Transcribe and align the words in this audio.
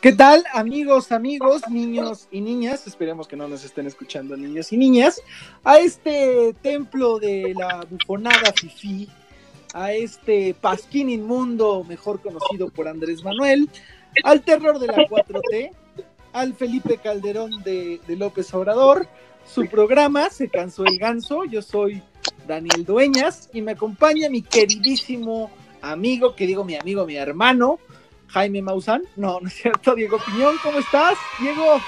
¿Qué 0.00 0.12
tal, 0.12 0.44
amigos, 0.52 1.10
amigos, 1.10 1.62
niños 1.70 2.28
y 2.30 2.42
niñas? 2.42 2.86
Esperemos 2.86 3.26
que 3.26 3.34
no 3.34 3.48
nos 3.48 3.64
estén 3.64 3.86
escuchando 3.86 4.36
niños 4.36 4.70
y 4.70 4.76
niñas. 4.76 5.22
A 5.64 5.78
este 5.78 6.54
templo 6.60 7.18
de 7.18 7.54
la 7.56 7.84
bufonada 7.88 8.52
Fifi, 8.52 9.08
a 9.72 9.94
este 9.94 10.54
pasquín 10.54 11.08
inmundo, 11.08 11.82
mejor 11.82 12.20
conocido 12.20 12.68
por 12.68 12.88
Andrés 12.88 13.24
Manuel, 13.24 13.70
al 14.22 14.42
terror 14.42 14.78
de 14.78 14.88
la 14.88 14.96
4T, 14.96 15.70
al 16.34 16.54
Felipe 16.54 16.98
Calderón 16.98 17.62
de, 17.64 17.98
de 18.06 18.16
López 18.16 18.52
Obrador. 18.52 19.08
Su 19.46 19.66
programa 19.66 20.28
Se 20.28 20.50
cansó 20.50 20.84
el 20.84 20.98
ganso. 20.98 21.44
Yo 21.46 21.62
soy 21.62 22.02
Daniel 22.46 22.84
Dueñas 22.84 23.48
y 23.54 23.62
me 23.62 23.72
acompaña 23.72 24.28
mi 24.28 24.42
queridísimo 24.42 25.50
amigo, 25.80 26.36
que 26.36 26.46
digo 26.46 26.64
mi 26.64 26.76
amigo, 26.76 27.06
mi 27.06 27.16
hermano, 27.16 27.78
Jaime 28.28 28.62
Maussan. 28.62 29.02
No, 29.16 29.40
no 29.40 29.48
es 29.48 29.54
cierto, 29.54 29.94
Diego 29.94 30.18
Piñón, 30.24 30.56
¿cómo 30.62 30.78
estás? 30.78 31.14
Diego. 31.40 31.80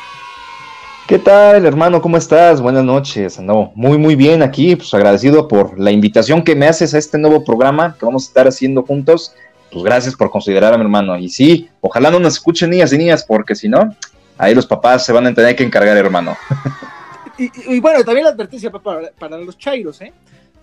¿Qué 1.07 1.19
tal, 1.19 1.65
hermano? 1.65 2.03
¿Cómo 2.03 2.19
estás? 2.19 2.61
Buenas 2.61 2.85
noches. 2.85 3.39
No, 3.41 3.73
muy, 3.75 3.97
muy 3.97 4.15
bien 4.15 4.43
aquí, 4.43 4.77
pues 4.77 4.93
agradecido 4.93 5.49
por 5.49 5.79
la 5.79 5.91
invitación 5.91 6.45
que 6.45 6.55
me 6.55 6.67
haces 6.67 6.93
a 6.93 6.99
este 6.99 7.17
nuevo 7.17 7.45
programa 7.45 7.97
que 7.99 8.05
vamos 8.05 8.25
a 8.25 8.29
estar 8.29 8.47
haciendo 8.47 8.83
juntos. 8.83 9.35
Pues 9.73 9.85
gracias 9.85 10.15
por 10.15 10.31
considerar 10.31 10.75
a 10.75 10.77
mi 10.77 10.83
hermano. 10.83 11.19
Y 11.19 11.31
sí, 11.31 11.71
ojalá 11.81 12.11
no 12.11 12.21
nos 12.21 12.35
escuchen 12.35 12.71
niñas 12.71 12.93
y 12.93 12.99
niñas, 12.99 13.25
porque 13.25 13.55
si 13.55 13.69
no, 13.69 13.97
ahí 14.37 14.55
los 14.55 14.67
papás 14.67 15.07
se 15.07 15.13
van 15.13 15.27
a 15.27 15.35
tener 15.35 15.57
que 15.57 15.65
encargar, 15.65 15.97
hermano. 15.97 16.37
Y, 17.41 17.77
y, 17.77 17.79
bueno, 17.79 18.03
también 18.03 18.25
la 18.25 18.33
advertencia 18.33 18.69
para, 18.69 19.13
para 19.13 19.39
los 19.39 19.57
chairos, 19.57 20.01
¿eh? 20.01 20.13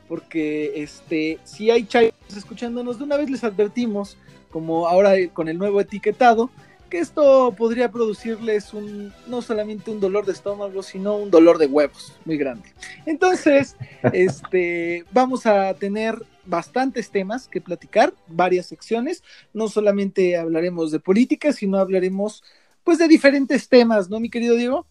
Porque 0.10 0.74
este, 0.76 1.40
si 1.46 1.72
hay 1.72 1.86
chairos 1.86 2.14
escuchándonos, 2.36 2.98
de 2.98 3.06
una 3.06 3.16
vez 3.16 3.30
les 3.30 3.46
advertimos, 3.46 4.18
como 4.56 4.88
ahora 4.88 5.16
con 5.34 5.50
el 5.50 5.58
nuevo 5.58 5.82
etiquetado, 5.82 6.50
que 6.90 7.00
esto 7.00 7.54
podría 7.58 7.92
producirles 7.92 8.74
un, 8.74 9.12
no 9.28 9.42
solamente 9.42 9.92
un 9.92 10.00
dolor 10.00 10.26
de 10.26 10.32
estómago, 10.32 10.82
sino 10.82 11.18
un 11.18 11.30
dolor 11.30 11.58
de 11.58 11.66
huevos 11.66 12.14
muy 12.24 12.38
grande. 12.38 12.64
Entonces, 13.06 13.76
este, 14.14 15.04
vamos 15.12 15.46
a 15.46 15.74
tener 15.74 16.24
bastantes 16.46 17.10
temas 17.10 17.50
que 17.50 17.60
platicar, 17.60 18.14
varias 18.30 18.68
secciones. 18.68 19.24
No 19.54 19.68
solamente 19.68 20.38
hablaremos 20.38 20.90
de 20.90 21.02
política, 21.02 21.52
sino 21.52 21.78
hablaremos 21.78 22.42
pues 22.86 22.98
de 22.98 23.10
diferentes 23.10 23.68
temas, 23.68 24.10
¿no, 24.10 24.22
mi 24.22 24.30
querido 24.30 24.56
Diego? 24.56 24.86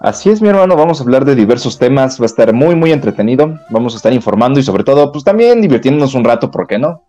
Así 0.00 0.28
es, 0.28 0.42
mi 0.42 0.50
hermano, 0.50 0.76
vamos 0.76 1.00
a 1.00 1.04
hablar 1.04 1.24
de 1.24 1.34
diversos 1.34 1.78
temas, 1.78 2.20
va 2.20 2.24
a 2.24 2.26
estar 2.26 2.52
muy, 2.52 2.74
muy 2.74 2.92
entretenido, 2.92 3.58
vamos 3.70 3.94
a 3.94 3.96
estar 3.96 4.12
informando 4.12 4.60
y 4.60 4.62
sobre 4.62 4.84
todo, 4.84 5.12
pues 5.12 5.24
también 5.24 5.62
divirtiéndonos 5.62 6.12
un 6.12 6.24
rato, 6.24 6.50
¿por 6.50 6.66
qué 6.66 6.78
no? 6.78 7.06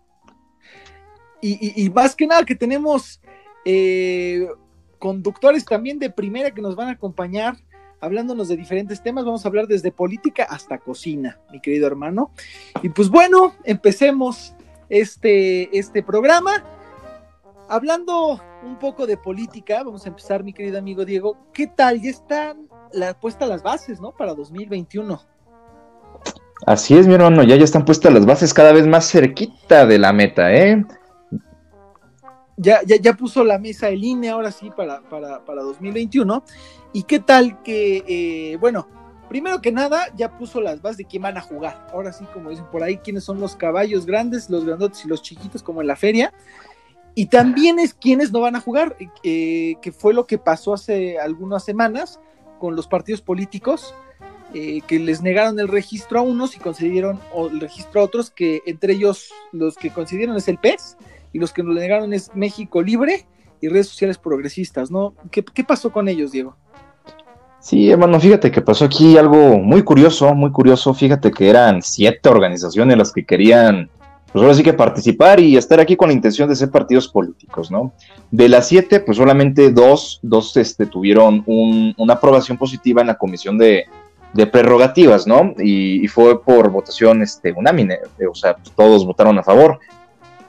Y, 1.44 1.90
más 1.90 2.14
que 2.14 2.26
nada 2.26 2.44
que 2.44 2.54
tenemos 2.54 3.20
eh, 3.64 4.46
conductores 5.00 5.64
también 5.64 5.98
de 5.98 6.08
primera 6.08 6.52
que 6.52 6.62
nos 6.62 6.76
van 6.76 6.88
a 6.88 6.92
acompañar 6.92 7.56
hablándonos 8.02 8.48
de 8.48 8.56
diferentes 8.56 9.00
temas, 9.00 9.24
vamos 9.24 9.44
a 9.44 9.48
hablar 9.48 9.68
desde 9.68 9.92
política 9.92 10.44
hasta 10.50 10.78
cocina, 10.78 11.38
mi 11.52 11.60
querido 11.60 11.86
hermano. 11.86 12.32
Y 12.82 12.88
pues 12.88 13.08
bueno, 13.08 13.54
empecemos 13.64 14.54
este, 14.88 15.76
este 15.76 16.02
programa. 16.02 16.64
Hablando 17.68 18.42
un 18.64 18.78
poco 18.78 19.06
de 19.06 19.16
política, 19.16 19.84
vamos 19.84 20.04
a 20.04 20.08
empezar, 20.08 20.42
mi 20.42 20.52
querido 20.52 20.78
amigo 20.78 21.04
Diego. 21.04 21.38
¿Qué 21.52 21.68
tal? 21.68 22.02
Ya 22.02 22.10
están 22.10 22.68
la, 22.92 23.18
puestas 23.18 23.48
las 23.48 23.62
bases, 23.62 24.00
¿no? 24.00 24.10
Para 24.10 24.34
2021. 24.34 25.22
Así 26.66 26.96
es, 26.96 27.06
mi 27.06 27.14
hermano, 27.14 27.44
ya, 27.44 27.54
ya 27.54 27.64
están 27.64 27.84
puestas 27.84 28.12
las 28.12 28.26
bases 28.26 28.52
cada 28.52 28.72
vez 28.72 28.86
más 28.86 29.08
cerquita 29.08 29.86
de 29.86 29.98
la 29.98 30.12
meta, 30.12 30.52
¿eh? 30.52 30.84
Ya, 32.62 32.80
ya, 32.86 32.96
ya 32.96 33.14
puso 33.14 33.42
la 33.42 33.58
mesa 33.58 33.88
el 33.88 34.04
INE 34.04 34.30
ahora 34.30 34.52
sí 34.52 34.70
para, 34.76 35.00
para, 35.02 35.44
para 35.44 35.62
2021. 35.62 36.44
¿Y 36.92 37.02
qué 37.02 37.18
tal 37.18 37.60
que, 37.62 38.04
eh, 38.06 38.56
bueno, 38.58 38.86
primero 39.28 39.60
que 39.60 39.72
nada, 39.72 40.06
ya 40.14 40.36
puso 40.36 40.60
las 40.60 40.80
bases 40.80 40.98
de 40.98 41.04
quién 41.06 41.22
van 41.22 41.36
a 41.36 41.40
jugar. 41.40 41.88
Ahora 41.92 42.12
sí, 42.12 42.24
como 42.32 42.50
dicen 42.50 42.66
por 42.70 42.82
ahí, 42.82 42.98
quiénes 42.98 43.24
son 43.24 43.40
los 43.40 43.56
caballos 43.56 44.06
grandes, 44.06 44.48
los 44.48 44.64
grandotes 44.64 45.04
y 45.04 45.08
los 45.08 45.22
chiquitos, 45.22 45.62
como 45.62 45.80
en 45.80 45.88
la 45.88 45.96
feria. 45.96 46.32
Y 47.14 47.26
también 47.26 47.78
es 47.78 47.94
quiénes 47.94 48.30
no 48.30 48.40
van 48.40 48.56
a 48.56 48.60
jugar, 48.60 48.96
eh, 49.24 49.74
que 49.82 49.90
fue 49.90 50.14
lo 50.14 50.26
que 50.26 50.38
pasó 50.38 50.74
hace 50.74 51.18
algunas 51.18 51.64
semanas 51.64 52.20
con 52.60 52.76
los 52.76 52.86
partidos 52.86 53.22
políticos, 53.22 53.94
eh, 54.54 54.82
que 54.86 54.98
les 54.98 55.20
negaron 55.20 55.58
el 55.58 55.68
registro 55.68 56.20
a 56.20 56.22
unos 56.22 56.54
y 56.54 56.60
concedieron 56.60 57.18
el 57.50 57.58
registro 57.58 58.02
a 58.02 58.04
otros, 58.04 58.30
que 58.30 58.60
entre 58.66 58.92
ellos 58.92 59.32
los 59.50 59.76
que 59.76 59.90
concedieron 59.90 60.36
es 60.36 60.46
el 60.46 60.58
PES 60.58 60.96
y 61.32 61.38
los 61.38 61.52
que 61.52 61.62
nos 61.62 61.74
negaron 61.74 62.12
es 62.12 62.30
México 62.34 62.82
Libre 62.82 63.26
y 63.60 63.68
redes 63.68 63.88
sociales 63.88 64.18
progresistas, 64.18 64.90
¿no? 64.90 65.14
¿Qué, 65.30 65.64
pasó 65.64 65.92
con 65.92 66.08
ellos, 66.08 66.32
Diego? 66.32 66.56
Sí, 67.60 67.90
hermano, 67.90 68.18
fíjate 68.18 68.50
que 68.50 68.60
pasó 68.60 68.84
aquí 68.84 69.16
algo 69.16 69.58
muy 69.58 69.82
curioso, 69.82 70.34
muy 70.34 70.50
curioso. 70.50 70.92
Fíjate 70.94 71.30
que 71.30 71.48
eran 71.48 71.80
siete 71.80 72.28
organizaciones 72.28 72.98
las 72.98 73.12
que 73.12 73.24
querían 73.24 73.88
pues 74.32 74.42
ahora 74.42 74.54
sí 74.54 74.62
que 74.62 74.72
participar 74.72 75.40
y 75.40 75.58
estar 75.58 75.78
aquí 75.78 75.94
con 75.94 76.08
la 76.08 76.14
intención 76.14 76.48
de 76.48 76.56
ser 76.56 76.70
partidos 76.70 77.06
políticos, 77.06 77.70
¿no? 77.70 77.92
De 78.30 78.48
las 78.48 78.66
siete, 78.66 79.00
pues 79.00 79.18
solamente 79.18 79.70
dos, 79.70 80.20
dos 80.22 80.56
este, 80.56 80.86
tuvieron 80.86 81.42
un, 81.44 81.94
una 81.98 82.14
aprobación 82.14 82.56
positiva 82.56 83.02
en 83.02 83.08
la 83.08 83.18
comisión 83.18 83.58
de, 83.58 83.84
de 84.32 84.46
prerrogativas, 84.46 85.26
¿no? 85.26 85.54
Y, 85.58 86.08
fue 86.08 86.42
por 86.42 86.70
votación 86.70 87.22
este, 87.22 87.52
unánime, 87.52 87.98
o 88.30 88.34
sea, 88.34 88.56
pues 88.56 88.72
todos 88.74 89.04
votaron 89.04 89.38
a 89.38 89.42
favor. 89.42 89.78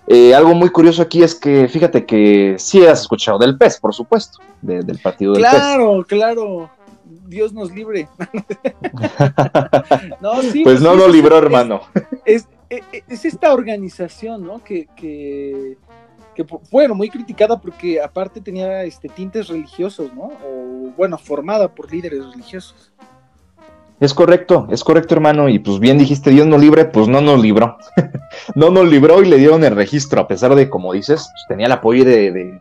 Eh, 0.08 0.36
algo 0.36 0.54
muy 0.54 0.70
curioso 0.70 1.02
aquí 1.02 1.24
es 1.24 1.34
que, 1.34 1.68
fíjate 1.68 2.06
que 2.06 2.56
sí 2.58 2.86
has 2.86 3.02
escuchado 3.02 3.38
del 3.38 3.58
PES, 3.58 3.80
por 3.80 3.94
supuesto, 3.94 4.40
de, 4.62 4.82
del 4.82 5.00
partido 5.00 5.34
del 5.34 5.42
claro, 5.42 6.00
PES. 6.00 6.08
Claro, 6.08 6.08
claro. 6.08 6.70
Dios 7.26 7.54
nos 7.54 7.72
libre. 7.72 8.08
no, 10.22 10.42
sí, 10.42 10.64
pues, 10.64 10.82
no 10.82 10.96
lo 10.96 11.08
libró, 11.08 11.38
es, 11.38 11.44
hermano. 11.44 11.82
Es, 12.26 12.48
es, 12.70 12.84
es, 13.08 13.26
esta 13.26 13.54
organización, 13.54 14.46
¿no? 14.46 14.64
Que, 14.64 14.88
que, 14.96 15.78
que, 16.36 16.46
bueno, 16.72 16.96
muy 16.96 17.10
criticada 17.10 17.60
porque 17.60 18.02
aparte 18.02 18.42
tenía 18.42 18.84
este, 18.84 19.10
tintes 19.10 19.48
religiosos, 19.48 20.14
¿no? 20.14 20.32
O 20.46 20.92
bueno, 20.96 21.18
formada 21.18 21.74
por 21.74 21.92
líderes 21.92 22.26
religiosos. 22.26 22.92
Es 24.04 24.14
correcto, 24.14 24.68
es 24.70 24.84
correcto, 24.84 25.16
hermano. 25.16 25.48
Y 25.48 25.60
pues 25.60 25.80
bien 25.80 25.98
dijiste, 25.98 26.30
Dios 26.30 26.46
nos 26.46 26.60
libre, 26.60 26.84
pues 26.84 27.08
no 27.08 27.22
nos 27.22 27.42
libró. 27.42 27.78
no 28.56 28.70
nos 28.70 28.86
libró 28.86 29.24
y 29.24 29.30
le 29.30 29.38
dieron 29.38 29.64
el 29.64 29.74
registro, 29.74 30.20
a 30.20 30.28
pesar 30.28 30.54
de, 30.56 30.70
como 30.70 30.92
dices, 30.92 31.30
pues, 31.32 31.46
tenía 31.48 31.68
el 31.68 31.72
apoyo 31.72 32.04
de, 32.04 32.60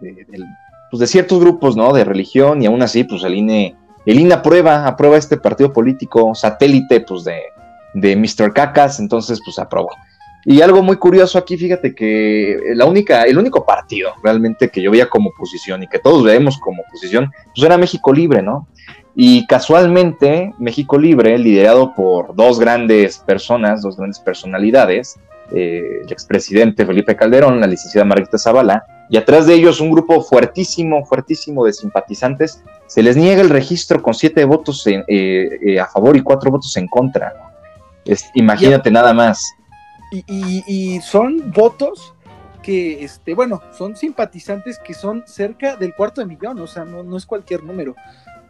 pues, 0.89 1.01
de, 1.01 1.07
ciertos 1.09 1.41
grupos, 1.41 1.75
¿no? 1.75 1.93
De 1.93 2.05
religión, 2.05 2.63
y 2.63 2.67
aún 2.67 2.81
así, 2.81 3.03
pues 3.03 3.25
el 3.25 3.35
INE, 3.35 3.75
el 4.07 4.21
INE 4.21 4.35
aprueba, 4.35 4.87
aprueba 4.87 5.17
este 5.17 5.37
partido 5.37 5.73
político 5.73 6.33
satélite, 6.33 7.01
pues 7.01 7.25
de, 7.25 7.41
de 7.95 8.15
Mr. 8.15 8.53
Cacas, 8.53 9.01
entonces, 9.01 9.41
pues 9.45 9.59
aprobó. 9.59 9.91
Y 10.45 10.61
algo 10.61 10.81
muy 10.81 10.97
curioso 10.97 11.39
aquí, 11.39 11.57
fíjate 11.57 11.93
que 11.93 12.57
la 12.77 12.85
única, 12.85 13.25
el 13.25 13.37
único 13.37 13.67
partido 13.67 14.13
realmente 14.23 14.69
que 14.69 14.81
yo 14.81 14.93
veía 14.93 15.11
como 15.11 15.31
oposición 15.31 15.83
y 15.83 15.89
que 15.89 15.99
todos 15.99 16.23
vemos 16.23 16.57
como 16.59 16.83
oposición, 16.83 17.33
pues 17.53 17.67
era 17.67 17.77
México 17.77 18.13
Libre, 18.13 18.43
¿no? 18.43 18.69
Y 19.15 19.47
casualmente, 19.47 20.55
México 20.59 20.99
Libre, 20.99 21.37
liderado 21.39 21.95
por 21.95 22.35
dos 22.35 22.59
grandes 22.59 23.19
personas, 23.19 23.83
dos 23.83 23.97
grandes 23.97 24.19
personalidades, 24.19 25.19
eh, 25.55 26.01
el 26.03 26.11
expresidente 26.11 26.87
Felipe 26.87 27.15
Calderón, 27.15 27.61
la 27.61 27.67
licenciada 27.67 28.07
Margarita 28.07 28.39
Zavala, 28.39 28.85
y 29.11 29.19
atrás 29.19 29.47
de 29.47 29.55
ellos 29.55 29.81
un 29.81 29.91
grupo 29.91 30.23
fuertísimo, 30.23 31.05
fuertísimo 31.05 31.67
de 31.67 31.75
simpatizantes, 31.75 32.63
se 32.87 33.03
les 33.03 33.17
niega 33.17 33.43
el 33.43 33.51
registro 33.51 34.01
con 34.01 34.15
siete 34.15 34.47
votos 34.47 34.87
en, 34.87 35.05
eh, 35.07 35.59
eh, 35.63 35.79
a 35.79 35.87
favor 35.87 36.17
y 36.17 36.23
cuatro 36.23 36.51
votos 36.51 36.75
en 36.79 36.89
contra. 36.89 37.35
Es, 38.07 38.31
imagínate 38.35 38.89
y, 38.89 38.93
nada 38.93 39.13
más. 39.13 39.45
Y, 40.11 40.25
y, 40.27 40.65
y 40.67 41.01
son 41.03 41.53
votos 41.53 42.15
que, 42.63 43.05
este, 43.05 43.35
bueno, 43.35 43.61
son 43.77 43.95
simpatizantes 43.95 44.79
que 44.79 44.95
son 44.95 45.25
cerca 45.27 45.77
del 45.77 45.95
cuarto 45.95 46.23
de 46.23 46.27
millón, 46.27 46.59
o 46.61 46.67
sea, 46.67 46.87
no, 46.87 47.03
no 47.03 47.19
es 47.19 47.27
cualquier 47.27 47.63
número 47.63 47.95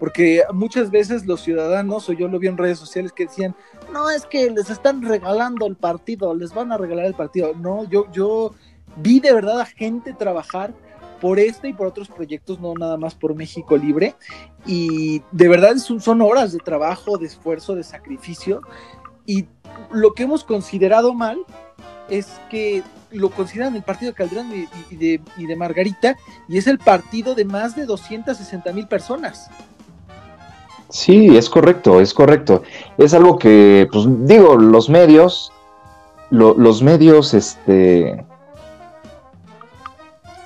porque 0.02 0.42
muchas 0.52 0.90
veces 0.90 1.26
los 1.26 1.42
ciudadanos, 1.42 2.08
o 2.08 2.12
yo 2.12 2.26
lo 2.26 2.40
vi 2.40 2.48
en 2.48 2.58
redes 2.58 2.80
sociales 2.80 3.12
que 3.12 3.26
decían, 3.26 3.54
no, 3.92 4.10
es 4.10 4.26
que 4.26 4.50
les 4.50 4.68
están 4.68 5.00
regalando 5.00 5.64
el 5.64 5.76
partido, 5.76 6.34
les 6.34 6.52
van 6.52 6.72
a 6.72 6.76
regalar 6.76 7.06
el 7.06 7.14
partido. 7.14 7.54
No, 7.54 7.84
yo, 7.84 8.10
yo 8.10 8.52
vi 8.96 9.20
de 9.20 9.32
verdad 9.32 9.60
a 9.60 9.64
gente 9.64 10.12
trabajar 10.12 10.74
por 11.20 11.38
este 11.38 11.68
y 11.68 11.72
por 11.72 11.86
otros 11.86 12.08
proyectos, 12.08 12.58
no 12.58 12.74
nada 12.74 12.96
más 12.96 13.14
por 13.14 13.36
México 13.36 13.76
Libre. 13.76 14.16
Y 14.66 15.22
de 15.30 15.46
verdad 15.46 15.76
son, 15.76 16.00
son 16.00 16.20
horas 16.20 16.50
de 16.50 16.58
trabajo, 16.58 17.16
de 17.16 17.26
esfuerzo, 17.26 17.76
de 17.76 17.84
sacrificio. 17.84 18.60
Y 19.24 19.46
lo 19.92 20.14
que 20.14 20.24
hemos 20.24 20.42
considerado 20.42 21.14
mal 21.14 21.46
es 22.10 22.26
que 22.50 22.82
lo 23.12 23.30
consideran 23.30 23.76
el 23.76 23.82
partido 23.82 24.10
de 24.10 24.16
Calderón 24.16 24.50
y, 24.90 24.96
de 24.96 25.56
Margarita, 25.56 26.16
y 26.48 26.58
es 26.58 26.66
el 26.66 26.78
partido 26.78 27.34
de 27.34 27.44
más 27.44 27.76
de 27.76 27.86
260 27.86 28.72
mil 28.72 28.88
personas. 28.88 29.48
Sí, 30.92 31.36
es 31.36 31.48
correcto, 31.48 32.00
es 32.00 32.12
correcto. 32.12 32.62
Es 32.98 33.14
algo 33.14 33.38
que, 33.38 33.88
pues 33.90 34.04
digo, 34.26 34.56
los 34.56 34.90
medios, 34.90 35.50
lo, 36.28 36.54
los 36.54 36.82
medios, 36.82 37.32
este, 37.32 38.22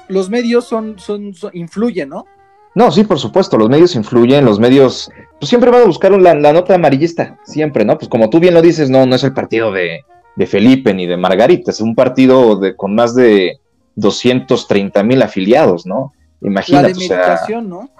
los 0.06 0.30
medios 0.30 0.64
son, 0.64 1.00
son, 1.00 1.34
influyen, 1.52 2.10
¿no? 2.10 2.26
No, 2.76 2.92
sí, 2.92 3.02
por 3.02 3.18
supuesto, 3.18 3.56
los 3.56 3.68
medios 3.68 3.96
influyen, 3.96 4.44
los 4.44 4.60
medios 4.60 5.10
pues 5.40 5.48
siempre 5.48 5.70
van 5.70 5.82
a 5.82 5.86
buscar 5.86 6.12
la, 6.12 6.34
nota 6.34 6.76
amarillista, 6.76 7.38
siempre, 7.44 7.84
¿no? 7.84 7.98
Pues 7.98 8.08
como 8.08 8.30
tú 8.30 8.38
bien 8.38 8.54
lo 8.54 8.62
dices, 8.62 8.88
no, 8.88 9.04
no 9.04 9.16
es 9.16 9.24
el 9.24 9.32
partido 9.32 9.72
de, 9.72 10.04
Felipe 10.46 10.94
ni 10.94 11.06
de 11.06 11.16
Margarita, 11.16 11.72
es 11.72 11.80
un 11.80 11.96
partido 11.96 12.56
de, 12.56 12.76
con 12.76 12.94
más 12.94 13.16
de 13.16 13.58
230 13.96 15.02
mil 15.02 15.22
afiliados, 15.22 15.86
¿no? 15.86 16.12
Imagínate. 16.40 16.94
La 17.08 17.44
de 17.48 17.62
¿no? 17.62 17.90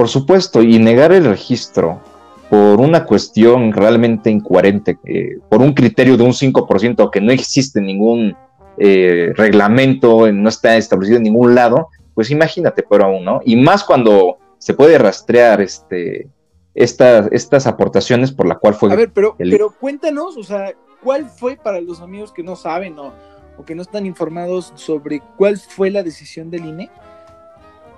Por 0.00 0.08
supuesto, 0.08 0.62
y 0.62 0.78
negar 0.78 1.12
el 1.12 1.26
registro 1.26 2.00
por 2.48 2.80
una 2.80 3.04
cuestión 3.04 3.70
realmente 3.70 4.30
incoherente, 4.30 4.98
eh, 5.04 5.36
por 5.50 5.60
un 5.60 5.74
criterio 5.74 6.16
de 6.16 6.22
un 6.22 6.32
5% 6.32 7.10
que 7.10 7.20
no 7.20 7.30
existe 7.32 7.82
ningún 7.82 8.34
eh, 8.78 9.34
reglamento, 9.36 10.32
no 10.32 10.48
está 10.48 10.78
establecido 10.78 11.18
en 11.18 11.24
ningún 11.24 11.54
lado, 11.54 11.88
pues 12.14 12.30
imagínate, 12.30 12.82
pero 12.82 13.04
aún, 13.04 13.26
¿no? 13.26 13.42
Y 13.44 13.56
más 13.56 13.84
cuando 13.84 14.38
se 14.56 14.72
puede 14.72 14.96
rastrear 14.96 15.60
este, 15.60 16.30
estas 16.72 17.66
aportaciones 17.66 18.32
por 18.32 18.48
la 18.48 18.54
cual 18.54 18.72
fue... 18.72 18.90
A 18.90 18.96
ver, 18.96 19.10
pero, 19.12 19.36
pero 19.36 19.70
cuéntanos, 19.78 20.34
o 20.38 20.42
sea, 20.42 20.72
¿cuál 21.02 21.28
fue 21.28 21.56
para 21.56 21.78
los 21.82 22.00
amigos 22.00 22.32
que 22.32 22.42
no 22.42 22.56
saben 22.56 22.98
o, 22.98 23.12
o 23.58 23.66
que 23.66 23.74
no 23.74 23.82
están 23.82 24.06
informados 24.06 24.72
sobre 24.76 25.20
cuál 25.36 25.58
fue 25.58 25.90
la 25.90 26.02
decisión 26.02 26.50
del 26.50 26.64
INE? 26.64 26.90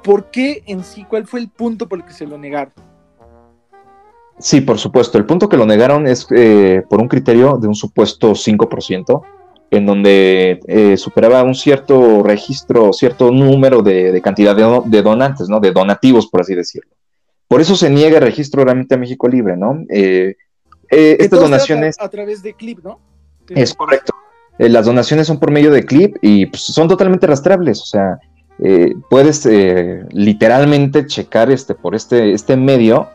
¿Por 0.02 0.30
qué 0.30 0.62
en 0.66 0.82
sí? 0.84 1.04
¿Cuál 1.08 1.26
fue 1.26 1.40
el 1.40 1.48
punto 1.48 1.88
por 1.88 1.98
el 1.98 2.04
que 2.04 2.12
se 2.12 2.26
lo 2.26 2.36
negaron? 2.38 2.72
Sí, 4.38 4.60
por 4.60 4.78
supuesto. 4.78 5.18
El 5.18 5.26
punto 5.26 5.48
que 5.48 5.56
lo 5.56 5.66
negaron 5.66 6.06
es 6.06 6.26
eh, 6.30 6.82
por 6.88 7.00
un 7.00 7.08
criterio 7.08 7.58
de 7.58 7.68
un 7.68 7.74
supuesto 7.74 8.32
5%, 8.32 9.22
en 9.70 9.86
donde 9.86 10.60
eh, 10.66 10.96
superaba 10.96 11.42
un 11.44 11.54
cierto 11.54 12.22
registro, 12.22 12.92
cierto 12.92 13.30
número 13.30 13.82
de, 13.82 14.20
cantidad 14.20 14.56
de, 14.56 15.02
donantes, 15.02 15.48
¿no? 15.48 15.60
De 15.60 15.70
donativos, 15.70 16.26
por 16.26 16.40
así 16.40 16.54
decirlo. 16.54 16.90
Por 17.46 17.60
eso 17.60 17.76
se 17.76 17.88
niega 17.88 18.16
el 18.16 18.24
registro 18.24 18.64
realmente 18.64 18.94
a 18.94 18.98
México 18.98 19.28
Libre, 19.28 19.56
¿no? 19.56 19.84
Eh, 19.88 20.34
estas 20.90 21.40
donaciones... 21.40 21.96
A, 22.00 22.08
través 22.08 22.42
de 22.42 22.54
CLIP, 22.54 22.82
¿no? 22.82 22.98
Es 23.48 23.74
correcto. 23.74 24.12
las 24.58 24.86
donaciones 24.86 25.26
son 25.26 25.38
por 25.38 25.50
medio 25.50 25.70
de 25.70 25.84
CLIP 25.84 26.16
y 26.20 26.46
pues, 26.46 26.62
son 26.62 26.88
totalmente 26.88 27.26
rastreables, 27.26 27.80
o 27.80 27.86
sea, 27.86 28.18
puedes 29.10 29.48
literalmente 30.12 31.06
checar 31.06 31.50
este, 31.50 31.74
por 31.74 31.94
este, 31.94 32.32
este 32.32 32.56
medio 32.56 33.08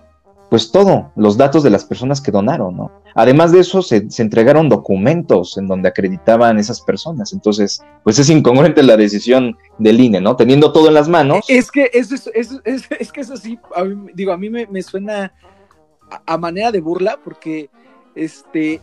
pues 0.50 0.72
todo, 0.72 1.12
los 1.16 1.36
datos 1.36 1.64
de 1.64 1.70
las 1.70 1.84
personas 1.84 2.22
que 2.22 2.32
donaron, 2.32 2.78
¿no? 2.78 2.92
Además 3.16 3.52
de 3.52 3.60
eso, 3.60 3.82
se, 3.82 4.08
entregaron 4.20 4.70
documentos 4.70 5.58
en 5.58 5.68
donde 5.68 5.90
acreditaban 5.90 6.58
esas 6.58 6.82
personas. 6.82 7.34
Entonces, 7.34 7.82
pues 8.04 8.18
es 8.20 8.30
incongruente 8.30 8.82
la 8.84 8.96
decisión 8.96 9.58
del 9.78 10.00
INE, 10.00 10.22
¿no? 10.22 10.36
Teniendo 10.36 10.72
todo 10.72 10.88
en 10.88 10.94
las 10.94 11.10
manos. 11.10 11.46
Es 11.50 11.70
que 11.72 11.90
eso, 11.94 12.16
es, 12.34 12.52
es, 12.64 13.12
que 13.12 13.22
eso 13.22 13.36
sí, 13.36 13.60
digo, 14.14 14.32
a 14.32 14.38
mí 14.38 14.50
me, 14.50 14.82
suena 14.82 15.34
a, 16.26 16.38
manera 16.38 16.72
de 16.72 16.80
burla, 16.80 17.20
porque 17.24 17.70
este 18.16 18.80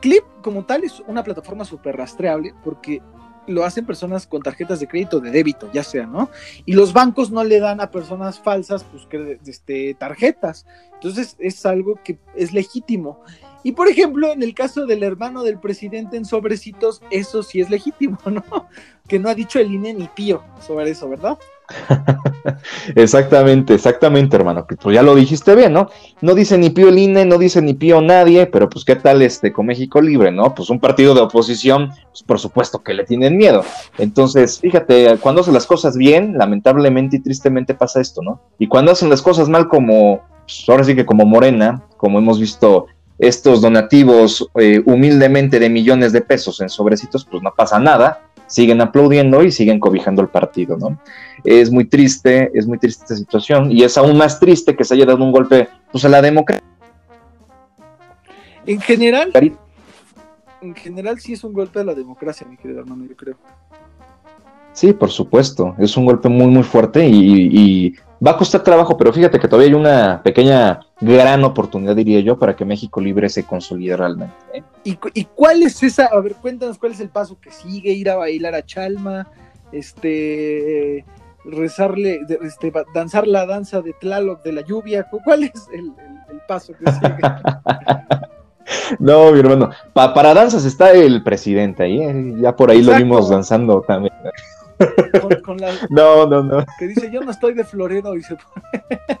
Clip 0.00 0.24
como 0.42 0.64
tal 0.64 0.84
es 0.84 1.00
una 1.06 1.22
plataforma 1.22 1.64
súper 1.64 1.96
rastreable, 1.96 2.52
porque 2.64 3.00
lo 3.46 3.64
hacen 3.64 3.86
personas 3.86 4.26
con 4.26 4.42
tarjetas 4.42 4.80
de 4.80 4.88
crédito 4.88 5.20
de 5.20 5.30
débito, 5.30 5.70
ya 5.72 5.82
sea, 5.82 6.06
¿no? 6.06 6.30
Y 6.64 6.72
los 6.72 6.92
bancos 6.92 7.30
no 7.30 7.44
le 7.44 7.60
dan 7.60 7.80
a 7.80 7.90
personas 7.90 8.38
falsas, 8.38 8.84
pues, 8.84 9.06
este, 9.46 9.94
tarjetas. 9.94 10.66
Entonces 10.94 11.36
es 11.38 11.64
algo 11.66 11.98
que 12.02 12.18
es 12.34 12.52
legítimo. 12.52 13.20
Y 13.62 13.72
por 13.72 13.88
ejemplo, 13.88 14.32
en 14.32 14.42
el 14.42 14.54
caso 14.54 14.86
del 14.86 15.02
hermano 15.02 15.42
del 15.42 15.58
presidente 15.58 16.16
en 16.16 16.24
sobrecitos, 16.24 17.02
eso 17.10 17.42
sí 17.42 17.60
es 17.60 17.68
legítimo, 17.68 18.18
¿no? 18.26 18.68
Que 19.08 19.18
no 19.18 19.28
ha 19.28 19.34
dicho 19.34 19.58
el 19.58 19.72
INE 19.72 19.94
ni 19.94 20.08
pío 20.08 20.42
sobre 20.60 20.90
eso, 20.90 21.08
¿verdad? 21.08 21.38
exactamente, 22.94 23.74
exactamente, 23.74 24.36
hermano. 24.36 24.66
Pues 24.66 24.94
ya 24.94 25.02
lo 25.02 25.14
dijiste 25.14 25.54
bien, 25.54 25.72
¿no? 25.72 25.88
No 26.20 26.34
dice 26.34 26.58
ni 26.58 26.70
pío 26.70 26.88
el 26.88 26.98
INE, 26.98 27.24
no 27.24 27.38
dice 27.38 27.60
ni 27.62 27.74
pío 27.74 28.00
nadie, 28.00 28.46
pero 28.46 28.68
pues 28.68 28.84
qué 28.84 28.96
tal 28.96 29.22
este 29.22 29.52
con 29.52 29.66
México 29.66 30.00
Libre, 30.00 30.30
¿no? 30.30 30.54
Pues 30.54 30.70
un 30.70 30.80
partido 30.80 31.14
de 31.14 31.22
oposición, 31.22 31.90
pues 32.10 32.22
por 32.22 32.38
supuesto 32.38 32.82
que 32.82 32.94
le 32.94 33.04
tienen 33.04 33.36
miedo. 33.36 33.64
Entonces, 33.98 34.60
fíjate, 34.60 35.18
cuando 35.18 35.40
hacen 35.40 35.54
las 35.54 35.66
cosas 35.66 35.96
bien, 35.96 36.38
lamentablemente 36.38 37.16
y 37.16 37.20
tristemente 37.20 37.74
pasa 37.74 38.00
esto, 38.00 38.22
¿no? 38.22 38.40
Y 38.58 38.68
cuando 38.68 38.92
hacen 38.92 39.10
las 39.10 39.22
cosas 39.22 39.48
mal 39.48 39.68
como, 39.68 40.22
pues 40.42 40.64
ahora 40.68 40.84
sí 40.84 40.94
que 40.94 41.06
como 41.06 41.26
Morena, 41.26 41.82
como 41.96 42.18
hemos 42.18 42.38
visto 42.38 42.86
estos 43.18 43.62
donativos 43.62 44.46
eh, 44.56 44.82
humildemente 44.84 45.58
de 45.58 45.70
millones 45.70 46.12
de 46.12 46.20
pesos 46.20 46.60
en 46.60 46.68
sobrecitos, 46.68 47.24
pues 47.24 47.42
no 47.42 47.52
pasa 47.56 47.78
nada 47.78 48.25
siguen 48.46 48.80
aplaudiendo 48.80 49.42
y 49.42 49.50
siguen 49.50 49.80
cobijando 49.80 50.22
el 50.22 50.28
partido, 50.28 50.76
¿no? 50.76 51.00
Es 51.44 51.70
muy 51.70 51.84
triste, 51.84 52.50
es 52.54 52.66
muy 52.66 52.78
triste 52.78 53.04
esta 53.04 53.16
situación 53.16 53.70
y 53.70 53.82
es 53.82 53.96
aún 53.96 54.16
más 54.16 54.38
triste 54.40 54.76
que 54.76 54.84
se 54.84 54.94
haya 54.94 55.06
dado 55.06 55.24
un 55.24 55.32
golpe 55.32 55.68
pues, 55.90 56.04
a 56.04 56.08
la 56.08 56.22
democracia. 56.22 56.64
En 58.66 58.80
general, 58.80 59.30
en 60.60 60.74
general 60.74 61.20
sí 61.20 61.34
es 61.34 61.44
un 61.44 61.52
golpe 61.52 61.80
a 61.80 61.84
la 61.84 61.94
democracia, 61.94 62.46
mi 62.48 62.56
querido 62.56 62.80
hermano, 62.80 63.04
yo 63.04 63.16
creo. 63.16 63.36
Sí, 64.76 64.92
por 64.92 65.10
supuesto, 65.10 65.74
es 65.78 65.96
un 65.96 66.04
golpe 66.04 66.28
muy, 66.28 66.48
muy 66.48 66.62
fuerte 66.62 67.08
y, 67.08 67.94
va 68.24 68.32
a 68.32 68.36
costar 68.36 68.62
trabajo, 68.62 68.94
pero 68.94 69.10
fíjate 69.10 69.38
que 69.38 69.48
todavía 69.48 69.68
hay 69.68 69.74
una 69.74 70.22
pequeña, 70.22 70.80
gran 71.00 71.42
oportunidad, 71.44 71.96
diría 71.96 72.20
yo, 72.20 72.38
para 72.38 72.54
que 72.54 72.66
México 72.66 73.00
Libre 73.00 73.30
se 73.30 73.44
consolide 73.44 73.96
realmente. 73.96 74.34
¿eh? 74.52 74.62
¿Y, 74.84 75.24
cuál 75.24 75.62
es 75.62 75.82
esa? 75.82 76.06
A 76.12 76.20
ver, 76.20 76.34
cuéntanos 76.34 76.76
cuál 76.76 76.92
es 76.92 77.00
el 77.00 77.08
paso 77.08 77.38
que 77.40 77.50
sigue, 77.50 77.90
ir 77.90 78.10
a 78.10 78.16
bailar 78.16 78.54
a 78.54 78.66
Chalma, 78.66 79.26
este, 79.72 81.06
rezarle, 81.46 82.20
este, 82.42 82.70
danzar 82.94 83.26
la 83.26 83.46
danza 83.46 83.80
de 83.80 83.94
Tlaloc 83.94 84.42
de 84.42 84.52
la 84.52 84.60
lluvia. 84.60 85.06
¿Cuál 85.24 85.44
es 85.44 85.68
el, 85.72 85.90
paso 86.46 86.74
que 86.74 86.92
sigue? 86.92 87.16
no, 88.98 89.32
mi 89.32 89.40
hermano, 89.40 89.70
para 89.94 90.34
danzas 90.34 90.66
está 90.66 90.92
el 90.92 91.22
presidente 91.22 91.84
ahí, 91.84 91.98
¿eh? 91.98 92.34
ya 92.42 92.54
por 92.54 92.70
ahí 92.70 92.82
lo 92.82 92.94
vimos 92.94 93.30
danzando 93.30 93.80
también. 93.80 94.12
no, 95.90 96.26
no, 96.26 96.42
no. 96.42 96.64
Que 96.78 96.86
dice, 96.86 97.10
yo 97.10 97.20
no 97.20 97.30
estoy 97.30 97.54
de 97.54 97.64
florero 97.64 98.16
y 98.16 98.22
se 98.22 98.36
pone... 98.36 99.18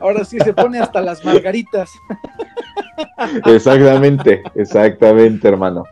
Ahora 0.00 0.24
sí 0.24 0.36
se 0.40 0.52
pone 0.52 0.80
hasta 0.80 1.00
las 1.00 1.24
margaritas. 1.24 1.90
Exactamente, 3.46 4.42
exactamente, 4.54 5.46
hermano. 5.46 5.84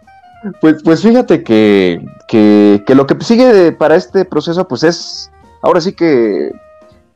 Pues, 0.61 0.83
pues 0.83 1.03
fíjate 1.03 1.43
que, 1.43 2.05
que, 2.27 2.83
lo 2.95 3.07
que 3.07 3.15
sigue 3.23 3.73
para 3.73 3.97
este 3.97 4.25
proceso, 4.25 4.67
pues 4.67 4.83
es 4.83 5.31
ahora 5.63 5.81
sí 5.81 5.93
que 5.93 6.51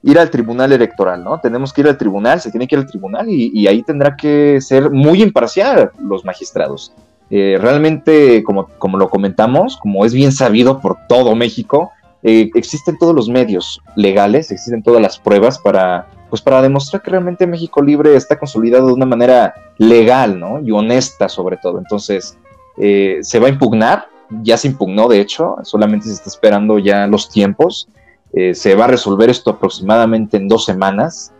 ir 0.03 0.19
al 0.19 0.31
tribunal 0.31 0.73
electoral, 0.73 1.25
¿no? 1.25 1.41
Tenemos 1.41 1.73
que 1.73 1.81
ir 1.81 1.89
al 1.89 1.97
tribunal, 1.97 2.41
se 2.41 2.51
tiene 2.51 2.69
que 2.69 2.75
ir 2.77 2.81
al 2.81 2.87
tribunal 2.87 3.27
y, 3.29 3.67
ahí 3.67 3.83
tendrá 3.83 4.17
que 4.17 4.61
ser 4.61 4.91
muy 4.91 5.23
imparcial 5.23 5.91
los 5.99 6.25
magistrados. 6.25 6.93
Eh, 7.31 7.59
realmente, 7.61 8.43
como, 8.45 8.69
como 8.79 8.99
lo 8.99 9.09
comentamos, 9.09 9.77
como 9.79 10.05
es 10.05 10.13
bien 10.13 10.33
sabido 10.33 10.81
por 10.81 10.99
todo 11.09 11.35
México, 11.35 11.91
eh, 12.27 12.51
existen 12.55 12.97
todos 12.99 13.15
los 13.15 13.29
medios 13.29 13.83
legales, 13.97 14.51
existen 14.51 14.83
todas 14.83 15.03
las 15.03 15.19
pruebas 15.19 15.59
para, 15.59 16.07
pues 16.31 16.41
para 16.41 16.63
demostrar 16.63 17.03
que 17.03 17.11
realmente 17.11 17.47
México 17.47 17.83
Libre 17.83 18.17
está 18.17 18.39
consolidado 18.39 18.87
de 18.87 18.95
una 18.95 19.05
manera 19.05 19.55
legal, 19.77 20.41
¿no? 20.41 20.59
Y 20.59 20.71
honesta 20.71 21.29
sobre 21.29 21.59
todo. 21.59 21.79
Entonces, 21.79 22.39
eh, 22.79 23.19
se 23.21 23.39
va 23.39 23.49
a 23.49 23.51
impugnar, 23.51 24.07
ya 24.43 24.57
se 24.57 24.69
impugnó 24.69 25.07
de 25.07 25.21
hecho, 25.21 25.57
solamente 25.65 26.07
se 26.07 26.15
está 26.15 26.31
esperando 26.31 26.79
ya 26.79 27.07
los 27.07 27.29
tiempos. 27.29 27.89
Eh, 28.33 28.55
se 28.55 28.75
va 28.75 28.85
a 28.85 28.89
resolver 28.89 29.29
esto 29.29 29.51
aproximadamente 29.51 30.39
en 30.39 30.49
dos 30.49 30.65
semanas. 30.65 31.31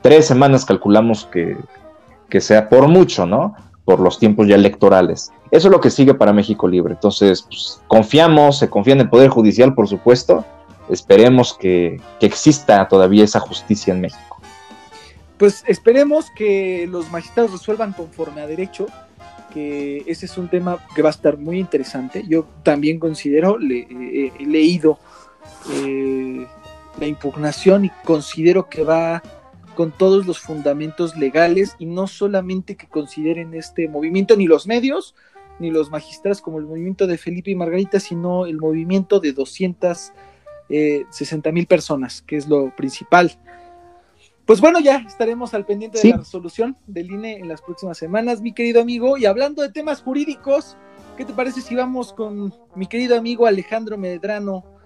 tres 0.00 0.26
semanas 0.26 0.64
calculamos 0.64 1.26
que, 1.26 1.56
que 2.28 2.40
sea 2.42 2.68
por 2.68 2.88
mucho, 2.88 3.26
¿no? 3.26 3.54
Por 3.86 4.00
los 4.00 4.18
tiempos 4.18 4.48
ya 4.48 4.56
electorales. 4.56 5.32
Eso 5.52 5.68
es 5.68 5.72
lo 5.72 5.80
que 5.80 5.90
sigue 5.90 6.12
para 6.12 6.32
México 6.32 6.66
Libre. 6.68 6.94
Entonces, 6.94 7.42
pues, 7.42 7.80
confiamos, 7.86 8.58
se 8.58 8.68
confía 8.68 8.94
en 8.94 9.00
el 9.00 9.08
Poder 9.08 9.30
Judicial, 9.30 9.74
por 9.74 9.88
supuesto. 9.88 10.44
Esperemos 10.90 11.56
que, 11.56 12.00
exista 12.20 12.88
todavía 12.88 13.24
esa 13.24 13.38
justicia 13.38 13.94
en 13.94 14.00
México. 14.02 14.40
Pues 15.38 15.62
esperemos 15.68 16.30
que 16.30 16.88
los 16.90 17.10
magistrados 17.12 17.52
resuelvan 17.52 17.92
conforme 17.92 18.40
a 18.40 18.46
derecho, 18.48 18.86
que 19.54 20.02
ese 20.06 20.26
es 20.26 20.36
un 20.36 20.48
tema 20.48 20.78
que 20.94 21.02
va 21.02 21.10
a 21.10 21.12
estar 21.12 21.38
muy 21.38 21.60
interesante. 21.60 22.24
Yo 22.26 22.44
también 22.64 22.98
considero, 22.98 23.56
le, 23.56 23.86
he 24.40 24.46
leído 24.46 24.98
eh, 25.70 26.44
la 26.98 27.06
impugnación 27.06 27.84
y 27.84 27.90
considero 28.04 28.68
que 28.68 28.82
va 28.82 29.22
con 29.76 29.92
todos 29.92 30.26
los 30.26 30.40
fundamentos 30.40 31.16
legales 31.16 31.76
y 31.78 31.86
no 31.86 32.08
solamente 32.08 32.76
que 32.76 32.88
consideren 32.88 33.54
este 33.54 33.88
movimiento 33.88 34.36
ni 34.36 34.46
los 34.46 34.66
medios 34.66 35.14
ni 35.60 35.70
los 35.70 35.90
magistrados 35.90 36.42
como 36.42 36.58
el 36.58 36.66
movimiento 36.66 37.06
de 37.06 37.16
Felipe 37.16 37.50
y 37.50 37.54
Margarita, 37.54 38.00
sino 38.00 38.46
el 38.46 38.58
movimiento 38.58 39.20
de 39.20 39.32
260 39.32 40.12
eh, 40.68 41.52
mil 41.52 41.66
personas, 41.66 42.22
que 42.22 42.36
es 42.36 42.48
lo 42.48 42.74
principal. 42.76 43.38
Pues 44.44 44.60
bueno, 44.60 44.80
ya 44.80 44.96
estaremos 45.06 45.54
al 45.54 45.64
pendiente 45.64 45.98
de 45.98 46.10
la 46.10 46.18
resolución 46.18 46.76
del 46.86 47.10
INE 47.10 47.38
en 47.38 47.48
las 47.48 47.62
próximas 47.62 47.96
semanas, 47.96 48.42
mi 48.42 48.52
querido 48.52 48.82
amigo. 48.82 49.16
Y 49.16 49.24
hablando 49.24 49.62
de 49.62 49.70
temas 49.70 50.02
jurídicos, 50.02 50.76
¿qué 51.16 51.24
te 51.24 51.32
parece 51.32 51.62
si 51.62 51.74
vamos 51.74 52.12
con 52.12 52.52
mi 52.74 52.86
querido 52.86 53.16
amigo 53.16 53.46
Alejandro 53.46 53.96
Medrano 53.96 54.76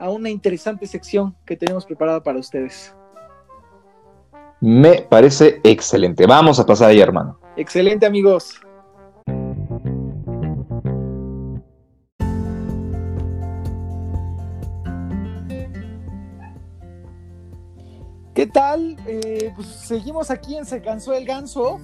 a 0.00 0.10
una 0.10 0.30
interesante 0.30 0.86
sección 0.86 1.36
que 1.44 1.56
tenemos 1.56 1.84
preparada 1.84 2.22
para 2.22 2.38
ustedes. 2.38 2.94
Me 4.60 5.00
parece 5.00 5.58
excelente. 5.64 6.26
Vamos 6.26 6.60
a 6.60 6.66
pasar 6.66 6.90
ahí, 6.90 7.00
hermano. 7.00 7.38
Excelente, 7.56 8.04
amigos. 8.04 8.60
¿Qué 18.34 18.46
tal? 18.46 18.96
Eh, 19.06 19.50
pues 19.56 19.66
seguimos 19.66 20.30
aquí 20.30 20.56
en 20.56 20.66
Se 20.66 20.82
cansó 20.82 21.14
el 21.14 21.24
ganso. 21.24 21.80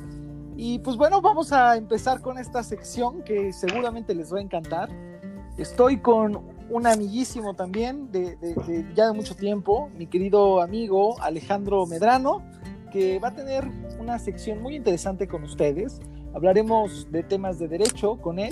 Y 0.54 0.78
pues 0.80 0.96
bueno, 0.98 1.22
vamos 1.22 1.52
a 1.52 1.76
empezar 1.76 2.20
con 2.20 2.38
esta 2.38 2.62
sección 2.62 3.22
que 3.22 3.54
seguramente 3.54 4.14
les 4.14 4.32
va 4.32 4.38
a 4.38 4.42
encantar. 4.42 4.90
Estoy 5.56 5.98
con 5.98 6.54
un 6.68 6.86
amiguísimo 6.86 7.54
también 7.54 8.10
de, 8.10 8.36
ya 8.94 9.06
de 9.06 9.12
mucho 9.12 9.34
tiempo, 9.34 9.88
mi 9.96 10.06
querido 10.06 10.60
amigo 10.60 11.20
Alejandro 11.22 11.86
Medrano, 11.86 12.42
que 12.96 13.18
va 13.18 13.28
a 13.28 13.34
tener 13.34 13.70
una 14.00 14.18
sección 14.18 14.62
muy 14.62 14.74
interesante 14.74 15.28
con 15.28 15.44
ustedes. 15.44 16.00
Hablaremos 16.34 17.12
de 17.12 17.22
temas 17.22 17.58
de 17.58 17.68
derecho 17.68 18.16
con 18.16 18.38
él 18.38 18.50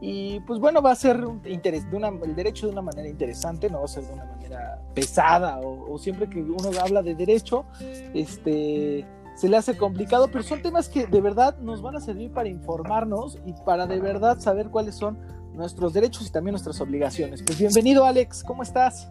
y 0.00 0.40
pues 0.40 0.58
bueno, 0.58 0.82
va 0.82 0.90
a 0.90 0.96
ser 0.96 1.22
interés, 1.44 1.88
de 1.88 1.96
una, 1.96 2.08
el 2.08 2.34
derecho 2.34 2.66
de 2.66 2.72
una 2.72 2.82
manera 2.82 3.08
interesante, 3.08 3.70
no 3.70 3.78
va 3.78 3.84
a 3.84 3.88
ser 3.88 4.04
de 4.04 4.12
una 4.12 4.24
manera 4.24 4.82
pesada 4.92 5.60
o, 5.60 5.96
siempre 5.98 6.28
que 6.28 6.40
uno 6.42 6.70
habla 6.82 7.00
de 7.02 7.14
derecho, 7.14 7.64
este, 8.12 9.06
se 9.36 9.48
le 9.48 9.56
hace 9.56 9.76
complicado, 9.76 10.28
pero 10.32 10.42
son 10.42 10.62
temas 10.62 10.88
que 10.88 11.06
de 11.06 11.20
verdad 11.20 11.56
nos 11.58 11.80
van 11.80 11.94
a 11.94 12.00
servir 12.00 12.32
para 12.32 12.48
informarnos 12.48 13.38
y 13.46 13.52
para 13.64 13.86
de 13.86 14.00
verdad 14.00 14.40
saber 14.40 14.70
cuáles 14.70 14.96
son 14.96 15.16
nuestros 15.52 15.92
derechos 15.92 16.26
y 16.26 16.32
también 16.32 16.52
nuestras 16.52 16.80
obligaciones. 16.80 17.40
Pues 17.44 17.56
bienvenido 17.56 18.04
Alex, 18.04 18.42
¿cómo 18.42 18.64
estás? 18.64 19.08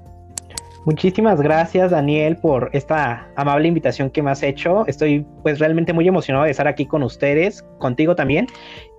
Muchísimas 0.85 1.41
gracias 1.41 1.89
Daniel 1.89 2.37
por 2.37 2.69
esta 2.71 3.27
amable 3.35 3.67
invitación 3.67 4.11
que 4.11 4.21
me 4.21 4.29
has 4.29 4.43
hecho. 4.43 4.85
Estoy 4.85 5.25
pues 5.41 5.57
realmente 5.57 5.93
muy 5.93 6.07
emocionado 6.07 6.45
de 6.45 6.51
estar 6.51 6.67
aquí 6.67 6.85
con 6.85 7.01
ustedes, 7.01 7.65
contigo 7.79 8.15
también. 8.15 8.45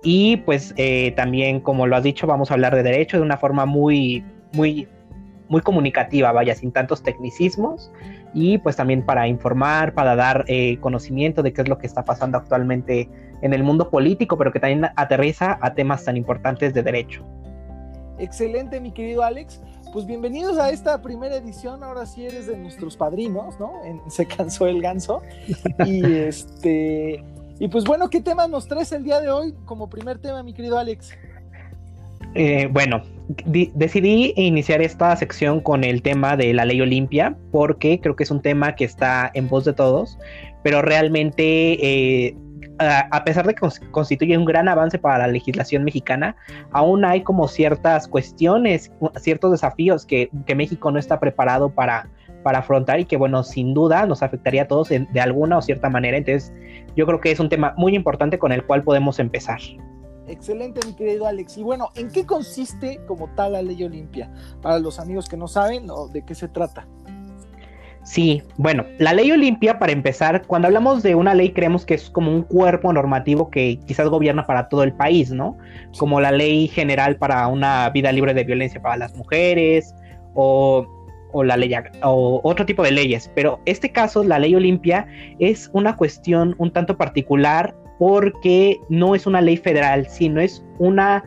Y 0.03 0.35
pues 0.37 0.73
eh, 0.75 1.13
también 1.15 1.61
como 1.61 1.87
lo 1.87 1.95
has 1.95 2.03
dicho 2.03 2.27
vamos 2.27 2.51
a 2.51 2.55
hablar 2.55 2.75
de 2.75 2.83
derecho 2.83 3.15
de 3.15 3.23
una 3.23 3.37
forma 3.37 3.65
muy, 3.65 4.21
muy, 4.51 4.85
muy 5.47 5.61
comunicativa, 5.61 6.33
vaya, 6.33 6.55
sin 6.55 6.73
tantos 6.73 7.03
tecnicismos. 7.03 7.89
Y 8.33 8.57
pues 8.57 8.75
también 8.75 9.05
para 9.05 9.25
informar, 9.29 9.93
para 9.93 10.17
dar 10.17 10.43
eh, 10.47 10.77
conocimiento 10.81 11.41
de 11.41 11.53
qué 11.53 11.61
es 11.61 11.69
lo 11.69 11.77
que 11.77 11.87
está 11.87 12.03
pasando 12.03 12.37
actualmente 12.37 13.09
en 13.41 13.53
el 13.53 13.63
mundo 13.63 13.89
político, 13.89 14.37
pero 14.37 14.51
que 14.51 14.59
también 14.59 14.91
aterriza 14.97 15.57
a 15.61 15.73
temas 15.73 16.03
tan 16.03 16.17
importantes 16.17 16.73
de 16.73 16.83
derecho. 16.83 17.23
Excelente, 18.19 18.81
mi 18.81 18.91
querido 18.91 19.23
Alex. 19.23 19.61
Pues 19.93 20.05
bienvenidos 20.05 20.57
a 20.57 20.69
esta 20.69 21.01
primera 21.01 21.37
edición. 21.37 21.83
Ahora 21.83 22.05
sí 22.05 22.25
eres 22.25 22.47
de 22.47 22.57
nuestros 22.57 22.97
padrinos, 22.97 23.59
¿no? 23.59 23.71
Se 24.09 24.25
cansó 24.25 24.67
el 24.67 24.81
ganso. 24.81 25.21
Y 25.85 26.05
este. 26.13 27.23
Y 27.59 27.67
pues 27.69 27.85
bueno, 27.85 28.09
¿qué 28.09 28.21
tema 28.21 28.47
nos 28.47 28.67
traes 28.67 28.91
el 28.91 29.03
día 29.03 29.19
de 29.21 29.29
hoy 29.29 29.53
como 29.65 29.89
primer 29.89 30.19
tema, 30.19 30.43
mi 30.43 30.53
querido 30.53 30.77
Alex? 30.77 31.11
Eh, 32.35 32.67
bueno, 32.71 33.01
decidí 33.45 34.33
iniciar 34.35 34.81
esta 34.81 35.15
sección 35.15 35.61
con 35.61 35.83
el 35.83 36.01
tema 36.01 36.37
de 36.37 36.53
la 36.53 36.65
ley 36.65 36.81
Olimpia 36.81 37.35
porque 37.51 37.99
creo 37.99 38.15
que 38.15 38.23
es 38.23 38.31
un 38.31 38.41
tema 38.41 38.75
que 38.75 38.85
está 38.85 39.31
en 39.33 39.47
voz 39.47 39.65
de 39.65 39.73
todos, 39.73 40.19
pero 40.63 40.81
realmente 40.81 42.25
eh, 42.25 42.37
a 42.79 43.23
pesar 43.23 43.47
de 43.47 43.55
que 43.55 43.67
constituye 43.91 44.37
un 44.37 44.45
gran 44.45 44.67
avance 44.67 44.99
para 44.99 45.19
la 45.19 45.27
legislación 45.27 45.83
mexicana, 45.83 46.35
aún 46.71 47.05
hay 47.05 47.23
como 47.23 47.47
ciertas 47.47 48.07
cuestiones, 48.07 48.91
ciertos 49.19 49.51
desafíos 49.51 50.05
que, 50.05 50.29
México 50.55 50.91
no 50.91 50.99
está 50.99 51.19
preparado 51.19 51.69
para, 51.69 52.09
para 52.43 52.59
afrontar 52.59 52.99
y 52.99 53.05
que, 53.05 53.17
bueno, 53.17 53.43
sin 53.43 53.73
duda 53.73 54.05
nos 54.05 54.23
afectaría 54.23 54.63
a 54.63 54.67
todos 54.67 54.89
de 54.89 55.21
alguna 55.21 55.57
o 55.57 55.61
cierta 55.61 55.89
manera. 55.89 56.17
Entonces, 56.17 56.51
yo 56.95 57.05
creo 57.05 57.19
que 57.19 57.31
es 57.31 57.39
un 57.39 57.49
tema 57.49 57.73
muy 57.77 57.95
importante 57.95 58.39
con 58.39 58.51
el 58.51 58.63
cual 58.63 58.83
podemos 58.83 59.19
empezar. 59.19 59.59
Excelente, 60.27 60.81
mi 60.85 60.93
querido 60.93 61.25
Alex. 61.25 61.57
Y 61.57 61.63
bueno, 61.63 61.89
¿en 61.95 62.09
qué 62.09 62.25
consiste 62.25 62.99
como 63.07 63.29
tal 63.35 63.53
la 63.53 63.61
ley 63.61 63.83
Olimpia? 63.83 64.31
Para 64.61 64.79
los 64.79 64.99
amigos 64.99 65.29
que 65.29 65.37
no 65.37 65.47
saben 65.47 65.87
de 66.11 66.25
qué 66.25 66.35
se 66.35 66.47
trata. 66.47 66.87
Sí, 68.07 68.41
bueno, 68.55 68.85
la 68.99 69.11
ley 69.11 69.29
Olimpia, 69.33 69.79
para 69.79 69.91
empezar, 69.91 70.43
cuando 70.47 70.69
hablamos 70.69 71.03
de 71.03 71.13
una 71.13 71.33
ley 71.33 71.51
creemos 71.51 71.85
que 71.85 71.95
es 71.95 72.09
como 72.09 72.31
un 72.31 72.43
cuerpo 72.43 72.93
normativo 72.93 73.49
que 73.49 73.81
quizás 73.85 74.07
gobierna 74.07 74.47
para 74.47 74.69
todo 74.69 74.83
el 74.83 74.93
país, 74.93 75.29
¿no? 75.29 75.57
Como 75.99 76.21
la 76.21 76.31
ley 76.31 76.69
general 76.69 77.17
para 77.17 77.45
una 77.49 77.89
vida 77.89 78.13
libre 78.13 78.33
de 78.33 78.45
violencia 78.45 78.81
para 78.81 78.95
las 78.95 79.13
mujeres 79.13 79.93
o, 80.35 80.87
la 81.43 81.57
ley 81.57 81.73
o 82.01 82.39
otro 82.45 82.65
tipo 82.65 82.81
de 82.81 82.91
leyes. 82.91 83.29
Pero 83.35 83.59
este 83.65 83.91
caso, 83.91 84.23
la 84.23 84.39
ley 84.39 84.55
Olimpia, 84.55 85.05
es 85.39 85.69
una 85.73 85.97
cuestión 85.97 86.55
un 86.59 86.71
tanto 86.71 86.95
particular 86.95 87.75
porque 87.99 88.79
no 88.87 89.15
es 89.15 89.27
una 89.27 89.41
ley 89.41 89.57
federal, 89.57 90.07
sino 90.07 90.39
es 90.39 90.63
una 90.79 91.25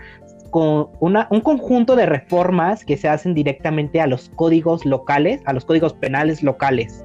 con 0.50 0.88
un 1.00 1.40
conjunto 1.40 1.96
de 1.96 2.06
reformas 2.06 2.84
que 2.84 2.96
se 2.96 3.08
hacen 3.08 3.34
directamente 3.34 4.00
a 4.00 4.06
los 4.06 4.30
códigos 4.30 4.84
locales, 4.84 5.40
a 5.46 5.52
los 5.52 5.64
códigos 5.64 5.94
penales 5.94 6.42
locales. 6.42 7.04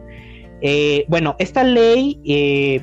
Eh, 0.61 1.05
bueno, 1.07 1.35
esta 1.39 1.63
ley 1.63 2.19
eh, 2.25 2.81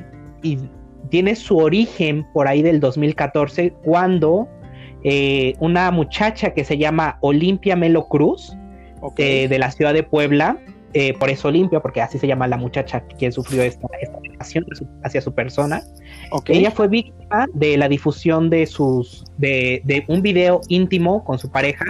tiene 1.09 1.35
su 1.35 1.57
origen 1.57 2.25
por 2.33 2.47
ahí 2.47 2.61
del 2.61 2.79
2014 2.79 3.73
cuando 3.83 4.47
eh, 5.03 5.55
una 5.59 5.91
muchacha 5.91 6.53
que 6.53 6.63
se 6.63 6.77
llama 6.77 7.17
Olimpia 7.21 7.75
Melo 7.75 8.07
Cruz 8.07 8.55
de 9.17 9.57
la 9.59 9.69
ciudad 9.69 9.93
de 9.93 10.03
Puebla, 10.03 10.57
por 11.19 11.29
eso 11.29 11.47
Olimpia, 11.47 11.79
porque 11.79 12.01
así 12.01 12.19
se 12.19 12.27
llama 12.27 12.47
la 12.47 12.57
muchacha 12.57 13.05
que 13.19 13.31
sufrió 13.31 13.63
esta, 13.63 13.87
esta 14.01 14.19
hacia 15.03 15.21
su 15.21 15.33
persona, 15.33 15.83
ella 16.47 16.71
fue 16.71 16.87
víctima 16.87 17.47
de 17.53 17.77
la 17.77 17.87
difusión 17.87 18.49
de 18.49 18.65
sus 18.65 19.23
de, 19.37 20.03
un 20.07 20.21
video 20.21 20.61
íntimo 20.67 21.23
con 21.23 21.39
su 21.39 21.49
pareja. 21.49 21.85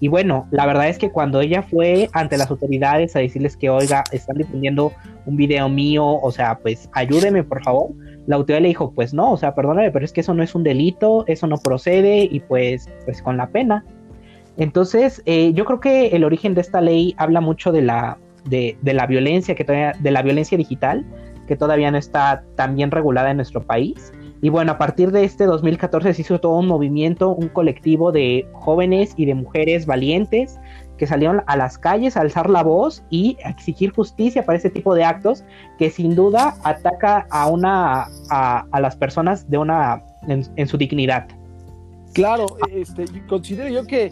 Y 0.00 0.06
bueno, 0.06 0.46
la 0.52 0.64
verdad 0.64 0.88
es 0.88 0.96
que 0.96 1.10
cuando 1.10 1.40
ella 1.40 1.62
fue 1.62 2.08
ante 2.12 2.36
las 2.36 2.50
autoridades 2.50 3.16
a 3.16 3.18
decirles 3.18 3.56
que, 3.56 3.68
oiga, 3.68 4.04
están 4.12 4.38
difundiendo 4.38 4.92
un 5.26 5.36
video 5.36 5.68
mío, 5.68 6.06
o 6.06 6.30
sea, 6.30 6.58
pues 6.58 6.88
ayúdeme 6.92 7.42
por 7.42 7.64
favor, 7.64 7.90
la 8.28 8.36
autoridad 8.36 8.62
le 8.62 8.68
dijo, 8.68 8.92
pues 8.92 9.12
no, 9.12 9.32
o 9.32 9.36
sea, 9.36 9.56
perdóname, 9.56 9.90
pero 9.90 10.04
es 10.04 10.12
que 10.12 10.20
eso 10.20 10.34
no 10.34 10.44
es 10.44 10.54
un 10.54 10.62
delito, 10.62 11.24
eso 11.26 11.48
no 11.48 11.56
procede 11.56 12.28
y 12.30 12.38
pues, 12.40 12.88
pues 13.06 13.20
con 13.22 13.36
la 13.36 13.48
pena. 13.48 13.84
Entonces, 14.56 15.20
eh, 15.26 15.52
yo 15.52 15.64
creo 15.64 15.80
que 15.80 16.08
el 16.08 16.22
origen 16.22 16.54
de 16.54 16.60
esta 16.60 16.80
ley 16.80 17.14
habla 17.16 17.40
mucho 17.40 17.72
de 17.72 17.82
la, 17.82 18.18
de, 18.48 18.76
de 18.82 18.94
la 18.94 19.06
violencia, 19.06 19.54
que 19.54 19.64
de 19.64 20.10
la 20.10 20.22
violencia 20.22 20.56
digital, 20.58 21.04
que 21.46 21.56
todavía 21.56 21.90
no 21.90 21.98
está 21.98 22.44
tan 22.56 22.76
bien 22.76 22.90
regulada 22.90 23.30
en 23.30 23.36
nuestro 23.36 23.62
país. 23.62 24.12
Y 24.40 24.50
bueno, 24.50 24.72
a 24.72 24.78
partir 24.78 25.10
de 25.10 25.24
este 25.24 25.46
2014 25.46 26.14
se 26.14 26.22
hizo 26.22 26.38
todo 26.38 26.58
un 26.58 26.68
movimiento, 26.68 27.30
un 27.30 27.48
colectivo 27.48 28.12
de 28.12 28.46
jóvenes 28.52 29.14
y 29.16 29.24
de 29.24 29.34
mujeres 29.34 29.84
valientes 29.86 30.60
que 30.96 31.06
salieron 31.06 31.42
a 31.46 31.56
las 31.56 31.78
calles 31.78 32.16
a 32.16 32.20
alzar 32.20 32.50
la 32.50 32.62
voz 32.62 33.02
y 33.10 33.36
a 33.44 33.50
exigir 33.50 33.92
justicia 33.92 34.44
para 34.44 34.58
ese 34.58 34.70
tipo 34.70 34.94
de 34.94 35.04
actos 35.04 35.44
que 35.78 35.90
sin 35.90 36.14
duda 36.14 36.56
ataca 36.64 37.26
a 37.30 37.48
una 37.48 38.08
a, 38.30 38.80
las 38.80 38.96
personas 38.96 39.48
de 39.48 39.58
una 39.58 40.02
en, 40.26 40.68
su 40.68 40.76
dignidad. 40.76 41.28
Claro, 42.12 42.46
este, 42.72 43.04
considero 43.28 43.68
yo 43.68 43.84
que, 43.86 44.10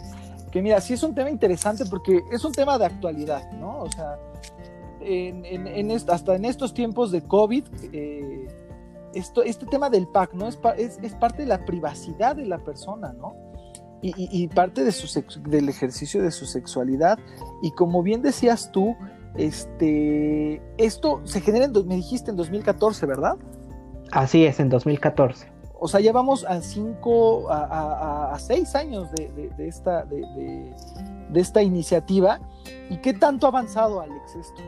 que 0.51 0.61
mira, 0.61 0.79
sí 0.81 0.93
es 0.93 1.03
un 1.03 1.13
tema 1.13 1.29
interesante 1.29 1.85
porque 1.85 2.23
es 2.31 2.43
un 2.45 2.51
tema 2.51 2.77
de 2.77 2.85
actualidad, 2.85 3.51
¿no? 3.51 3.79
O 3.79 3.91
sea, 3.91 4.17
en, 5.01 5.91
hasta 5.91 6.35
en 6.35 6.45
estos 6.45 6.73
tiempos 6.73 7.11
de 7.11 7.21
COVID, 7.21 7.65
eh, 7.93 8.47
esto, 9.13 9.43
este 9.43 9.65
tema 9.65 9.89
del 9.89 10.07
PAC, 10.07 10.33
¿no? 10.33 10.47
Es, 10.47 10.59
es, 11.01 11.13
parte 11.15 11.43
de 11.43 11.47
la 11.47 11.65
privacidad 11.65 12.35
de 12.35 12.45
la 12.45 12.59
persona, 12.59 13.13
¿no? 13.13 13.35
Y, 14.01 14.47
parte 14.49 14.83
de 14.83 14.91
su 14.91 15.23
del 15.49 15.69
ejercicio 15.69 16.21
de 16.21 16.31
su 16.31 16.45
sexualidad. 16.45 17.17
Y 17.63 17.71
como 17.71 18.03
bien 18.03 18.21
decías 18.21 18.71
tú, 18.71 18.95
este, 19.35 20.61
esto 20.77 21.21
se 21.25 21.41
genera, 21.41 21.65
en, 21.65 21.73
me 21.87 21.95
dijiste, 21.95 22.29
en 22.29 22.37
2014, 22.37 23.05
¿verdad? 23.07 23.37
Así 24.11 24.45
es, 24.45 24.59
en 24.59 24.69
2014. 24.69 25.56
O 25.79 25.87
sea, 25.87 25.99
ya 25.99 26.11
vamos 26.11 26.43
a 26.45 26.61
cinco, 26.61 27.47
a, 27.49 28.35
seis 28.39 28.75
años 28.75 29.09
de, 29.11 29.51
esta, 29.59 30.03
de, 30.05 30.21
de, 31.29 31.39
esta 31.39 31.61
iniciativa. 31.61 32.39
¿Y 32.89 32.97
qué 32.97 33.13
tanto 33.13 33.45
ha 33.47 33.49
avanzado, 33.49 34.01
Alex, 34.01 34.35
esto? 34.35 34.61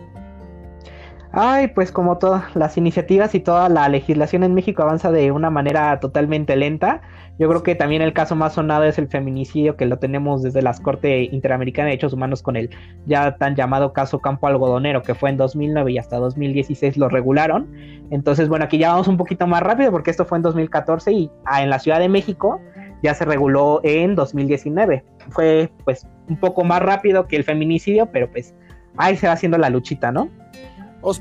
Ay, 1.32 1.68
pues 1.68 1.92
como 1.92 2.18
todas 2.18 2.56
las 2.56 2.76
iniciativas 2.78 3.36
y 3.36 3.40
toda 3.40 3.70
la 3.70 3.88
legislación 3.88 4.44
en 4.44 4.56
México 4.56 4.82
avanza 4.82 5.12
de 5.12 5.32
una 5.32 5.52
manera 5.52 6.00
totalmente 6.00 6.56
lenta. 6.56 7.02
Yo 7.38 7.48
creo 7.48 7.62
que 7.62 7.76
también 7.76 8.02
el 8.02 8.14
caso 8.14 8.36
más 8.36 8.54
sonado 8.54 8.84
es 8.86 8.98
el 8.98 9.08
feminicidio, 9.08 9.78
que 9.78 9.86
lo 9.86 10.00
tenemos 10.00 10.42
desde 10.42 10.64
la 10.64 10.74
Corte 10.74 11.30
Interamericana 11.32 11.86
de 11.86 11.92
Derechos 11.92 12.14
Humanos 12.14 12.42
con 12.42 12.56
el 12.56 12.72
ya 13.06 13.36
tan 13.36 13.56
llamado 13.56 13.94
caso 13.94 14.20
Campo 14.20 14.48
Algodonero, 14.48 15.04
que 15.04 15.14
fue 15.14 15.30
en 15.30 15.38
2009 15.38 15.92
y 15.92 15.98
hasta 16.00 16.18
2016 16.18 16.98
lo 16.98 17.10
regularon. 17.10 17.72
Entonces, 18.10 18.50
bueno, 18.50 18.66
aquí 18.66 18.80
ya 18.80 18.92
vamos 18.92 19.08
un 19.08 19.18
poquito 19.18 19.46
más 19.46 19.62
rápido 19.62 19.92
porque 19.92 20.10
esto 20.10 20.26
fue 20.26 20.40
en 20.40 20.42
2014 20.42 21.12
y 21.12 21.32
ah, 21.46 21.62
en 21.62 21.70
la 21.70 21.78
Ciudad 21.78 22.00
de 22.00 22.10
México 22.10 22.60
ya 23.04 23.14
se 23.14 23.24
reguló 23.24 23.82
en 23.84 24.16
2019. 24.16 25.06
Fue 25.30 25.72
pues 25.86 26.08
un 26.28 26.38
poco 26.38 26.64
más 26.64 26.82
rápido 26.82 27.28
que 27.28 27.36
el 27.36 27.44
feminicidio, 27.44 28.08
pero 28.08 28.30
pues 28.32 28.56
ahí 28.98 29.16
se 29.16 29.28
va 29.28 29.34
haciendo 29.34 29.60
la 29.60 29.70
luchita, 29.70 30.12
¿no? 30.12 30.30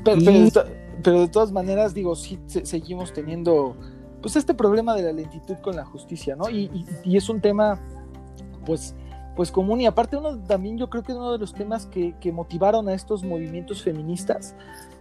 Pero, 0.03 1.21
de 1.21 1.27
todas 1.29 1.51
maneras, 1.51 1.93
digo, 1.93 2.15
sí 2.15 2.39
seguimos 2.45 3.13
teniendo 3.13 3.75
pues 4.21 4.35
este 4.35 4.53
problema 4.53 4.95
de 4.95 5.03
la 5.03 5.13
lentitud 5.13 5.55
con 5.61 5.75
la 5.75 5.85
justicia, 5.85 6.35
¿no? 6.35 6.49
Y, 6.49 6.85
es 7.05 7.29
un 7.29 7.39
tema, 7.39 7.79
pues, 8.65 8.95
pues 9.35 9.51
común 9.51 9.79
y 9.81 9.85
aparte 9.85 10.17
uno 10.17 10.37
también 10.39 10.77
yo 10.77 10.89
creo 10.89 11.03
que 11.03 11.13
es 11.13 11.17
uno 11.17 11.31
de 11.31 11.37
los 11.37 11.53
temas 11.53 11.85
que, 11.85 12.13
motivaron 12.33 12.89
a 12.89 12.93
estos 12.93 13.23
movimientos 13.23 13.81
feministas 13.81 14.55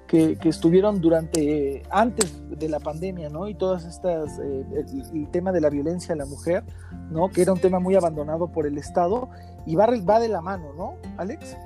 que, 0.07 0.39
estuvieron 0.45 1.01
durante, 1.01 1.83
antes 1.91 2.41
de 2.49 2.69
la 2.69 2.79
pandemia, 2.79 3.29
¿no? 3.29 3.49
Y 3.49 3.55
todas 3.55 3.85
estas, 3.85 4.39
eh, 4.39 4.65
el, 5.13 5.29
tema 5.31 5.51
de 5.53 5.61
la 5.61 5.69
violencia 5.69 6.15
a 6.15 6.17
la 6.17 6.27
mujer, 6.27 6.63
¿no? 7.11 7.29
Que 7.29 7.43
era 7.43 7.53
un 7.53 7.61
tema 7.61 7.81
muy 7.81 7.97
abandonado 7.97 8.49
por 8.49 8.67
el 8.67 8.79
Estado 8.79 9.29
y 9.67 9.75
va, 9.75 9.89
va 10.09 10.21
de 10.21 10.29
la 10.29 10.41
mano, 10.41 10.73
¿no, 10.75 10.95
Alex? 11.17 11.57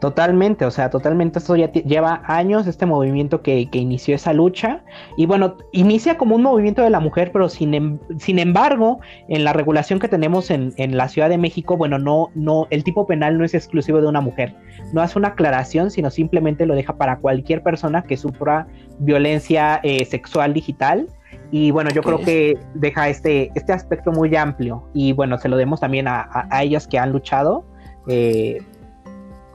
Totalmente, 0.00 0.64
o 0.64 0.70
sea, 0.70 0.90
totalmente 0.90 1.40
esto 1.40 1.56
ya 1.56 1.72
lleva 1.72 2.22
años, 2.24 2.68
este 2.68 2.86
movimiento 2.86 3.42
que, 3.42 3.68
inició 3.72 4.14
esa 4.14 4.32
lucha. 4.32 4.84
Y 5.16 5.26
bueno, 5.26 5.56
inicia 5.72 6.16
como 6.16 6.36
un 6.36 6.42
movimiento 6.42 6.82
de 6.82 6.90
la 6.90 7.00
mujer, 7.00 7.32
pero 7.32 7.48
sin, 7.48 7.74
em, 7.74 7.98
sin 8.16 8.38
embargo, 8.38 9.00
en 9.28 9.42
la 9.42 9.52
regulación 9.52 9.98
que 9.98 10.06
tenemos 10.06 10.50
en, 10.50 10.72
la 10.96 11.08
Ciudad 11.08 11.28
de 11.28 11.36
México, 11.36 11.76
bueno, 11.76 11.98
no, 11.98 12.30
no, 12.36 12.68
el 12.70 12.84
tipo 12.84 13.08
penal 13.08 13.38
no 13.38 13.44
es 13.44 13.54
exclusivo 13.54 14.00
de 14.00 14.06
una 14.06 14.20
mujer. 14.20 14.54
No 14.92 15.02
hace 15.02 15.18
una 15.18 15.28
aclaración, 15.28 15.90
sino 15.90 16.10
simplemente 16.10 16.64
lo 16.64 16.76
deja 16.76 16.96
para 16.96 17.18
cualquier 17.18 17.64
persona 17.64 18.02
que 18.02 18.16
sufra 18.16 18.68
violencia 19.00 19.80
eh, 19.82 20.04
sexual 20.04 20.54
digital. 20.54 21.08
Y 21.50 21.72
bueno, 21.72 21.90
yo 21.90 22.02
creo 22.02 22.20
que 22.20 22.56
deja 22.74 23.08
este, 23.08 23.50
este 23.56 23.72
aspecto 23.72 24.12
muy 24.12 24.34
amplio. 24.36 24.88
Y 24.94 25.12
bueno, 25.12 25.38
se 25.38 25.48
lo 25.48 25.56
demos 25.56 25.80
también 25.80 26.06
a, 26.06 26.28
a, 26.32 26.62
ellas 26.62 26.86
que 26.86 26.98
han 26.98 27.10
luchado. 27.10 27.64
Eh, 28.06 28.58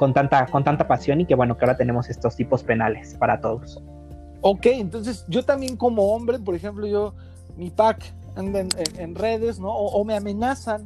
con 0.04 0.14
tanta, 0.14 0.46
con 0.48 0.66
tanta 0.66 0.86
pasión 0.86 1.22
y 1.22 1.26
que 1.26 1.34
bueno, 1.34 1.56
que 1.56 1.64
ahora 1.64 1.78
tenemos 1.78 2.10
estos 2.10 2.36
tipos 2.36 2.62
penales 2.62 3.16
para 3.16 3.40
todos. 3.40 3.82
Ok, 4.42 4.66
entonces 4.66 5.24
yo 5.30 5.46
también 5.46 5.78
como 5.78 6.14
hombre, 6.14 6.40
por 6.40 6.56
ejemplo, 6.56 6.86
yo, 6.86 7.14
mi 7.56 7.70
pack 7.70 8.14
anda 8.36 8.66
en, 8.98 9.16
redes, 9.16 9.62
¿no? 9.62 9.70
O, 9.70 10.04
me 10.04 10.18
amenazan, 10.18 10.86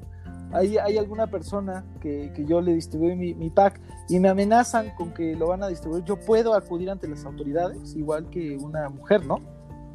hay, 0.54 0.78
hay 0.78 1.00
alguna 1.00 1.26
persona 1.26 1.84
que, 2.00 2.32
que 2.36 2.46
yo 2.46 2.62
le 2.62 2.76
distribuí 2.76 3.16
mi, 3.16 3.34
mi, 3.34 3.50
pack 3.50 3.82
y 4.08 4.20
me 4.20 4.30
amenazan 4.30 4.92
con 4.96 5.12
que 5.16 5.36
lo 5.36 5.48
van 5.48 5.64
a 5.64 5.68
distribuir, 5.68 6.04
yo 6.04 6.20
puedo 6.20 6.54
acudir 6.54 6.92
ante 6.92 7.08
las 7.08 7.26
autoridades, 7.26 7.96
igual 7.96 8.30
que 8.30 8.56
una 8.58 8.88
mujer, 8.90 9.26
¿no? 9.26 9.42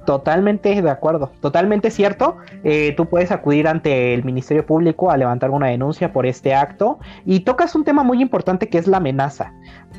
Totalmente 0.04 0.82
de 0.82 0.90
acuerdo, 0.90 1.30
totalmente 1.40 1.90
cierto. 1.90 2.36
Eh, 2.64 2.94
tú 2.96 3.06
puedes 3.06 3.30
acudir 3.30 3.68
ante 3.68 4.14
el 4.14 4.24
Ministerio 4.24 4.66
Público 4.66 5.10
a 5.10 5.16
levantar 5.16 5.50
una 5.50 5.68
denuncia 5.68 6.12
por 6.12 6.26
este 6.26 6.54
acto 6.54 6.98
y 7.24 7.40
tocas 7.40 7.74
un 7.76 7.84
tema 7.84 8.02
muy 8.02 8.20
importante 8.20 8.68
que 8.68 8.78
es 8.78 8.88
la 8.88 8.96
amenaza. 8.96 9.52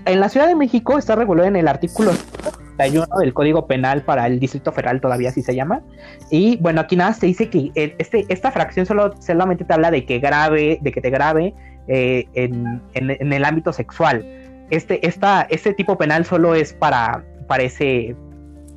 En 0.05 0.19
la 0.19 0.27
Ciudad 0.27 0.47
de 0.47 0.55
México 0.55 0.97
está 0.97 1.15
regulado 1.15 1.47
en 1.47 1.55
el 1.55 1.69
artículo 1.69 2.11
31 2.77 3.07
del 3.19 3.33
Código 3.33 3.65
Penal 3.65 4.01
para 4.01 4.27
el 4.27 4.39
Distrito 4.39 4.73
Federal, 4.73 4.99
todavía 4.99 5.29
así 5.29 5.41
se 5.41 5.55
llama. 5.55 5.81
Y 6.29 6.57
bueno, 6.57 6.81
aquí 6.81 6.97
nada 6.97 7.13
se 7.13 7.27
dice 7.27 7.49
que 7.49 7.71
este, 7.75 8.25
esta 8.27 8.51
fracción 8.51 8.85
solo, 8.85 9.13
solamente 9.21 9.63
te 9.63 9.73
habla 9.73 9.89
de 9.89 10.05
que 10.05 10.19
grave, 10.19 10.79
de 10.81 10.91
que 10.91 10.99
te 10.99 11.09
grave 11.09 11.53
eh, 11.87 12.25
en, 12.33 12.81
el 12.93 13.45
ámbito 13.45 13.71
sexual. 13.71 14.25
Este, 14.69 15.05
esta, 15.07 15.43
este 15.49 15.73
tipo 15.73 15.97
penal 15.97 16.25
solo 16.25 16.55
es 16.55 16.73
para, 16.73 17.23
para 17.47 17.63
ese 17.63 18.15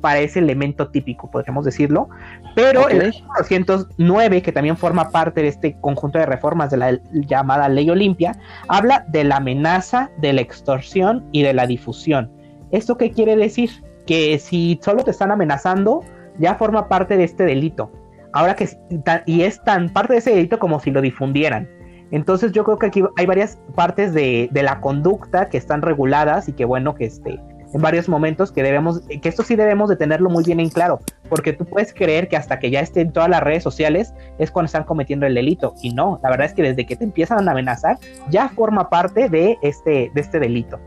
para 0.07 0.19
ese 0.21 0.39
elemento 0.39 0.87
típico, 0.87 1.29
podríamos 1.29 1.65
decirlo. 1.65 2.07
Pero 2.55 2.87
el 2.87 3.09
1909, 3.09 4.41
que 4.41 4.53
también 4.53 4.77
forma 4.77 5.09
parte 5.09 5.41
de 5.41 5.49
este 5.49 5.75
conjunto 5.81 6.17
de 6.17 6.25
reformas 6.25 6.71
de 6.71 6.77
la 6.77 6.97
llamada 7.11 7.67
Ley 7.67 7.89
Olimpia, 7.89 8.39
habla 8.69 9.03
de 9.09 9.25
la 9.25 9.35
amenaza, 9.35 10.09
de 10.19 10.31
la 10.31 10.39
extorsión 10.39 11.27
y 11.33 11.43
de 11.43 11.53
la 11.53 11.67
difusión. 11.67 12.31
¿Esto 12.71 12.97
qué 12.97 13.11
quiere 13.11 13.35
decir? 13.35 13.69
Que 14.05 14.39
si 14.39 14.79
solo 14.81 15.03
te 15.03 15.11
están 15.11 15.29
amenazando, 15.29 16.05
ya 16.39 16.55
forma 16.55 16.87
parte 16.87 17.17
de 17.17 17.25
este 17.25 17.43
delito. 17.43 17.91
Ahora 18.31 18.55
que 18.55 18.69
y 19.25 19.41
es 19.41 19.61
tan 19.65 19.89
parte 19.89 20.13
de 20.13 20.19
ese 20.19 20.33
delito 20.33 20.57
como 20.57 20.79
si 20.79 20.89
lo 20.89 21.01
difundieran. 21.01 21.67
Entonces 22.11 22.53
yo 22.53 22.63
creo 22.63 22.79
que 22.79 22.85
aquí 22.85 23.03
hay 23.17 23.25
varias 23.25 23.59
partes 23.75 24.13
de, 24.13 24.47
de 24.53 24.63
la 24.63 24.79
conducta 24.79 25.49
que 25.49 25.57
están 25.57 25.81
reguladas 25.81 26.47
y 26.47 26.53
que 26.53 26.63
bueno 26.63 26.95
que 26.95 27.07
este 27.07 27.41
en 27.73 27.81
varios 27.81 28.07
momentos 28.07 28.51
que 28.51 28.63
debemos, 28.63 29.01
que 29.01 29.29
esto 29.29 29.43
sí 29.43 29.55
debemos 29.55 29.89
de 29.89 29.95
tenerlo 29.95 30.29
muy 30.29 30.43
bien 30.43 30.59
en 30.59 30.69
claro, 30.69 30.99
porque 31.29 31.53
tú 31.53 31.65
puedes 31.65 31.93
creer 31.93 32.27
que 32.27 32.37
hasta 32.37 32.59
que 32.59 32.71
ya 32.71 32.79
esté 32.79 33.01
en 33.01 33.11
todas 33.11 33.29
las 33.29 33.41
redes 33.41 33.63
sociales 33.63 34.13
es 34.37 34.51
cuando 34.51 34.67
están 34.67 34.83
cometiendo 34.83 35.25
el 35.25 35.33
delito, 35.33 35.73
y 35.81 35.93
no, 35.93 36.19
la 36.23 36.29
verdad 36.29 36.47
es 36.47 36.53
que 36.53 36.63
desde 36.63 36.85
que 36.85 36.95
te 36.95 37.03
empiezan 37.03 37.47
a 37.47 37.51
amenazar 37.51 37.97
ya 38.29 38.49
forma 38.49 38.89
parte 38.89 39.29
de 39.29 39.57
este, 39.61 40.11
de 40.13 40.21
este 40.21 40.39
delito. 40.39 40.79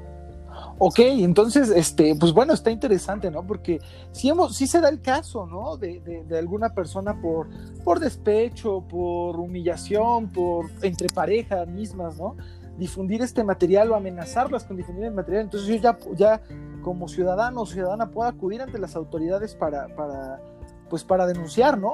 Ok, 0.82 0.98
entonces, 1.00 1.68
este, 1.68 2.16
pues 2.18 2.32
bueno, 2.32 2.54
está 2.54 2.70
interesante, 2.70 3.30
¿no? 3.30 3.46
Porque 3.46 3.80
sí, 4.12 4.30
hemos, 4.30 4.56
sí 4.56 4.66
se 4.66 4.80
da 4.80 4.88
el 4.88 5.02
caso, 5.02 5.44
¿no? 5.44 5.76
De, 5.76 6.00
de, 6.00 6.38
alguna 6.38 6.70
persona 6.70 7.20
por, 7.20 7.48
por 7.84 8.00
despecho, 8.00 8.82
por 8.88 9.38
humillación, 9.38 10.30
por 10.30 10.70
entre 10.80 11.08
parejas 11.08 11.68
mismas, 11.68 12.16
¿no? 12.16 12.34
Difundir 12.80 13.22
este 13.22 13.44
material 13.44 13.92
o 13.92 13.94
amenazarlas 13.94 14.64
con 14.64 14.76
difundir 14.76 15.04
el 15.04 15.12
material. 15.14 15.44
Entonces 15.44 15.68
yo 15.68 15.76
ya, 15.76 15.96
ya 16.16 16.40
como 16.82 17.06
ciudadano 17.06 17.60
o 17.60 17.66
ciudadana 17.66 18.10
pueda 18.10 18.30
acudir 18.30 18.62
ante 18.62 18.78
las 18.78 18.96
autoridades 18.96 19.54
para, 19.54 19.86
para, 19.94 20.40
pues 20.88 21.04
para 21.04 21.26
denunciar, 21.26 21.78
¿no? 21.78 21.92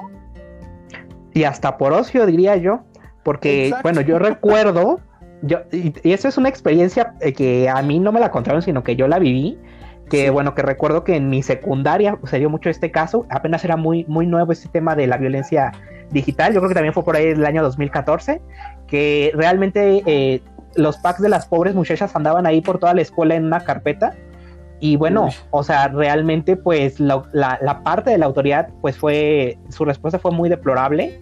Y 1.33 1.43
hasta 1.43 1.77
por 1.77 1.93
ocio, 1.93 2.25
diría 2.25 2.55
yo, 2.55 2.81
porque, 3.23 3.73
bueno, 3.83 4.01
yo 4.01 4.17
recuerdo, 4.17 5.01
yo, 5.41 5.59
y, 5.71 5.93
eso 6.03 6.27
es 6.27 6.37
una 6.37 6.49
experiencia 6.49 7.13
eh, 7.19 7.33
que 7.33 7.69
a 7.69 7.81
mí 7.81 7.99
no 7.99 8.11
me 8.11 8.19
la 8.19 8.31
contaron, 8.31 8.61
sino 8.61 8.83
que 8.83 8.95
yo 8.95 9.07
la 9.07 9.19
viví, 9.19 9.59
que 10.09 10.29
bueno, 10.29 10.55
que 10.55 10.61
recuerdo 10.61 11.03
que 11.03 11.15
en 11.15 11.29
mi 11.29 11.43
secundaria 11.43 12.17
se 12.23 12.39
dio 12.39 12.49
mucho 12.49 12.69
este 12.69 12.89
caso, 12.89 13.25
apenas 13.29 13.63
era 13.65 13.75
muy, 13.75 14.05
muy 14.07 14.25
nuevo 14.25 14.51
este 14.51 14.69
tema 14.69 14.95
de 14.95 15.07
la 15.07 15.17
violencia 15.17 15.73
digital, 16.11 16.53
yo 16.53 16.61
creo 16.61 16.69
que 16.69 16.75
también 16.75 16.93
fue 16.93 17.03
por 17.03 17.15
ahí 17.15 17.25
el 17.25 17.45
año 17.45 17.61
2014, 17.61 18.41
que 18.87 19.31
realmente 19.35 20.03
eh, 20.05 20.41
los 20.75 20.97
packs 20.97 21.21
de 21.21 21.29
las 21.29 21.47
pobres 21.47 21.75
muchachas 21.75 22.15
andaban 22.15 22.45
ahí 22.45 22.61
por 22.61 22.79
toda 22.79 22.93
la 22.93 23.01
escuela 23.01 23.35
en 23.35 23.45
una 23.45 23.61
carpeta 23.61 24.15
y 24.79 24.95
bueno, 24.95 25.29
o 25.49 25.63
sea, 25.63 25.87
realmente 25.87 26.55
pues 26.55 26.99
la, 26.99 27.23
la, 27.33 27.83
parte 27.83 28.11
de 28.11 28.17
la 28.19 28.27
autoridad 28.27 28.69
pues 28.81 28.95
fue, 28.97 29.57
su 29.69 29.85
respuesta 29.85 30.19
fue 30.19 30.31
muy 30.31 30.49
deplorable. 30.49 31.19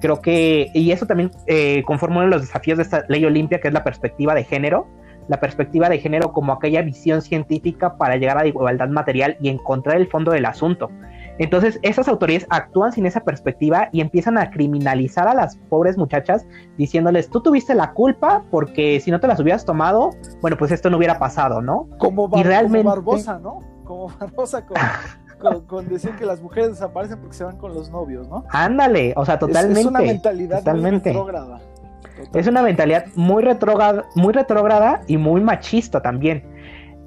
Creo 0.00 0.20
que, 0.20 0.70
y 0.74 0.92
eso 0.92 1.06
también 1.06 1.30
eh, 1.46 1.82
conforma 1.86 2.16
uno 2.16 2.26
de 2.26 2.30
los 2.32 2.42
desafíos 2.42 2.76
de 2.76 2.84
esta 2.84 3.04
ley 3.08 3.24
Olimpia, 3.24 3.60
que 3.60 3.68
es 3.68 3.74
la 3.74 3.82
perspectiva 3.82 4.34
de 4.34 4.44
género, 4.44 4.86
la 5.26 5.40
perspectiva 5.40 5.88
de 5.88 5.98
género 5.98 6.32
como 6.32 6.52
aquella 6.52 6.82
visión 6.82 7.22
científica 7.22 7.96
para 7.96 8.16
llegar 8.16 8.36
a 8.36 8.42
la 8.42 8.48
igualdad 8.48 8.88
material 8.88 9.38
y 9.40 9.48
encontrar 9.48 9.96
el 9.96 10.08
fondo 10.08 10.30
del 10.30 10.44
asunto. 10.44 10.90
Entonces, 11.38 11.78
esas 11.82 12.08
autoridades 12.08 12.46
actúan 12.50 12.92
sin 12.92 13.06
esa 13.06 13.20
perspectiva 13.20 13.88
y 13.92 14.00
empiezan 14.00 14.38
a 14.38 14.50
criminalizar 14.50 15.28
a 15.28 15.34
las 15.34 15.56
pobres 15.68 15.96
muchachas 15.96 16.46
diciéndoles, 16.76 17.30
tú 17.30 17.40
tuviste 17.40 17.74
la 17.74 17.92
culpa 17.92 18.44
porque 18.50 19.00
si 19.00 19.10
no 19.10 19.20
te 19.20 19.28
las 19.28 19.38
hubieras 19.40 19.64
tomado, 19.64 20.10
bueno, 20.40 20.56
pues 20.56 20.72
esto 20.72 20.90
no 20.90 20.96
hubiera 20.96 21.18
pasado, 21.18 21.60
¿no? 21.60 21.88
Como, 21.98 22.28
Barbosa, 22.28 23.38
¿no? 23.38 23.60
Como 23.84 24.08
Barbosa 24.20 24.64
con, 24.66 25.88
decir 25.88 26.10
que 26.16 26.26
las 26.26 26.42
mujeres 26.42 26.70
desaparecen 26.70 27.20
porque 27.20 27.36
se 27.36 27.44
van 27.44 27.56
con 27.56 27.74
los 27.74 27.90
novios, 27.90 28.28
¿no? 28.28 28.44
Ándale, 28.50 29.12
o 29.16 29.24
sea, 29.24 29.38
totalmente. 29.38 29.80
Es, 29.80 29.86
una 29.86 30.00
mentalidad 30.00 30.58
totalmente. 30.58 31.12
muy 31.12 31.20
retrógrada. 31.20 31.60
Es 32.34 32.48
una 32.48 32.62
mentalidad 32.62 33.06
muy 33.14 33.44
retrógrada, 33.44 34.04
muy 34.16 34.32
retrógrada 34.32 35.02
y 35.06 35.16
muy 35.16 35.40
machista 35.40 36.02
también. 36.02 36.42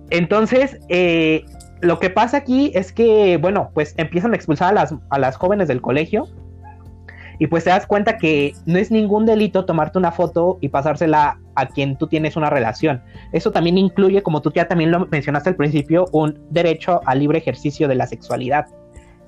Entonces, 0.10 0.80
eh, 0.90 1.44
lo 1.82 2.00
que 2.00 2.10
pasa 2.10 2.38
aquí 2.38 2.72
es 2.76 2.92
que, 2.92 3.38
bueno, 3.38 3.72
pues 3.74 3.94
empiezan 3.98 4.34
a 4.34 4.36
expulsar 4.36 4.70
a 4.70 4.74
las, 4.74 4.96
a 5.10 5.20
las 5.20 5.36
jóvenes 5.36 5.68
del 5.68 5.82
colegio 5.82 6.28
y 7.40 7.48
pues 7.48 7.64
te 7.64 7.72
das 7.72 7.88
cuenta 7.88 8.18
que 8.18 8.54
no 8.68 8.78
es 8.78 8.92
ningún 8.92 9.26
delito 9.26 9.66
tomarte 9.66 9.98
una 9.98 10.12
foto 10.12 10.60
y 10.62 10.70
pasársela 10.70 11.40
a 11.56 11.66
quien 11.66 11.98
tú 11.98 12.06
tienes 12.06 12.36
una 12.36 12.52
relación. 12.52 13.02
Eso 13.32 13.52
también 13.52 13.80
incluye, 13.80 14.22
como 14.22 14.44
tú 14.44 14.52
ya 14.54 14.68
también 14.68 14.92
lo 14.92 15.08
mencionaste 15.08 15.50
al 15.50 15.56
principio, 15.56 16.06
un 16.12 16.40
derecho 16.52 17.02
al 17.06 17.20
libre 17.20 17.40
ejercicio 17.40 17.88
de 17.88 17.96
la 17.96 18.06
sexualidad. 18.06 18.68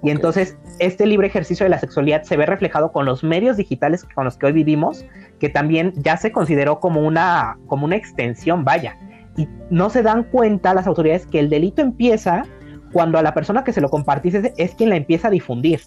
Y 0.04 0.12
entonces 0.12 0.58
este 0.78 1.08
libre 1.08 1.26
ejercicio 1.26 1.64
de 1.64 1.72
la 1.72 1.80
sexualidad 1.80 2.22
se 2.22 2.38
ve 2.38 2.46
reflejado 2.46 2.92
con 2.92 3.06
los 3.06 3.24
medios 3.24 3.58
digitales 3.58 4.06
con 4.14 4.26
los 4.26 4.38
que 4.38 4.46
hoy 4.46 4.52
vivimos, 4.52 5.06
que 5.40 5.50
también 5.50 5.94
ya 5.96 6.18
se 6.18 6.32
consideró 6.32 6.80
como 6.80 7.02
una, 7.02 7.58
como 7.66 7.86
una 7.86 7.96
extensión, 7.96 8.64
vaya 8.64 8.96
y 9.38 9.48
no 9.70 9.90
se 9.90 10.04
dan 10.04 10.24
cuenta 10.24 10.74
las 10.74 10.88
autoridades 10.88 11.26
que 11.26 11.40
el 11.40 11.50
delito 11.50 11.82
empieza 11.82 12.44
cuando 12.92 13.18
a 13.18 13.24
la 13.24 13.34
persona 13.34 13.64
que 13.64 13.74
se 13.74 13.82
lo 13.82 13.90
compartiste 13.90 14.54
es 14.58 14.76
quien 14.76 14.90
la 14.90 14.96
empieza 14.96 15.28
a 15.28 15.32
difundir. 15.32 15.82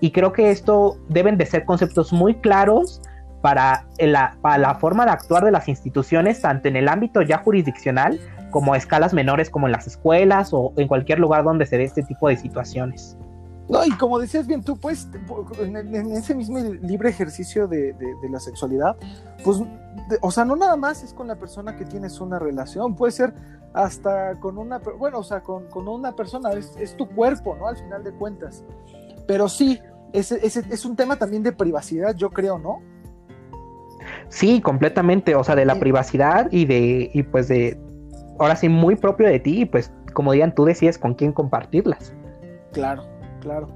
Y 0.00 0.10
creo 0.12 0.32
que 0.32 0.50
esto 0.50 0.98
deben 1.08 1.36
de 1.36 1.46
ser 1.46 1.64
conceptos 1.64 2.12
muy 2.12 2.34
claros 2.36 3.00
para 3.42 3.86
la, 3.98 4.36
para 4.40 4.58
la 4.58 4.74
forma 4.74 5.04
de 5.04 5.12
actuar 5.12 5.44
de 5.44 5.50
las 5.50 5.68
instituciones, 5.68 6.40
tanto 6.40 6.68
en 6.68 6.76
el 6.76 6.88
ámbito 6.88 7.22
ya 7.22 7.38
jurisdiccional 7.38 8.20
como 8.50 8.74
a 8.74 8.76
escalas 8.76 9.12
menores 9.12 9.50
como 9.50 9.66
en 9.66 9.72
las 9.72 9.86
escuelas 9.86 10.50
o 10.52 10.72
en 10.76 10.88
cualquier 10.88 11.18
lugar 11.18 11.44
donde 11.44 11.66
se 11.66 11.78
dé 11.78 11.84
este 11.84 12.02
tipo 12.02 12.28
de 12.28 12.36
situaciones. 12.36 13.18
No, 13.68 13.84
y 13.84 13.90
como 13.92 14.18
decías 14.18 14.46
bien 14.46 14.62
tú, 14.62 14.76
pues, 14.76 15.08
en, 15.58 15.96
ese 16.12 16.34
mismo 16.34 16.58
libre 16.58 17.08
ejercicio 17.08 17.66
de, 17.66 17.94
la 18.30 18.38
sexualidad, 18.38 18.96
pues, 19.42 19.60
o 20.20 20.30
sea, 20.30 20.44
no 20.44 20.54
nada 20.54 20.76
más 20.76 21.02
es 21.02 21.12
con 21.12 21.26
la 21.26 21.36
persona 21.36 21.76
que 21.76 21.84
tienes 21.84 22.20
una 22.20 22.38
relación, 22.38 22.94
puede 22.94 23.12
ser 23.12 23.34
hasta 23.74 24.38
con 24.38 24.56
una, 24.56 24.78
bueno, 24.78 25.18
o 25.18 25.24
sea, 25.24 25.42
con, 25.42 25.66
una 25.88 26.14
persona, 26.14 26.50
es, 26.52 26.96
tu 26.96 27.08
cuerpo, 27.08 27.56
¿no? 27.56 27.66
Al 27.66 27.76
final 27.76 28.04
de 28.04 28.12
cuentas. 28.12 28.64
Pero 29.26 29.48
sí, 29.48 29.80
es, 30.12 30.30
es 30.30 30.84
un 30.84 30.94
tema 30.94 31.16
también 31.16 31.42
de 31.42 31.50
privacidad, 31.50 32.14
yo 32.14 32.30
creo, 32.30 32.58
¿no? 32.58 32.80
Sí, 34.28 34.60
completamente, 34.60 35.34
o 35.34 35.42
sea, 35.42 35.56
de 35.56 35.64
la 35.64 35.74
privacidad 35.80 36.46
y 36.52 36.66
de, 36.66 37.10
y 37.12 37.22
pues 37.24 37.48
de, 37.48 37.80
ahora 38.38 38.54
sí, 38.54 38.68
muy 38.68 38.94
propio 38.94 39.26
de 39.26 39.40
ti, 39.40 39.62
y 39.62 39.64
pues, 39.64 39.90
como 40.14 40.30
digan, 40.30 40.54
tú 40.54 40.64
decides 40.64 40.98
con 40.98 41.14
quién 41.14 41.32
compartirlas. 41.32 42.12
Claro 42.72 43.15
claro. 43.46 43.68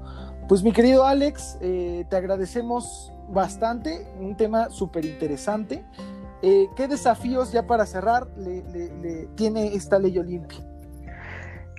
Pues 0.49 0.63
mi 0.63 0.73
querido 0.73 1.05
Alex, 1.05 1.57
eh, 1.61 2.05
te 2.09 2.15
agradecemos 2.17 3.13
bastante, 3.29 4.05
un 4.19 4.35
tema 4.35 4.69
súper 4.69 5.05
interesante. 5.05 5.85
Eh, 6.41 6.67
¿Qué 6.75 6.87
desafíos 6.89 7.53
ya 7.53 7.65
para 7.65 7.85
cerrar 7.85 8.27
le, 8.35 9.27
tiene 9.35 9.73
esta 9.73 9.97
ley 9.97 10.17
Olimpia? 10.17 10.59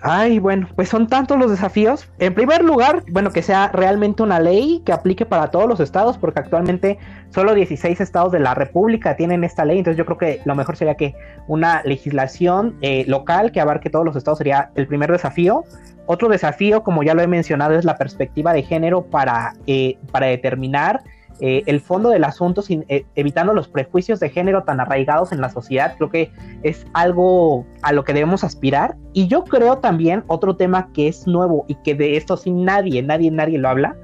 Ay, 0.05 0.41
bueno, 0.41 0.69
pues 0.75 0.89
son 0.89 1.07
tantos 1.07 1.39
los 1.39 1.51
desafíos. 1.51 2.09
En 2.19 2.35
primer 2.35 2.65
lugar, 2.65 3.05
bueno, 3.13 3.31
que 3.31 3.41
sea 3.43 3.69
realmente 3.69 4.23
una 4.23 4.41
ley 4.41 4.83
que 4.85 4.93
aplique 4.93 5.27
para 5.27 5.53
todos 5.53 5.69
los 5.69 5.79
estados, 5.79 6.19
porque 6.19 6.41
actualmente 6.41 6.99
solo 7.31 7.55
16 7.55 8.01
estados 8.01 8.33
de 8.33 8.41
la 8.41 8.55
República 8.55 9.15
tienen 9.17 9.45
esta 9.45 9.65
ley, 9.65 9.79
entonces 9.79 9.99
yo 9.99 10.05
creo 10.05 10.19
que 10.19 10.41
lo 10.45 10.57
mejor 10.57 10.77
sería 10.77 10.97
que 10.97 11.15
una 11.47 11.83
legislación 11.85 12.79
eh, 12.81 13.05
local 13.07 13.53
que 13.53 13.61
abarque 13.61 13.91
todos 13.91 14.05
los 14.05 14.17
estados 14.17 14.39
sería 14.39 14.71
el 14.75 14.89
primer 14.89 15.13
desafío. 15.13 15.63
Otro 16.07 16.29
desafío, 16.29 16.83
como 16.83 17.03
ya 17.03 17.15
lo 17.15 17.23
he 17.23 17.27
mencionado, 17.27 17.75
es 17.75 17.85
la 17.85 17.97
perspectiva 17.97 18.53
de 18.53 18.63
género 18.63 19.03
para, 19.03 19.55
eh, 19.67 19.99
para 20.11 20.27
determinar 20.27 21.03
eh, 21.41 21.65
el 21.67 21.81
fondo 21.81 22.11
del 22.11 22.25
asunto, 22.25 22.63
sin, 22.63 22.85
eh, 22.89 23.05
evitando 23.15 23.53
los 23.53 23.67
prejuicios 23.67 24.21
de 24.21 24.31
género 24.31 24.63
tan 24.63 24.81
arraigados 24.81 25.33
en 25.33 25.41
la 25.41 25.49
sociedad. 25.49 25.95
Creo 25.97 26.11
que 26.11 26.31
es 26.63 26.87
algo 26.93 27.67
a 27.83 27.93
lo 27.93 28.05
que 28.05 28.13
debemos 28.13 28.45
aspirar. 28.45 28.97
Y 29.13 29.27
yo 29.27 29.45
creo 29.45 29.79
también 29.79 30.25
otro 30.29 30.57
tema 30.57 30.93
que 30.93 31.09
es 31.09 31.27
nuevo 31.27 31.65
y 31.69 31.75
que 31.77 31.95
de 31.95 32.17
esto 32.17 32.37
sin 32.37 32.65
nadie, 32.65 33.03
nadie, 33.03 33.31
nadie 33.31 33.59
lo 33.59 33.69
habla, 33.69 33.97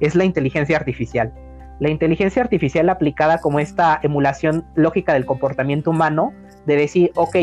es 0.00 0.14
la 0.14 0.24
inteligencia 0.24 0.76
artificial. 0.76 1.34
La 1.80 1.90
inteligencia 1.90 2.42
artificial 2.42 2.88
aplicada 2.88 3.38
como 3.38 3.60
esta 3.60 4.00
emulación 4.02 4.64
lógica 4.74 5.12
del 5.12 5.26
comportamiento 5.26 5.90
humano, 5.90 6.32
de 6.64 6.76
decir, 6.76 7.12
ok, 7.14 7.36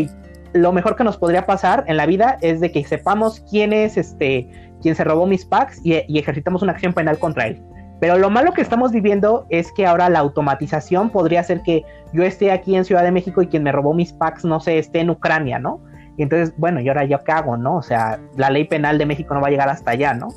lo 0.53 0.71
mejor 0.71 0.95
que 0.95 1.03
nos 1.03 1.17
podría 1.17 1.45
pasar 1.45 1.83
en 1.87 1.97
la 1.97 2.05
vida 2.05 2.37
es 2.41 2.59
de 2.59 2.71
que 2.71 2.83
sepamos 2.83 3.43
quién 3.49 3.73
es 3.73 3.97
este, 3.97 4.49
quien 4.81 4.95
se 4.95 5.03
robó 5.03 5.25
mis 5.25 5.45
packs 5.45 5.79
y, 5.83 5.93
ejercitamos 6.17 6.61
una 6.61 6.73
acción 6.73 6.93
penal 6.93 7.17
contra 7.17 7.47
él. 7.47 7.61
Pero 7.99 8.17
lo 8.17 8.29
malo 8.29 8.51
que 8.51 8.61
estamos 8.61 8.91
viviendo 8.91 9.45
es 9.49 9.71
que 9.71 9.85
ahora 9.85 10.09
la 10.09 10.19
automatización 10.19 11.09
podría 11.09 11.39
hacer 11.39 11.61
que 11.61 11.83
yo 12.11 12.23
esté 12.23 12.51
aquí 12.51 12.75
en 12.75 12.83
Ciudad 12.83 13.03
de 13.03 13.11
México 13.11 13.41
y 13.41 13.47
quien 13.47 13.63
me 13.63 13.71
robó 13.71 13.93
mis 13.93 14.11
packs, 14.11 14.43
no 14.43 14.59
sé, 14.59 14.77
esté 14.77 14.99
en 14.99 15.09
Ucrania, 15.09 15.57
¿no? 15.57 15.81
Y 16.17 16.23
entonces, 16.23 16.53
bueno, 16.57 16.79
¿y 16.81 16.89
ahora 16.89 17.05
yo 17.05 17.23
qué 17.23 17.31
hago, 17.31 17.57
no? 17.57 17.77
O 17.77 17.81
sea, 17.81 18.19
la 18.35 18.49
ley 18.49 18.65
penal 18.65 18.97
de 18.97 19.05
México 19.05 19.33
no 19.33 19.41
va 19.41 19.47
a 19.47 19.51
llegar 19.51 19.69
hasta 19.69 19.91
allá, 19.91 20.13
¿no? 20.13 20.27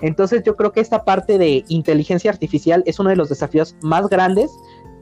Entonces 0.00 0.42
yo 0.44 0.56
creo 0.56 0.72
que 0.72 0.80
esta 0.80 1.04
parte 1.04 1.38
de 1.38 1.64
inteligencia 1.68 2.30
artificial 2.30 2.82
es 2.86 2.98
uno 2.98 3.10
de 3.10 3.16
los 3.16 3.28
desafíos 3.28 3.76
más 3.82 4.08
grandes 4.08 4.50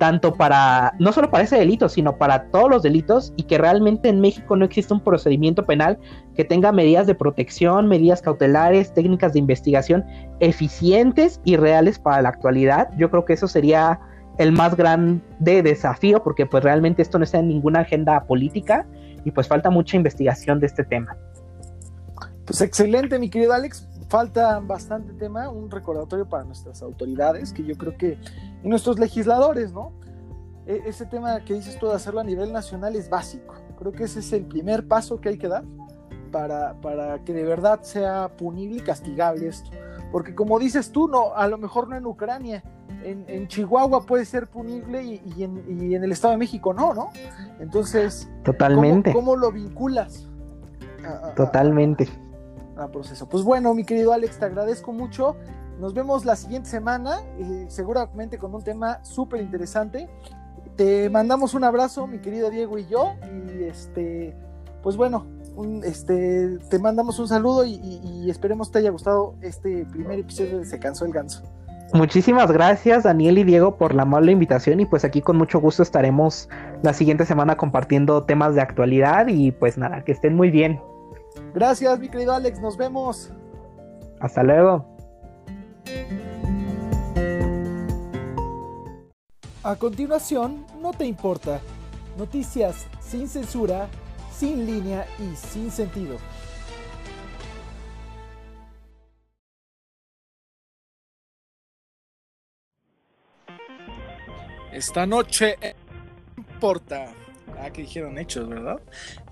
tanto 0.04 0.34
para, 0.34 0.92
no 0.98 1.14
solo 1.14 1.30
para 1.30 1.44
ese 1.44 1.56
delito, 1.56 1.88
sino 1.88 2.18
para 2.18 2.50
todos 2.50 2.68
los 2.68 2.82
delitos 2.82 3.32
y 3.36 3.44
que 3.44 3.56
realmente 3.56 4.10
en 4.10 4.20
México 4.20 4.54
no 4.54 4.66
existe 4.66 4.92
un 4.92 5.00
procedimiento 5.00 5.64
penal 5.64 5.98
que 6.36 6.44
tenga 6.44 6.72
medidas 6.72 7.06
de 7.06 7.14
protección, 7.14 7.88
medidas 7.88 8.20
cautelares, 8.20 8.92
técnicas 8.92 9.32
de 9.32 9.38
investigación 9.38 10.04
eficientes 10.40 11.40
y 11.42 11.56
reales 11.56 11.98
para 11.98 12.20
la 12.20 12.28
actualidad. 12.28 12.90
Yo 12.98 13.10
creo 13.10 13.24
que 13.24 13.32
eso 13.32 13.48
sería 13.48 13.98
el 14.36 14.52
más 14.52 14.76
grande 14.76 15.62
desafío 15.62 16.22
porque 16.22 16.44
pues 16.44 16.62
realmente 16.62 17.00
esto 17.00 17.16
no 17.16 17.24
está 17.24 17.38
en 17.38 17.48
ninguna 17.48 17.80
agenda 17.80 18.26
política 18.26 18.86
y 19.24 19.30
pues 19.30 19.48
falta 19.48 19.70
mucha 19.70 19.96
investigación 19.96 20.60
de 20.60 20.66
este 20.66 20.84
tema. 20.84 21.16
Pues 22.44 22.60
excelente, 22.60 23.18
mi 23.18 23.30
querido 23.30 23.54
Alex 23.54 23.88
falta 24.08 24.60
bastante 24.60 25.12
tema, 25.14 25.48
un 25.48 25.70
recordatorio 25.70 26.28
para 26.28 26.44
nuestras 26.44 26.82
autoridades, 26.82 27.52
que 27.52 27.64
yo 27.64 27.76
creo 27.76 27.96
que, 27.96 28.18
y 28.62 28.68
nuestros 28.68 28.98
legisladores, 28.98 29.72
¿no? 29.72 29.92
E, 30.66 30.82
ese 30.86 31.06
tema 31.06 31.44
que 31.44 31.54
dices 31.54 31.78
tú 31.78 31.86
de 31.86 31.94
hacerlo 31.94 32.20
a 32.20 32.24
nivel 32.24 32.52
nacional 32.52 32.96
es 32.96 33.08
básico. 33.08 33.54
Creo 33.78 33.92
que 33.92 34.04
ese 34.04 34.20
es 34.20 34.32
el 34.32 34.44
primer 34.46 34.86
paso 34.86 35.20
que 35.20 35.30
hay 35.30 35.38
que 35.38 35.48
dar 35.48 35.64
para, 36.30 36.80
para 36.80 37.22
que 37.24 37.32
de 37.32 37.44
verdad 37.44 37.82
sea 37.82 38.30
punible 38.36 38.78
y 38.78 38.80
castigable 38.80 39.48
esto. 39.48 39.70
Porque 40.12 40.34
como 40.34 40.58
dices 40.58 40.90
tú, 40.92 41.08
no, 41.08 41.34
a 41.34 41.48
lo 41.48 41.58
mejor 41.58 41.88
no 41.88 41.96
en 41.96 42.06
Ucrania, 42.06 42.62
en, 43.02 43.48
Chihuahua 43.48 44.06
puede 44.06 44.24
ser 44.24 44.46
punible 44.46 45.02
y, 45.02 45.42
en, 45.42 46.04
el 46.04 46.12
Estado 46.12 46.32
de 46.32 46.38
México 46.38 46.72
no, 46.72 46.94
¿no? 46.94 47.10
Entonces, 47.58 48.30
Totalmente. 48.44 49.12
¿cómo, 49.12 49.36
lo 49.36 49.52
vinculas? 49.52 50.28
Totalmente 51.36 52.08
proceso. 52.92 53.28
Pues 53.28 53.42
bueno, 53.44 53.74
mi 53.74 53.84
querido 53.84 54.12
Alex, 54.12 54.38
te 54.38 54.44
agradezco 54.46 54.92
mucho. 54.92 55.37
Nos 55.80 55.94
vemos 55.94 56.24
la 56.24 56.37
siguiente 56.37 56.68
semana, 56.68 57.20
eh, 57.38 57.66
seguramente 57.68 58.38
con 58.38 58.54
un 58.54 58.62
tema 58.62 59.02
súper 59.04 59.40
interesante. 59.40 60.08
Te 60.76 61.08
mandamos 61.10 61.54
un 61.54 61.64
abrazo, 61.64 62.06
mi 62.06 62.18
querido 62.18 62.50
Diego 62.50 62.78
y 62.78 62.87
yo. 62.87 63.14
Y 63.24 63.64
este, 63.64 64.37
pues 64.82 64.96
bueno, 64.96 65.26
este, 65.84 66.58
te 66.70 66.78
mandamos 66.78 67.18
un 67.18 67.28
saludo 67.28 67.64
y, 67.64 67.74
y, 67.74 68.30
esperemos 68.30 68.70
te 68.70 68.80
haya 68.80 68.90
gustado 68.90 69.34
este 69.40 69.87
primer 69.87 70.18
episodio 70.18 70.58
de 70.58 70.64
Se 70.64 70.78
Cansó 70.78 71.04
el 71.04 71.12
Ganso. 71.12 71.42
Muchísimas 71.92 72.50
gracias 72.50 73.04
Daniel 73.04 73.38
y 73.38 73.44
Diego 73.44 73.76
por 73.76 73.94
la 73.94 74.02
amable 74.02 74.32
invitación 74.32 74.80
y 74.80 74.87
pues 74.87 75.04
aquí 75.04 75.20
con 75.20 75.37
mucho 75.37 75.60
gusto 75.60 75.82
estaremos 75.82 76.48
la 76.82 76.92
siguiente 76.92 77.24
semana 77.24 77.56
compartiendo 77.56 78.24
temas 78.24 78.56
de 78.56 78.62
actualidad 78.62 79.28
y 79.28 79.52
pues 79.52 79.78
nada, 79.78 80.02
que 80.02 80.10
estén 80.10 80.34
muy 80.34 80.50
bien. 80.50 80.80
Gracias, 81.54 81.98
mi 81.98 82.08
querido 82.08 82.32
Alex. 82.32 82.60
Nos 82.60 82.76
vemos. 82.76 83.30
Hasta 84.20 84.42
luego. 84.42 84.94
A 89.62 89.76
continuación, 89.76 90.66
no 90.80 90.92
te 90.92 91.06
importa. 91.06 91.60
Noticias 92.18 92.86
sin 93.00 93.28
censura, 93.28 93.88
sin 94.30 94.66
línea 94.66 95.06
y 95.18 95.34
sin 95.36 95.70
sentido. 95.70 96.18
Esta 104.70 105.06
noche 105.06 105.56
importa. 106.36 107.14
Ah, 107.58 107.70
que 107.70 107.82
dijeron 107.82 108.18
hechos, 108.18 108.48
¿verdad? 108.48 108.80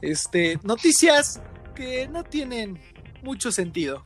Este, 0.00 0.58
noticias 0.62 1.42
que 1.74 2.08
no 2.08 2.24
tienen 2.24 2.78
mucho 3.22 3.52
sentido. 3.52 4.02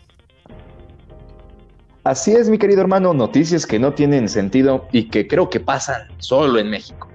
Así 2.05 2.33
es, 2.33 2.48
mi 2.48 2.59
querido 2.59 2.81
hermano, 2.81 3.12
noticias 3.14 3.66
que 3.66 3.79
no 3.79 3.92
tienen 3.92 4.29
sentido 4.29 4.87
y 4.92 5.09
que 5.09 5.26
creo 5.26 5.50
que 5.50 5.59
pasan 5.59 6.07
solo 6.18 6.61
en 6.61 6.70
México. 6.70 7.09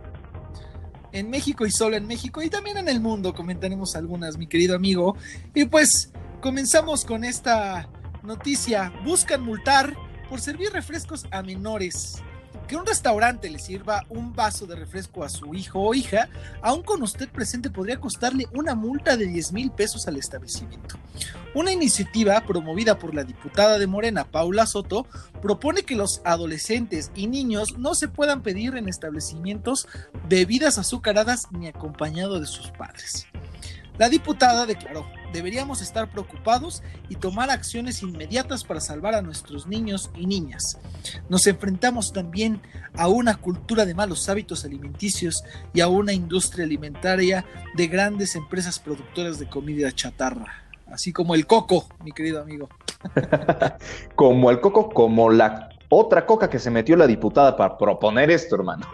En 1.13 1.29
México 1.29 1.65
y 1.65 1.71
solo 1.71 1.95
en 1.95 2.07
México 2.07 2.41
y 2.41 2.49
también 2.49 2.77
en 2.77 2.89
el 2.89 2.99
mundo 2.99 3.33
comentaremos 3.33 3.95
algunas, 3.95 4.37
mi 4.37 4.47
querido 4.47 4.75
amigo. 4.75 5.15
Y 5.53 5.65
pues 5.65 6.11
comenzamos 6.41 7.05
con 7.05 7.23
esta 7.23 7.87
noticia. 8.23 8.91
Buscan 9.05 9.41
multar 9.43 9.95
por 10.29 10.41
servir 10.41 10.71
refrescos 10.73 11.25
a 11.31 11.41
menores 11.41 12.21
que 12.71 12.77
un 12.77 12.86
restaurante 12.86 13.49
le 13.49 13.60
sirva 13.60 14.05
un 14.07 14.34
vaso 14.34 14.65
de 14.65 14.77
refresco 14.77 15.25
a 15.25 15.29
su 15.29 15.53
hijo 15.53 15.81
o 15.81 15.93
hija, 15.93 16.29
aún 16.62 16.84
con 16.84 17.03
usted 17.03 17.27
presente 17.27 17.69
podría 17.69 17.99
costarle 17.99 18.47
una 18.53 18.75
multa 18.75 19.17
de 19.17 19.27
10 19.27 19.51
mil 19.51 19.71
pesos 19.71 20.07
al 20.07 20.15
establecimiento. 20.15 20.95
Una 21.53 21.73
iniciativa 21.73 22.39
promovida 22.45 22.97
por 22.97 23.13
la 23.13 23.25
diputada 23.25 23.77
de 23.77 23.88
Morena, 23.88 24.23
Paula 24.23 24.65
Soto, 24.65 25.05
propone 25.41 25.84
que 25.84 25.97
los 25.97 26.21
adolescentes 26.23 27.12
y 27.13 27.27
niños 27.27 27.77
no 27.77 27.93
se 27.93 28.07
puedan 28.07 28.41
pedir 28.41 28.77
en 28.77 28.88
establecimientos 28.88 29.89
bebidas 30.29 30.77
azucaradas 30.77 31.47
ni 31.51 31.67
acompañado 31.67 32.39
de 32.39 32.45
sus 32.45 32.71
padres. 32.71 33.27
La 33.97 34.07
diputada 34.07 34.65
declaró, 34.65 35.05
deberíamos 35.31 35.81
estar 35.81 36.09
preocupados 36.09 36.83
y 37.09 37.15
tomar 37.15 37.49
acciones 37.49 38.01
inmediatas 38.03 38.63
para 38.63 38.81
salvar 38.81 39.15
a 39.15 39.21
nuestros 39.21 39.67
niños 39.67 40.09
y 40.15 40.25
niñas. 40.25 40.79
Nos 41.29 41.47
enfrentamos 41.47 42.13
también 42.13 42.61
a 42.95 43.07
una 43.07 43.35
cultura 43.35 43.85
de 43.85 43.95
malos 43.95 44.27
hábitos 44.29 44.65
alimenticios 44.65 45.43
y 45.73 45.81
a 45.81 45.87
una 45.87 46.13
industria 46.13 46.65
alimentaria 46.65 47.45
de 47.75 47.87
grandes 47.87 48.35
empresas 48.35 48.79
productoras 48.79 49.39
de 49.39 49.47
comida 49.47 49.91
chatarra, 49.91 50.65
así 50.87 51.11
como 51.13 51.35
el 51.35 51.47
coco, 51.47 51.87
mi 52.03 52.11
querido 52.11 52.41
amigo. 52.41 52.69
como 54.15 54.51
el 54.51 54.59
coco, 54.59 54.89
como 54.89 55.29
la 55.29 55.69
otra 55.89 56.25
coca 56.25 56.49
que 56.49 56.59
se 56.59 56.71
metió 56.71 56.95
la 56.95 57.07
diputada 57.07 57.55
para 57.57 57.77
proponer 57.77 58.31
esto, 58.31 58.55
hermano. 58.55 58.87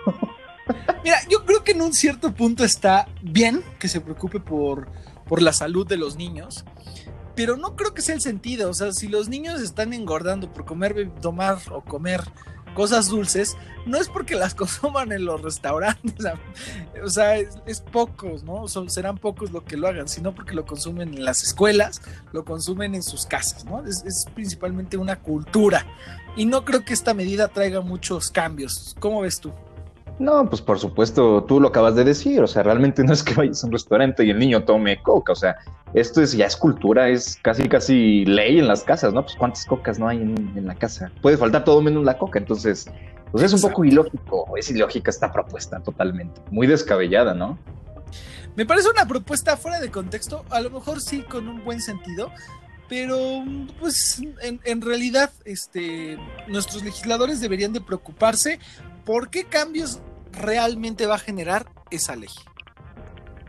Mira, 1.04 1.17
yo 1.30 1.45
creo 1.45 1.63
que 1.63 1.71
en 1.71 1.82
un 1.82 1.93
cierto 1.93 2.34
punto 2.34 2.63
está 2.63 3.08
bien 3.21 3.63
que 3.80 3.88
se 3.88 4.02
preocupe 4.02 4.39
por, 4.39 4.88
por 5.28 5.42
la 5.42 5.54
salud 5.54 5.88
de 5.88 5.98
los 5.98 6.16
niños, 6.16 6.66
pero 7.36 7.56
no 7.56 7.76
creo 7.76 7.94
que 7.94 8.02
sea 8.02 8.16
el 8.16 8.22
sentido. 8.22 8.70
O 8.70 8.74
sea, 8.74 8.92
si 8.92 9.08
los 9.08 9.30
niños 9.30 9.62
están 9.62 9.94
engordando 9.94 10.52
por 10.52 10.66
comer, 10.66 11.12
tomar 11.22 11.60
o 11.72 11.84
comer 11.84 12.22
cosas 12.74 13.08
dulces, 13.08 13.58
no 13.88 13.98
es 13.98 14.08
porque 14.08 14.36
las 14.36 14.54
consuman 14.56 15.12
en 15.12 15.26
los 15.26 15.42
restaurantes, 15.42 16.26
o 17.04 17.10
sea, 17.10 17.36
es, 17.38 17.82
pocos, 17.92 18.44
¿no? 18.44 18.68
serán 18.68 19.18
pocos 19.18 19.52
lo 19.52 19.63
que 19.63 19.78
lo 19.78 19.88
hagan, 19.88 20.08
sino 20.08 20.36
porque 20.36 20.54
lo 20.54 20.66
consumen 20.66 21.16
en 21.16 21.26
las 21.26 21.42
escuelas, 21.42 22.02
lo 22.34 22.46
consumen 22.46 22.94
en 22.94 23.02
sus 23.02 23.26
casas, 23.26 23.66
¿no? 23.66 23.84
Es, 23.84 24.04
es 24.04 24.28
principalmente 24.36 24.96
una 24.98 25.20
cultura. 25.20 25.88
Y 26.36 26.46
no 26.46 26.66
creo 26.66 26.86
que 26.86 26.94
esta 26.94 27.16
medida 27.16 27.48
traiga 27.48 27.82
muchos 27.82 28.30
cambios. 28.30 28.96
¿Cómo 29.00 29.22
ves 29.22 29.40
tú? 29.40 29.52
No, 30.20 30.50
pues 30.50 30.62
por 30.64 30.80
supuesto, 30.80 31.44
tú 31.44 31.60
lo 31.60 31.68
acabas 31.68 31.96
de 31.96 32.04
decir, 32.04 32.42
o 32.42 32.48
sea, 32.48 32.64
realmente 32.64 33.04
no 33.04 33.14
es 33.14 33.22
que 33.22 33.36
vayas 33.36 33.64
a 33.64 33.68
un 33.68 33.74
restaurante 33.74 34.26
y 34.26 34.32
el 34.32 34.40
niño 34.40 34.64
tome 34.64 35.02
coca, 35.04 35.34
o 35.34 35.36
sea, 35.36 35.58
esto 35.94 36.22
es 36.22 36.34
ya 36.34 36.48
es 36.48 36.58
cultura, 36.58 37.10
es 37.10 37.38
casi 37.44 37.70
casi 37.70 38.26
ley 38.26 38.58
en 38.58 38.68
las 38.68 38.84
casas, 38.84 39.14
¿no? 39.14 39.24
Pues 39.24 39.36
cuántas 39.36 39.66
cocas 39.66 40.00
no 40.00 40.08
hay 40.08 40.18
en, 40.18 40.66
la 40.66 40.74
casa. 40.74 41.12
Puede 41.22 41.38
faltar 41.38 41.64
todo 41.64 41.82
menos 41.82 42.04
la 42.04 42.18
coca, 42.18 42.40
entonces, 42.40 42.90
pues 43.32 43.44
es 43.44 43.54
un 43.54 43.62
poco 43.62 43.86
ilógico, 43.86 44.58
es 44.58 44.72
ilógica 44.72 45.12
esta 45.12 45.32
propuesta 45.32 45.82
totalmente, 45.82 46.42
muy 46.50 46.66
descabellada, 46.66 47.36
¿no? 47.36 47.60
Me 48.56 48.66
parece 48.66 48.90
una 48.90 49.08
propuesta 49.08 49.56
fuera 49.56 49.80
de 49.80 49.92
contexto, 49.92 50.44
a 50.50 50.62
lo 50.62 50.72
mejor 50.72 51.00
sí 51.00 51.22
con 51.22 51.48
un 51.48 51.64
buen 51.64 51.80
sentido, 51.80 52.32
pero 52.90 53.44
pues 53.80 54.20
en, 54.42 54.60
en 54.64 54.82
realidad 54.82 55.32
este, 55.46 56.18
nuestros 56.48 56.84
legisladores 56.84 57.40
deberían 57.40 57.72
de 57.72 57.82
preocuparse 57.82 58.60
por 59.06 59.30
qué 59.30 59.44
cambios 59.46 60.02
realmente 60.41 61.06
va 61.06 61.15
a 61.15 61.19
generar 61.19 61.65
esa 61.91 62.15
ley. 62.15 62.30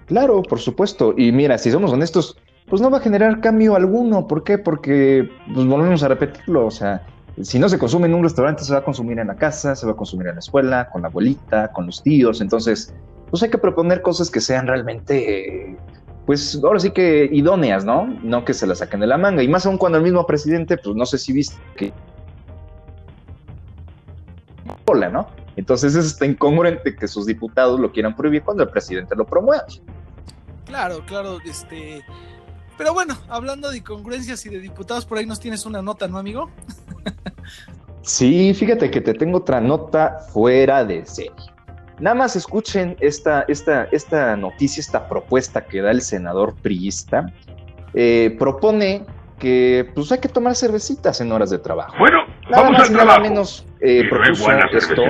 Claro, 0.06 0.42
por 0.42 0.58
supuesto. 0.58 1.14
Y 1.16 1.32
mira, 1.32 1.58
si 1.58 1.70
somos 1.70 1.92
honestos, 1.92 2.36
pues 2.68 2.80
no 2.82 2.90
va 2.90 2.98
a 2.98 3.00
generar 3.00 3.40
cambio 3.40 3.76
alguno. 3.76 4.26
¿Por 4.26 4.42
qué? 4.44 4.58
Porque 4.58 5.30
pues 5.52 5.66
volvemos 5.66 6.02
a 6.02 6.08
repetirlo. 6.08 6.66
O 6.66 6.70
sea, 6.70 7.06
si 7.42 7.58
no 7.58 7.68
se 7.68 7.78
consume 7.78 8.06
en 8.06 8.14
un 8.14 8.22
restaurante, 8.22 8.64
se 8.64 8.72
va 8.72 8.80
a 8.80 8.84
consumir 8.84 9.18
en 9.18 9.28
la 9.28 9.36
casa, 9.36 9.76
se 9.76 9.86
va 9.86 9.92
a 9.92 9.96
consumir 9.96 10.28
en 10.28 10.34
la 10.34 10.40
escuela, 10.40 10.88
con 10.90 11.02
la 11.02 11.08
abuelita, 11.08 11.72
con 11.72 11.86
los 11.86 12.02
tíos. 12.02 12.40
Entonces, 12.40 12.94
pues 13.30 13.42
hay 13.42 13.50
que 13.50 13.58
proponer 13.58 14.02
cosas 14.02 14.30
que 14.30 14.40
sean 14.40 14.66
realmente, 14.66 15.76
pues 16.26 16.58
ahora 16.62 16.80
sí 16.80 16.90
que 16.90 17.28
idóneas, 17.30 17.84
¿no? 17.84 18.06
No 18.22 18.44
que 18.44 18.54
se 18.54 18.66
las 18.66 18.78
saquen 18.78 19.00
de 19.00 19.06
la 19.06 19.18
manga. 19.18 19.42
Y 19.42 19.48
más 19.48 19.66
aún 19.66 19.78
cuando 19.78 19.98
el 19.98 20.04
mismo 20.04 20.26
presidente, 20.26 20.78
pues 20.78 20.96
no 20.96 21.04
sé 21.06 21.18
si 21.18 21.32
viste 21.32 21.56
que... 21.76 21.92
Hola, 24.86 25.10
¿no? 25.10 25.28
Entonces 25.58 25.96
es 25.96 26.06
está 26.06 26.24
incongruente 26.24 26.94
que 26.94 27.08
sus 27.08 27.26
diputados 27.26 27.80
lo 27.80 27.90
quieran 27.90 28.14
prohibir 28.14 28.44
cuando 28.44 28.62
el 28.62 28.68
presidente 28.68 29.16
lo 29.16 29.26
promueva. 29.26 29.64
Claro, 30.64 31.04
claro, 31.04 31.38
este... 31.44 32.04
Pero 32.76 32.94
bueno, 32.94 33.18
hablando 33.28 33.68
de 33.68 33.78
incongruencias 33.78 34.46
y 34.46 34.50
de 34.50 34.60
diputados, 34.60 35.04
por 35.04 35.18
ahí 35.18 35.26
nos 35.26 35.40
tienes 35.40 35.66
una 35.66 35.82
nota, 35.82 36.06
¿no, 36.06 36.16
amigo? 36.18 36.48
sí, 38.02 38.54
fíjate 38.54 38.88
que 38.88 39.00
te 39.00 39.14
tengo 39.14 39.38
otra 39.38 39.60
nota 39.60 40.20
fuera 40.32 40.84
de 40.84 41.04
serie. 41.04 41.32
Nada 41.98 42.14
más 42.14 42.36
escuchen 42.36 42.96
esta, 43.00 43.44
esta, 43.48 43.88
esta 43.90 44.36
noticia, 44.36 44.80
esta 44.80 45.08
propuesta 45.08 45.66
que 45.66 45.82
da 45.82 45.90
el 45.90 46.02
senador 46.02 46.54
priista. 46.54 47.32
Eh, 47.94 48.36
propone 48.38 49.04
que 49.40 49.90
pues 49.92 50.12
hay 50.12 50.18
que 50.20 50.28
tomar 50.28 50.54
cervecitas 50.54 51.20
en 51.20 51.32
horas 51.32 51.50
de 51.50 51.58
trabajo. 51.58 51.96
Bueno, 51.98 52.18
nada 52.50 52.62
vamos 52.62 52.78
más 52.78 52.90
nada 52.90 53.18
menos 53.20 53.66
eh, 53.80 54.06
propuso 54.08 54.50
esto 54.50 55.02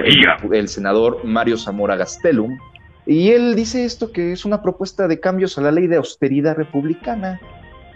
el, 0.52 0.68
senador 0.68 1.24
Mario 1.24 1.56
Zamora 1.56 1.96
Gastelum. 1.96 2.58
Y 3.06 3.30
él 3.30 3.54
dice 3.54 3.84
esto 3.84 4.12
que 4.12 4.32
es 4.32 4.44
una 4.44 4.60
propuesta 4.60 5.08
de 5.08 5.18
cambios 5.18 5.56
a 5.56 5.62
la 5.62 5.70
ley 5.70 5.86
de 5.86 5.96
austeridad 5.96 6.56
republicana. 6.56 7.40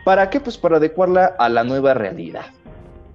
¿Para 0.05 0.31
qué? 0.31 0.40
Pues 0.40 0.57
para 0.57 0.78
adecuarla 0.78 1.35
a 1.38 1.48
la 1.48 1.64
nueva 1.64 1.92
realidad. 1.92 2.46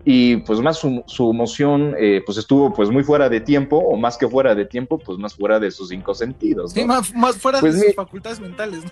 Y 0.10 0.38
pues 0.38 0.62
más 0.62 0.78
su, 0.78 1.04
su 1.06 1.34
moción 1.34 1.94
eh, 2.00 2.24
pues 2.26 2.38
estuvo 2.38 2.74
pues 2.74 2.90
muy 2.90 3.04
fuera 3.04 3.28
de 3.28 3.42
tiempo, 3.42 3.76
o 3.76 3.98
más 3.98 4.18
que 4.18 4.26
fuera 4.26 4.56
de 4.56 4.64
tiempo, 4.64 4.98
pues 4.98 5.18
más 5.18 5.36
fuera 5.36 5.60
de 5.60 5.70
sus 5.70 5.90
cinco 5.90 6.16
sentidos. 6.16 6.72
Sí, 6.72 6.86
más, 6.86 7.12
fuera 7.38 7.60
pues 7.60 7.78
de 7.78 7.88
sus 7.88 7.96
facultades 7.96 8.40
mentales, 8.40 8.86
¿no? 8.86 8.92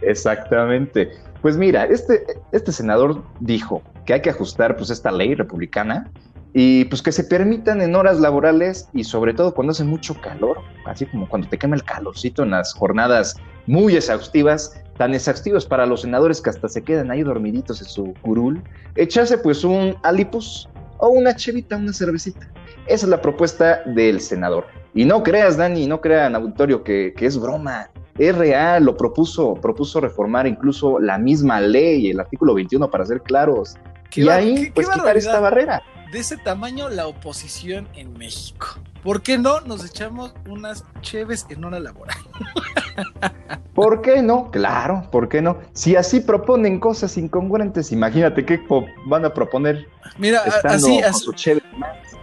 Exactamente. 0.00 1.12
Pues 1.42 1.58
mira, 1.58 1.84
este, 1.84 2.24
este 2.52 2.72
senador 2.72 3.22
dijo 3.40 3.82
que 4.06 4.14
hay 4.14 4.22
que 4.22 4.30
ajustar 4.30 4.74
pues 4.74 4.88
esta 4.88 5.12
ley 5.12 5.34
republicana 5.34 6.10
y 6.54 6.86
pues 6.86 7.02
que 7.02 7.12
se 7.12 7.24
permitan 7.24 7.82
en 7.82 7.94
horas 7.94 8.20
laborales 8.20 8.88
y 8.94 9.04
sobre 9.04 9.34
todo 9.34 9.52
cuando 9.52 9.72
hace 9.72 9.84
mucho 9.84 10.18
calor, 10.18 10.62
así 10.86 11.04
como 11.04 11.28
cuando 11.28 11.46
te 11.46 11.58
quema 11.58 11.76
el 11.76 11.84
calorcito 11.84 12.42
en 12.42 12.52
las 12.52 12.72
jornadas 12.72 13.36
muy 13.66 13.96
exhaustivas, 13.96 14.81
tan 14.96 15.14
exhaustivas 15.14 15.66
para 15.66 15.86
los 15.86 16.02
senadores 16.02 16.40
que 16.40 16.50
hasta 16.50 16.68
se 16.68 16.82
quedan 16.82 17.10
ahí 17.10 17.22
dormiditos 17.22 17.80
en 17.80 17.88
su 17.88 18.14
curul, 18.22 18.62
echarse 18.96 19.38
pues 19.38 19.64
un 19.64 19.96
alipus 20.02 20.68
o 20.98 21.08
una 21.08 21.34
chevita, 21.34 21.76
una 21.76 21.92
cervecita. 21.92 22.48
Esa 22.86 23.06
es 23.06 23.10
la 23.10 23.20
propuesta 23.20 23.82
del 23.86 24.20
senador. 24.20 24.66
Y 24.94 25.04
no 25.04 25.22
creas, 25.22 25.56
Dani, 25.56 25.86
no 25.86 26.00
crean, 26.00 26.34
auditorio, 26.34 26.82
que, 26.84 27.14
que 27.16 27.26
es 27.26 27.38
broma 27.38 27.88
es 28.18 28.36
real, 28.36 28.84
lo 28.84 28.96
propuso, 28.96 29.54
propuso 29.54 30.00
reformar 30.00 30.46
incluso 30.46 30.98
la 31.00 31.18
misma 31.18 31.60
ley, 31.60 32.10
el 32.10 32.20
artículo 32.20 32.54
21 32.54 32.90
para 32.90 33.06
ser 33.06 33.22
claros. 33.22 33.76
y 34.14 34.28
ahí, 34.28 34.70
pues 34.74 34.88
quitar 34.88 35.16
esta 35.16 35.40
barrera. 35.40 35.82
De 36.12 36.18
ese 36.18 36.36
tamaño 36.36 36.90
la 36.90 37.06
oposición 37.06 37.88
en 37.94 38.12
México. 38.18 38.66
¿Por 39.02 39.22
qué 39.22 39.38
no 39.38 39.60
nos 39.62 39.84
echamos 39.84 40.34
unas 40.46 40.84
cheves 41.00 41.46
en 41.48 41.64
hora 41.64 41.80
laboral? 41.80 42.16
¿Por 43.74 44.02
qué 44.02 44.22
no? 44.22 44.50
Claro, 44.50 45.08
¿por 45.10 45.28
qué 45.28 45.40
no? 45.40 45.58
Si 45.72 45.96
así 45.96 46.20
proponen 46.20 46.78
cosas 46.78 47.16
incongruentes, 47.16 47.90
imagínate 47.90 48.44
qué 48.44 48.60
van 49.06 49.24
a 49.24 49.32
proponer. 49.32 49.86
Mira, 50.18 50.42
así, 50.64 51.00
así. 51.00 51.30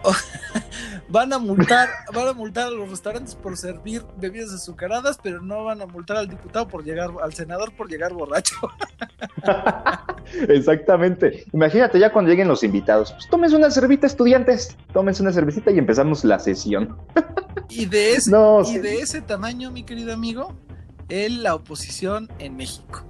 van 1.10 1.34
a 1.34 1.40
multar, 1.40 1.90
van 2.14 2.28
a 2.28 2.34
multar 2.34 2.68
a 2.68 2.70
los 2.72 2.90
restaurantes 2.90 3.36
por 3.36 3.58
servir 3.58 4.04
bebidas 4.18 4.54
azucaradas, 4.54 5.18
pero 5.22 5.42
no 5.42 5.64
van 5.64 5.82
a 5.82 5.88
multar 5.88 6.18
al 6.18 6.30
diputado 6.30 6.68
por 6.68 6.84
llegar, 6.84 7.10
al 7.22 7.34
senador 7.34 7.72
por 7.76 7.90
llegar 7.90 8.14
borracho. 8.14 8.56
Exactamente. 10.50 11.46
Imagínate 11.52 12.00
ya 12.00 12.14
cuando 12.14 12.30
lleguen 12.30 12.48
los 12.48 12.64
invitados, 12.64 13.12
pues 13.14 13.28
tómense 13.28 13.56
una 13.56 13.72
cervita, 13.72 14.06
estudiantes, 14.06 14.78
tómense 14.94 15.24
una 15.24 15.34
cervecita 15.34 15.72
y 15.72 15.80
empezamos 15.80 16.24
la 16.24 16.38
sesión. 16.38 16.96
y 17.70 17.88
de 17.88 18.14
ese, 18.14 18.32
y 18.68 18.78
de 18.78 19.00
ese 19.02 19.22
tamaño, 19.22 19.72
mi 19.72 19.84
querido 19.84 20.14
amigo, 20.14 20.56
es 21.10 21.32
la 21.32 21.56
oposición 21.56 22.30
en 22.40 22.56
México. 22.56 23.04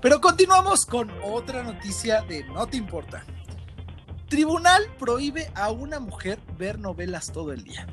Pero 0.00 0.20
continuamos 0.20 0.86
con 0.86 1.10
otra 1.24 1.62
noticia 1.62 2.22
de 2.22 2.44
No 2.44 2.66
te 2.66 2.76
importa. 2.76 3.24
Tribunal 4.28 4.82
prohíbe 4.98 5.50
a 5.54 5.70
una 5.70 6.00
mujer 6.00 6.38
ver 6.58 6.78
novelas 6.78 7.32
todo 7.32 7.52
el 7.52 7.64
día. 7.64 7.86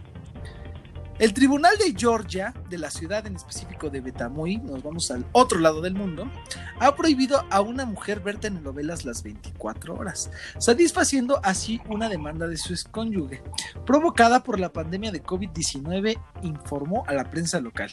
El 1.17 1.33
Tribunal 1.33 1.77
de 1.77 1.93
Georgia, 1.97 2.53
de 2.69 2.77
la 2.77 2.91
ciudad 2.91 3.25
en 3.25 3.37
específico 3.37 3.89
de 3.89 4.01
Betamuy, 4.01 4.57
nos 4.57 4.83
vamos 4.83 5.09
al 5.11 5.25
otro 5.31 5.59
lado 5.59 5.79
del 5.79 5.93
mundo, 5.95 6.29
ha 6.77 6.93
prohibido 6.93 7.45
a 7.49 7.61
una 7.61 7.85
mujer 7.85 8.19
ver 8.19 8.37
telenovelas 8.37 9.05
las 9.05 9.23
24 9.23 9.95
horas, 9.95 10.29
satisfaciendo 10.57 11.39
así 11.41 11.79
una 11.87 12.09
demanda 12.09 12.47
de 12.47 12.57
su 12.57 12.73
excónyuge, 12.73 13.41
provocada 13.85 14.43
por 14.43 14.59
la 14.59 14.73
pandemia 14.73 15.13
de 15.13 15.23
COVID-19, 15.23 16.19
informó 16.41 17.05
a 17.07 17.13
la 17.13 17.29
prensa 17.29 17.61
local. 17.61 17.91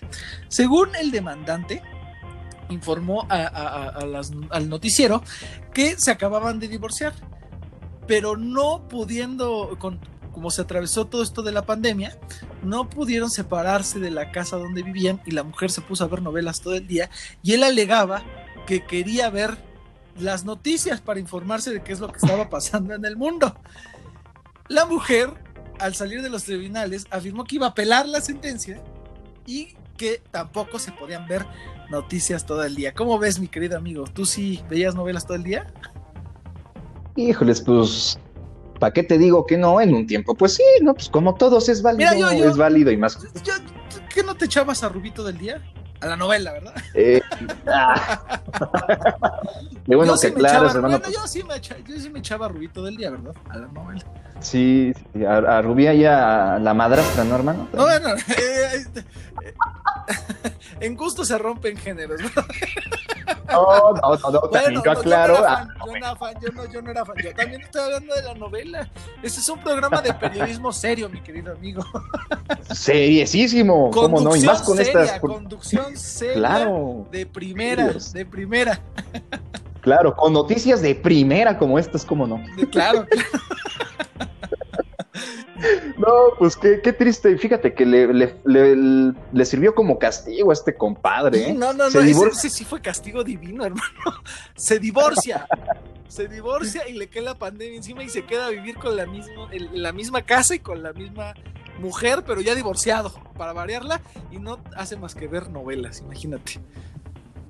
Según 0.49 0.89
el 0.97 1.13
demandante, 1.13 1.81
informó 2.71 3.29
al 3.31 4.69
noticiero 4.69 5.23
que 5.73 5.97
se 5.97 6.11
acababan 6.11 6.59
de 6.59 6.67
divorciar 6.67 7.13
pero 8.07 8.37
no 8.37 8.89
pudiendo, 8.89 9.77
con, 9.79 10.01
como 10.33 10.51
se 10.51 10.63
atravesó 10.63 11.07
todo 11.07 11.23
esto 11.23 11.43
de 11.43 11.53
la 11.53 11.63
pandemia, 11.63 12.19
no 12.63 12.89
pudieron 12.89 13.31
separarse 13.31 14.01
de 14.01 14.11
la 14.11 14.33
casa 14.33 14.57
donde 14.57 14.83
vivían 14.83 15.21
y 15.27 15.33
la 15.33 15.43
mujer 15.43 15.71
se 15.71 15.81
puso 15.81 16.05
a 16.05 16.09
ver 16.09 16.23
novelas 16.23 16.61
todo 16.61 16.75
el 16.75 16.87
día 16.87 17.11
y 17.43 17.53
él 17.53 17.63
alegaba 17.63 18.23
que 18.67 18.85
quería 18.85 19.31
ver 19.31 19.57
las 20.19 20.45
noticias 20.45 21.01
para 21.01 21.21
informarse 21.21 21.71
de 21.71 21.83
qué 21.83 21.93
es 21.93 22.01
lo 22.01 22.09
que 22.09 22.19
estaba 22.19 22.49
pasando 22.51 22.95
en 22.95 23.05
el 23.05 23.17
mundo. 23.17 23.57
La 24.69 24.87
mujer, 24.87 25.31
al 25.79 25.95
salir 25.95 26.23
de 26.23 26.31
los 26.31 26.45
tribunales, 26.45 27.07
afirmó 27.11 27.45
que 27.45 27.57
iba 27.57 27.67
a 27.67 27.71
apelar 27.71 28.09
la 28.09 28.21
sentencia 28.21 28.83
y 29.47 29.75
que 29.97 30.23
tampoco 30.31 30.79
se 30.79 30.93
podían 30.93 31.27
ver 31.27 31.47
noticias 31.91 32.47
todo 32.47 32.65
el 32.65 32.75
día. 32.75 32.95
¿Cómo 32.95 33.19
ves, 33.19 33.39
mi 33.39 33.49
querido 33.49 33.77
amigo? 33.77 34.05
¿Tú 34.05 34.25
sí 34.25 34.63
veías 34.69 34.95
novelas 34.95 35.27
todo 35.27 35.37
el 35.37 35.43
día? 35.43 35.73
Híjoles, 37.17 37.61
pues, 37.61 38.19
¿para 38.83 38.93
qué 38.93 39.05
te 39.05 39.17
digo 39.17 39.47
que 39.47 39.57
no 39.57 39.81
en 39.81 39.95
un 39.95 40.09
tiempo? 40.09 40.35
Pues 40.35 40.55
sí, 40.55 40.65
no, 40.83 40.93
pues 40.95 41.09
como 41.09 41.37
todos 41.37 41.69
es 41.69 41.83
válido, 41.83 42.29
es 42.31 42.57
válido 42.57 42.91
y 42.91 42.97
más. 42.97 43.17
¿Qué 44.13 44.25
no 44.25 44.35
te 44.35 44.47
echabas 44.47 44.83
a 44.83 44.89
Rubito 44.89 45.23
del 45.23 45.39
día? 45.39 45.63
A 46.01 46.07
la 46.09 46.17
novela, 46.17 46.51
¿verdad? 46.51 46.75
Eh, 46.95 47.21
ah. 47.69 48.41
bueno 49.87 50.19
que 50.19 50.35
claro, 50.35 50.69
hermano. 50.69 50.99
Bueno, 50.99 51.15
yo, 51.15 51.29
sí 51.29 51.45
me 51.45 51.55
echaba, 51.55 51.81
yo 51.81 52.01
sí 52.01 52.11
me 52.11 52.19
echaba 52.19 52.47
a 52.47 52.49
Rubito 52.49 52.83
del 52.83 52.97
día, 52.97 53.11
¿verdad? 53.11 53.35
A 53.51 53.59
la 53.59 53.69
novela. 53.69 54.03
Sí, 54.41 54.93
a, 55.25 55.37
a 55.37 55.63
Rubí 55.63 55.87
y 55.87 56.05
a 56.05 56.59
la 56.59 56.75
madrastra, 56.75 57.23
¿no, 57.23 57.37
hermano? 57.37 57.69
No, 57.73 57.85
bueno, 57.85 58.09
eh, 58.37 58.85
eh, 59.45 59.55
en 60.81 60.97
gusto 60.97 61.25
se 61.25 61.39
rompen 61.39 61.77
géneros, 61.77 62.21
¿verdad? 62.21 62.47
No, 63.51 63.93
no, 63.93 64.17
no, 64.17 64.31
no, 64.31 64.41
bueno, 64.51 64.83
yo 64.85 64.91
aclaro. 64.91 65.37
Ah, 65.47 65.69
yo, 65.85 65.93
no 65.93 65.97
era 65.97 66.17
fan, 66.17 66.35
yo, 66.41 66.53
no, 66.53 66.73
yo 66.73 66.83
no 66.83 66.91
era 66.91 67.05
fan, 67.05 67.17
yo 67.23 67.35
también 67.35 67.63
estoy 67.63 67.83
hablando 67.83 68.15
de 68.15 68.23
la 68.23 68.35
novela. 68.35 68.89
Este 69.23 69.41
es 69.41 69.49
un 69.49 69.61
programa 69.61 70.01
de 70.01 70.15
periodismo 70.15 70.73
serio, 70.73 71.09
mi 71.09 71.21
querido 71.21 71.53
amigo. 71.53 71.85
Seriesísimo, 72.71 73.91
¿cómo 73.91 74.21
no? 74.21 74.35
Y 74.35 74.43
más 74.43 74.63
con 74.63 74.77
seria, 74.77 75.03
estas. 75.03 75.21
Conducción 75.21 75.97
seria 75.97 76.35
claro. 76.35 77.07
de 77.11 77.27
primera, 77.27 77.93
de 78.13 78.27
primera. 78.27 78.81
Claro, 79.81 80.15
con 80.15 80.33
noticias 80.33 80.81
de 80.81 80.95
primera 80.95 81.59
como 81.59 81.79
estas, 81.79 82.05
¿cómo 82.05 82.27
no? 82.27 82.43
Claro, 82.71 83.05
claro. 83.07 83.07
No, 85.99 86.35
pues 86.39 86.57
qué, 86.57 86.81
qué 86.81 86.93
triste. 86.93 87.37
Fíjate 87.39 87.75
que 87.75 87.87
le, 87.87 88.13
le, 88.13 88.35
le, 89.33 89.45
sirvió 89.45 89.75
como 89.75 89.99
castigo 89.99 90.51
a 90.51 90.53
este 90.55 90.75
compadre. 90.75 91.51
¿eh? 91.51 91.55
No, 91.55 91.73
no, 91.73 91.91
no, 91.91 92.01
ese, 92.01 92.51
sí 92.51 92.65
fue 92.65 92.81
castigo 92.81 93.25
divino, 93.25 93.65
hermano. 93.67 94.23
Se 94.55 94.79
divorcia. 94.79 95.47
se 96.09 96.29
divorcia 96.29 96.89
y 96.89 96.95
le 96.95 97.09
queda 97.09 97.25
la 97.25 97.39
pandemia 97.39 97.77
encima 97.77 98.03
y 98.03 98.09
se 98.09 98.25
queda 98.25 98.47
a 98.47 98.51
vivir 98.51 98.77
con 98.77 98.97
la 98.97 99.07
misma, 99.07 99.49
la 99.73 99.93
misma 99.93 100.23
casa 100.23 100.55
y 100.55 100.59
con 100.59 100.83
la 100.83 100.93
misma 100.93 101.35
mujer, 101.79 102.23
pero 102.27 102.41
ya 102.41 102.55
divorciado, 102.55 103.13
para 103.37 103.53
variarla, 103.53 104.01
y 104.31 104.39
no 104.39 104.59
hace 104.77 104.97
más 104.97 105.15
que 105.15 105.27
ver 105.27 105.51
novelas, 105.51 106.01
imagínate. 106.01 106.61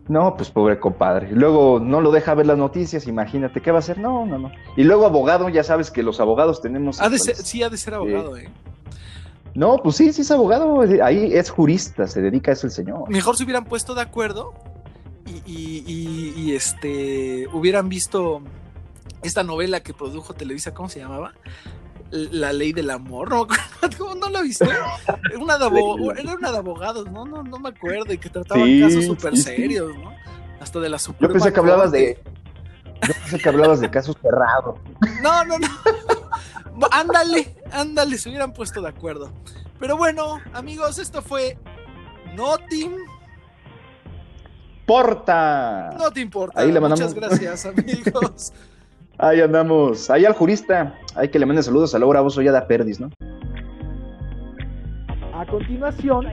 No, 0.09 0.37
pues 0.37 0.51
pobre 0.51 0.81
compadre. 0.81 1.31
Luego 1.33 1.79
no 1.81 2.01
lo 2.01 2.11
deja 2.11 2.35
ver 2.35 2.47
las 2.47 2.59
noticias, 2.59 3.07
imagínate, 3.07 3.61
¿qué 3.61 3.71
va 3.71 3.79
a 3.79 3.81
hacer? 3.81 3.99
No, 3.99 4.27
no, 4.27 4.39
no. 4.39 4.51
Y 4.77 4.85
luego 4.85 5.07
abogado, 5.07 5.49
ya 5.49 5.63
sabes 5.63 5.91
que 5.91 6.03
los 6.03 6.21
abogados 6.21 6.61
tenemos... 6.61 7.01
Ha 7.01 7.09
de 7.09 7.19
sí, 7.19 7.63
ha 7.63 7.71
de 7.71 7.77
ser 7.77 7.95
abogado, 7.95 8.37
¿eh? 8.37 8.51
No, 9.55 9.77
pues 9.77 9.97
sí, 9.97 10.13
sí 10.13 10.23
es 10.23 10.31
abogado, 10.31 10.81
ahí 11.03 11.35
es 11.35 11.51
jurista, 11.51 12.07
se 12.07 12.21
dedica 12.23 12.51
a 12.51 12.55
eso 12.55 12.67
el 12.67 12.73
señor. 12.73 13.09
Mejor 13.11 13.37
se 13.37 13.45
hubieran 13.45 13.65
puesto 13.65 13.95
de 13.95 14.01
acuerdo 14.01 14.55
y, 15.47 15.85
y 16.37 16.55
este 16.55 17.47
hubieran 17.53 17.89
visto 17.89 18.41
esta 19.23 19.43
novela 19.43 19.81
que 19.81 19.95
produjo 19.95 20.35
Televisa, 20.35 20.75
¿cómo 20.75 20.89
se 20.89 21.01
llamaba? 21.01 21.35
La 22.13 22.53
ley 22.53 22.73
del 22.75 22.91
amor, 22.91 23.31
¿no? 23.31 23.47
¿Cómo 23.99 24.15
no 24.15 24.29
la 24.29 24.43
viste? 24.43 24.67
Era 24.67 24.99
una 25.41 25.57
de, 25.57 25.67
era 26.21 26.35
una 26.35 26.53
de 26.53 26.59
abogados, 26.59 27.11
¿no? 27.11 27.25
No, 27.25 27.43
no 27.43 27.59
me 27.59 27.71
acuerdo, 27.71 28.13
y 28.13 28.19
que 28.19 28.29
trataban 28.29 28.81
casos 28.81 29.07
súper 29.07 29.35
serios, 29.37 29.97
¿no? 29.97 30.13
Hasta 30.61 30.79
de 30.79 30.91
la 30.91 30.99
super. 30.99 31.29
Yo 31.29 31.33
pensé 31.33 31.53
que 31.53 31.61
hablabas 31.61 31.91
de. 31.91 32.23
Yo 33.03 33.15
pensé 33.15 33.39
que 33.39 33.49
hablabas 33.49 33.81
de 33.81 33.91
casos 33.91 34.17
cerrados. 34.21 34.79
No, 35.23 35.45
no, 35.45 35.57
no. 35.59 35.69
ándale, 36.91 37.57
ándale, 37.71 38.19
se 38.19 38.29
hubieran 38.29 38.53
puesto 38.53 38.83
de 38.83 38.89
acuerdo. 38.89 39.31
Pero 39.79 39.97
bueno, 39.97 40.41
amigos, 40.53 40.99
esto 40.99 41.23
fue 41.23 41.57
No 42.35 42.59
te 42.59 42.91
importa. 44.81 45.95
No 45.97 46.11
te 46.11 46.21
importa. 46.21 46.61
Ahí 46.61 46.73
le 46.73 46.81
mandamos... 46.81 47.15
Muchas 47.15 47.15
gracias, 47.15 47.67
amigos. 47.67 48.53
Ahí 49.19 49.41
andamos. 49.41 50.11
Ahí 50.11 50.25
al 50.25 50.33
jurista. 50.33 50.95
Hay 51.15 51.29
que 51.29 51.39
le 51.39 51.47
mande 51.47 51.63
saludos 51.63 51.95
a 51.95 51.99
Laura 51.99 52.21
Bozo 52.21 52.43
ya 52.43 52.53
da 52.53 52.67
perdis, 52.67 53.01
¿no? 53.01 53.11
A 55.35 55.47
continuación, 55.47 56.27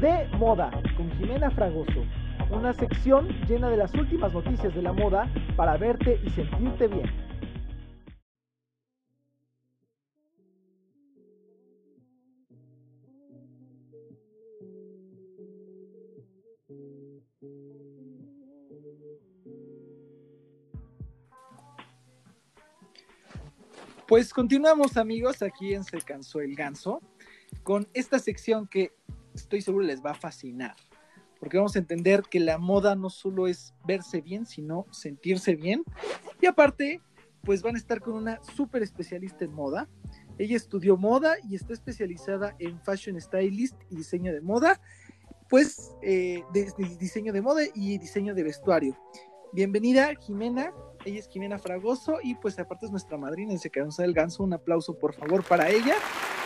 de 0.00 0.28
moda 0.38 0.70
con 0.96 1.10
Jimena 1.12 1.50
Fragoso. 1.50 2.04
Una 2.50 2.72
sección 2.72 3.28
llena 3.48 3.68
de 3.68 3.76
las 3.76 3.94
últimas 3.94 4.32
noticias 4.32 4.74
de 4.74 4.82
la 4.82 4.92
moda 4.92 5.28
para 5.56 5.76
verte 5.76 6.20
y 6.24 6.30
sentirte 6.30 6.88
bien. 6.88 7.29
Pues 24.10 24.34
continuamos 24.34 24.96
amigos 24.96 25.40
aquí 25.40 25.72
en 25.72 25.84
Se 25.84 26.00
cansó 26.00 26.40
el 26.40 26.56
ganso 26.56 27.00
con 27.62 27.86
esta 27.94 28.18
sección 28.18 28.66
que 28.66 28.92
estoy 29.36 29.62
seguro 29.62 29.84
les 29.84 30.04
va 30.04 30.10
a 30.10 30.14
fascinar. 30.14 30.74
Porque 31.38 31.58
vamos 31.58 31.76
a 31.76 31.78
entender 31.78 32.22
que 32.28 32.40
la 32.40 32.58
moda 32.58 32.96
no 32.96 33.08
solo 33.08 33.46
es 33.46 33.72
verse 33.86 34.20
bien, 34.20 34.46
sino 34.46 34.84
sentirse 34.90 35.54
bien. 35.54 35.84
Y 36.40 36.46
aparte, 36.46 37.00
pues 37.44 37.62
van 37.62 37.76
a 37.76 37.78
estar 37.78 38.00
con 38.00 38.14
una 38.14 38.42
súper 38.42 38.82
especialista 38.82 39.44
en 39.44 39.52
moda. 39.52 39.88
Ella 40.38 40.56
estudió 40.56 40.96
moda 40.96 41.36
y 41.48 41.54
está 41.54 41.72
especializada 41.72 42.56
en 42.58 42.80
fashion 42.80 43.20
stylist 43.20 43.76
y 43.90 43.94
diseño 43.94 44.32
de 44.32 44.40
moda. 44.40 44.80
Pues 45.48 45.92
eh, 46.02 46.42
diseño 46.98 47.32
de 47.32 47.42
moda 47.42 47.62
y 47.76 47.96
diseño 47.98 48.34
de 48.34 48.42
vestuario. 48.42 48.98
Bienvenida, 49.52 50.12
Jimena. 50.16 50.72
Ella 51.04 51.18
es 51.18 51.28
Jimena 51.28 51.58
Fragoso 51.58 52.18
y 52.22 52.34
pues 52.34 52.58
aparte 52.58 52.84
es 52.84 52.92
nuestra 52.92 53.16
madrina 53.16 53.56
Se 53.56 53.70
quedó 53.70 53.88
del 53.96 54.12
Ganso. 54.12 54.42
Un 54.42 54.52
aplauso 54.52 54.98
por 54.98 55.14
favor 55.14 55.42
para 55.42 55.70
ella. 55.70 55.94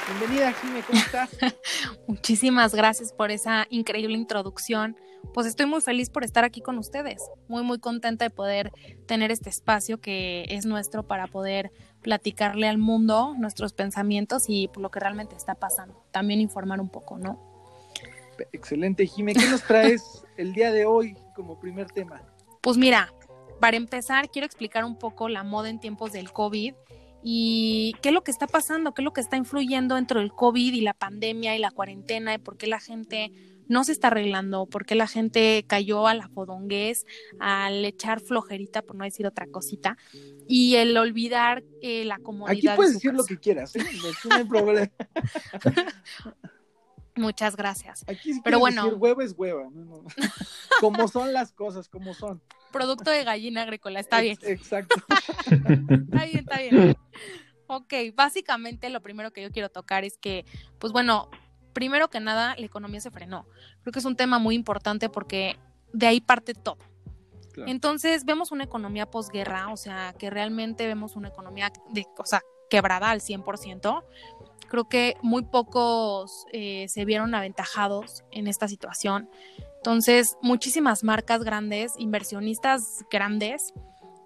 Bienvenida, 0.06 0.52
Jimena, 0.52 0.84
¿cómo 0.86 0.98
estás? 0.98 1.30
Muchísimas 2.06 2.74
gracias 2.74 3.12
por 3.12 3.30
esa 3.30 3.66
increíble 3.70 4.16
introducción. 4.16 4.96
Pues 5.32 5.46
estoy 5.46 5.66
muy 5.66 5.80
feliz 5.80 6.10
por 6.10 6.22
estar 6.22 6.44
aquí 6.44 6.60
con 6.60 6.78
ustedes. 6.78 7.22
Muy, 7.48 7.64
muy 7.64 7.80
contenta 7.80 8.26
de 8.26 8.30
poder 8.30 8.70
tener 9.06 9.32
este 9.32 9.50
espacio 9.50 10.00
que 10.00 10.44
es 10.48 10.66
nuestro 10.66 11.02
para 11.04 11.26
poder 11.26 11.72
platicarle 12.02 12.68
al 12.68 12.78
mundo 12.78 13.34
nuestros 13.36 13.72
pensamientos 13.72 14.44
y 14.46 14.68
por 14.68 14.82
lo 14.82 14.90
que 14.90 15.00
realmente 15.00 15.34
está 15.34 15.56
pasando. 15.56 16.04
También 16.12 16.40
informar 16.40 16.80
un 16.80 16.90
poco, 16.90 17.18
¿no? 17.18 17.40
Excelente, 18.52 19.06
Jimena. 19.06 19.40
¿Qué 19.40 19.48
nos 19.48 19.62
traes 19.62 20.24
el 20.36 20.52
día 20.52 20.70
de 20.70 20.84
hoy 20.84 21.16
como 21.34 21.58
primer 21.58 21.90
tema? 21.90 22.22
Pues 22.60 22.76
mira, 22.76 23.12
para 23.60 23.76
empezar, 23.76 24.30
quiero 24.30 24.46
explicar 24.46 24.84
un 24.84 24.98
poco 24.98 25.28
la 25.28 25.42
moda 25.42 25.68
en 25.70 25.80
tiempos 25.80 26.12
del 26.12 26.32
COVID 26.32 26.74
y 27.22 27.94
qué 28.02 28.10
es 28.10 28.14
lo 28.14 28.22
que 28.22 28.30
está 28.30 28.46
pasando, 28.46 28.92
qué 28.92 29.02
es 29.02 29.04
lo 29.04 29.12
que 29.12 29.20
está 29.20 29.36
influyendo 29.36 29.94
dentro 29.94 30.20
del 30.20 30.32
COVID 30.32 30.74
y 30.74 30.80
la 30.82 30.94
pandemia 30.94 31.56
y 31.56 31.58
la 31.58 31.70
cuarentena 31.70 32.34
y 32.34 32.38
por 32.38 32.56
qué 32.56 32.66
la 32.66 32.80
gente 32.80 33.32
no 33.66 33.84
se 33.84 33.92
está 33.92 34.08
arreglando, 34.08 34.66
por 34.66 34.84
qué 34.84 34.94
la 34.94 35.06
gente 35.06 35.64
cayó 35.66 36.06
a 36.06 36.14
la 36.14 36.28
fodonguez, 36.28 37.06
al 37.40 37.84
echar 37.84 38.20
flojerita, 38.20 38.82
por 38.82 38.96
no 38.96 39.04
decir 39.04 39.26
otra 39.26 39.46
cosita, 39.46 39.96
y 40.46 40.74
el 40.76 40.96
olvidar 40.96 41.64
eh, 41.80 42.04
la 42.04 42.18
comodidad. 42.18 42.74
Aquí 42.74 42.76
puedes 42.76 42.94
decir 42.94 43.14
lo 43.14 43.24
que 43.24 43.38
quieras, 43.38 43.74
¿eh? 43.76 43.84
no 44.28 44.34
hay 44.34 44.44
problema. 44.44 44.90
Muchas 47.16 47.56
gracias. 47.56 48.04
Aquí 48.08 48.40
Pero 48.42 48.58
bueno, 48.58 48.84
decir 48.84 48.98
huevo 48.98 49.22
es 49.22 49.34
hueva, 49.36 49.68
como 50.80 51.06
son 51.08 51.32
las 51.32 51.52
cosas, 51.52 51.88
como 51.88 52.14
son. 52.14 52.42
Producto 52.72 53.10
de 53.10 53.22
gallina 53.22 53.62
agrícola, 53.62 54.00
está 54.00 54.20
bien. 54.20 54.36
Exacto. 54.42 54.96
está 55.46 56.24
bien, 56.24 56.38
está 56.38 56.58
bien. 56.58 56.96
Ok, 57.66 57.94
básicamente 58.14 58.90
lo 58.90 59.00
primero 59.00 59.32
que 59.32 59.42
yo 59.42 59.50
quiero 59.50 59.68
tocar 59.68 60.04
es 60.04 60.18
que, 60.18 60.44
pues 60.78 60.92
bueno, 60.92 61.30
primero 61.72 62.08
que 62.08 62.20
nada, 62.20 62.54
la 62.56 62.66
economía 62.66 63.00
se 63.00 63.10
frenó. 63.10 63.46
Creo 63.82 63.92
que 63.92 64.00
es 64.00 64.04
un 64.04 64.16
tema 64.16 64.38
muy 64.38 64.54
importante 64.54 65.08
porque 65.08 65.56
de 65.92 66.06
ahí 66.06 66.20
parte 66.20 66.54
todo. 66.54 66.78
Entonces, 67.56 68.24
vemos 68.24 68.50
una 68.50 68.64
economía 68.64 69.06
posguerra, 69.06 69.72
o 69.72 69.76
sea, 69.76 70.12
que 70.18 70.28
realmente 70.28 70.88
vemos 70.88 71.14
una 71.14 71.28
economía 71.28 71.70
de, 71.92 72.04
o 72.18 72.26
sea, 72.26 72.42
quebrada 72.68 73.10
al 73.10 73.20
100%, 73.20 74.02
Creo 74.74 74.88
que 74.88 75.16
muy 75.22 75.44
pocos 75.44 76.46
eh, 76.52 76.86
se 76.88 77.04
vieron 77.04 77.32
aventajados 77.32 78.24
en 78.32 78.48
esta 78.48 78.66
situación. 78.66 79.30
Entonces, 79.76 80.36
muchísimas 80.42 81.04
marcas 81.04 81.44
grandes, 81.44 81.92
inversionistas 81.96 83.04
grandes, 83.08 83.72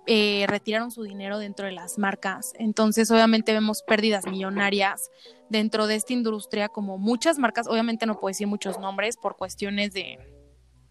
eh, 0.06 0.46
retiraron 0.48 0.90
su 0.90 1.02
dinero 1.02 1.38
dentro 1.38 1.66
de 1.66 1.72
las 1.72 1.98
marcas. 1.98 2.54
Entonces, 2.58 3.10
obviamente 3.10 3.52
vemos 3.52 3.82
pérdidas 3.82 4.24
millonarias 4.26 5.10
dentro 5.50 5.86
de 5.86 5.96
esta 5.96 6.14
industria, 6.14 6.70
como 6.70 6.96
muchas 6.96 7.38
marcas, 7.38 7.66
obviamente 7.68 8.06
no 8.06 8.18
puedo 8.18 8.30
decir 8.30 8.46
muchos 8.46 8.78
nombres 8.80 9.18
por 9.18 9.36
cuestiones 9.36 9.92
de 9.92 10.18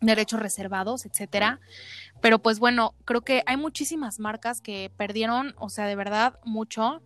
derechos 0.01 0.39
reservados, 0.39 1.03
etcétera. 1.07 1.61
Pero 2.21 2.37
pues 2.37 2.59
bueno, 2.59 2.93
creo 3.05 3.21
que 3.21 3.41
hay 3.47 3.57
muchísimas 3.57 4.19
marcas 4.19 4.61
que 4.61 4.91
perdieron, 4.95 5.55
o 5.57 5.69
sea, 5.69 5.87
de 5.87 5.95
verdad, 5.95 6.39
mucho. 6.45 7.01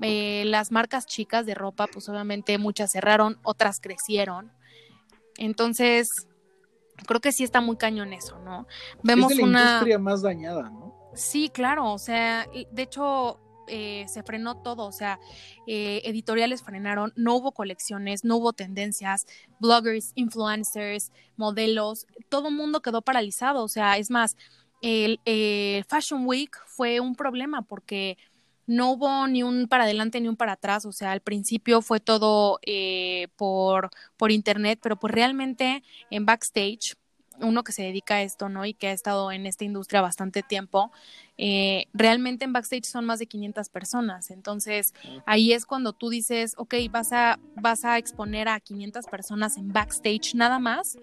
Eh, 0.00 0.44
las 0.46 0.72
marcas 0.72 1.06
chicas 1.06 1.46
de 1.46 1.54
ropa, 1.54 1.86
pues 1.86 2.08
obviamente 2.08 2.58
muchas 2.58 2.92
cerraron, 2.92 3.38
otras 3.42 3.80
crecieron. 3.80 4.52
Entonces, 5.36 6.28
creo 7.06 7.20
que 7.20 7.32
sí 7.32 7.44
está 7.44 7.60
muy 7.60 7.76
cañón 7.76 8.12
eso, 8.12 8.38
¿no? 8.40 8.66
Vemos 9.02 9.32
es 9.32 9.38
la 9.38 9.44
una 9.44 9.62
industria 9.62 9.98
más 9.98 10.22
dañada, 10.22 10.70
¿no? 10.70 10.94
Sí, 11.14 11.48
claro, 11.48 11.92
o 11.92 11.98
sea, 11.98 12.46
de 12.52 12.82
hecho 12.82 13.40
eh, 13.68 14.04
se 14.08 14.24
frenó 14.24 14.56
todo, 14.62 14.84
o 14.84 14.92
sea, 14.92 15.20
eh, 15.66 16.02
editoriales 16.04 16.62
frenaron, 16.62 17.12
no 17.14 17.36
hubo 17.36 17.52
colecciones, 17.52 18.24
no 18.24 18.36
hubo 18.36 18.52
tendencias, 18.52 19.26
bloggers, 19.60 20.10
influencers, 20.16 21.12
modelos, 21.36 22.06
todo 22.28 22.48
el 22.48 22.54
mundo 22.54 22.82
quedó 22.82 23.00
paralizado, 23.00 23.62
o 23.62 23.68
sea, 23.68 23.96
es 23.96 24.10
más, 24.10 24.36
el 24.82 25.18
Fashion 25.88 26.26
Week 26.26 26.54
fue 26.66 27.00
un 27.00 27.14
problema 27.14 27.62
porque 27.62 28.18
no 28.66 28.92
hubo 28.92 29.26
ni 29.26 29.42
un 29.42 29.68
para 29.68 29.84
adelante 29.84 30.20
ni 30.20 30.28
un 30.28 30.36
para 30.36 30.52
atrás, 30.52 30.84
o 30.86 30.92
sea, 30.92 31.12
al 31.12 31.20
principio 31.20 31.82
fue 31.82 32.00
todo 32.00 32.58
eh, 32.66 33.28
por, 33.36 33.90
por 34.16 34.30
internet, 34.30 34.78
pero 34.82 34.96
pues 34.96 35.12
realmente 35.12 35.82
en 36.10 36.26
backstage 36.26 36.96
uno 37.40 37.64
que 37.64 37.72
se 37.72 37.82
dedica 37.82 38.16
a 38.16 38.22
esto, 38.22 38.48
¿no? 38.48 38.64
Y 38.64 38.74
que 38.74 38.88
ha 38.88 38.92
estado 38.92 39.32
en 39.32 39.46
esta 39.46 39.64
industria 39.64 40.00
bastante 40.00 40.42
tiempo, 40.42 40.92
eh, 41.36 41.86
realmente 41.92 42.44
en 42.44 42.52
backstage 42.52 42.84
son 42.84 43.04
más 43.04 43.18
de 43.18 43.26
500 43.26 43.68
personas. 43.68 44.30
Entonces, 44.30 44.94
ahí 45.26 45.52
es 45.52 45.66
cuando 45.66 45.92
tú 45.92 46.10
dices, 46.10 46.54
ok, 46.56 46.74
vas 46.90 47.12
a, 47.12 47.38
vas 47.56 47.84
a 47.84 47.98
exponer 47.98 48.48
a 48.48 48.60
500 48.60 49.06
personas 49.06 49.56
en 49.56 49.72
backstage 49.72 50.34
nada 50.34 50.58
más. 50.58 50.96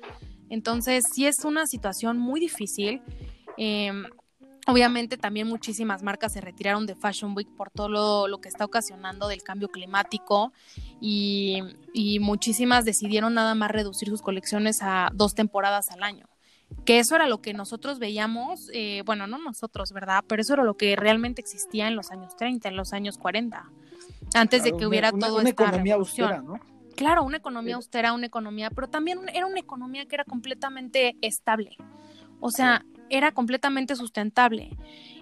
Entonces, 0.49 1.05
sí 1.11 1.25
es 1.27 1.43
una 1.45 1.67
situación 1.67 2.17
muy 2.17 2.39
difícil. 2.39 3.01
Em, 3.57 4.05
Obviamente 4.71 5.17
también 5.17 5.47
muchísimas 5.47 6.01
marcas 6.01 6.31
se 6.31 6.39
retiraron 6.39 6.85
de 6.85 6.95
Fashion 6.95 7.35
Week 7.35 7.49
por 7.57 7.71
todo 7.71 7.89
lo, 8.27 8.41
que 8.41 8.47
está 8.47 8.63
ocasionando 8.63 9.27
del 9.27 9.43
cambio 9.43 9.67
climático 9.67 10.53
y, 11.01 11.61
muchísimas 12.21 12.85
decidieron 12.85 13.33
nada 13.33 13.53
más 13.53 13.69
reducir 13.69 14.07
sus 14.07 14.21
colecciones 14.21 14.81
a 14.81 15.09
dos 15.13 15.35
temporadas 15.35 15.91
al 15.91 16.03
año. 16.03 16.27
Que 16.85 16.99
eso 16.99 17.15
era 17.15 17.27
lo 17.27 17.41
que 17.41 17.53
nosotros 17.53 17.99
veíamos, 17.99 18.69
eh, 18.73 19.03
bueno, 19.05 19.27
no 19.27 19.37
nosotros, 19.37 19.91
¿verdad? 19.91 20.23
Pero 20.25 20.41
eso 20.41 20.53
era 20.53 20.63
lo 20.63 20.77
que 20.77 20.95
realmente 20.95 21.41
existía 21.41 21.89
en 21.89 21.97
los 21.97 22.11
años 22.11 22.37
30, 22.37 22.69
en 22.69 22.77
los 22.77 22.93
años 22.93 23.17
40, 23.17 23.69
antes 24.33 24.63
de 24.63 24.71
que 24.77 24.87
hubiera 24.87 25.11
todo 25.11 25.39
una 25.39 25.49
economía 25.49 25.95
austera, 25.95 26.41
¿no? 26.41 26.61
Claro, 26.95 27.23
una 27.23 27.37
economía 27.37 27.75
austera, 27.75 28.13
una 28.13 28.27
economía, 28.27 28.69
pero 28.69 28.87
también 28.87 29.19
era 29.33 29.47
una 29.47 29.59
economía 29.59 30.05
que 30.05 30.15
era 30.15 30.23
completamente 30.23 31.17
estable. 31.21 31.75
O 32.39 32.49
sea, 32.49 32.85
era 33.11 33.33
completamente 33.33 33.95
sustentable. 33.95 34.75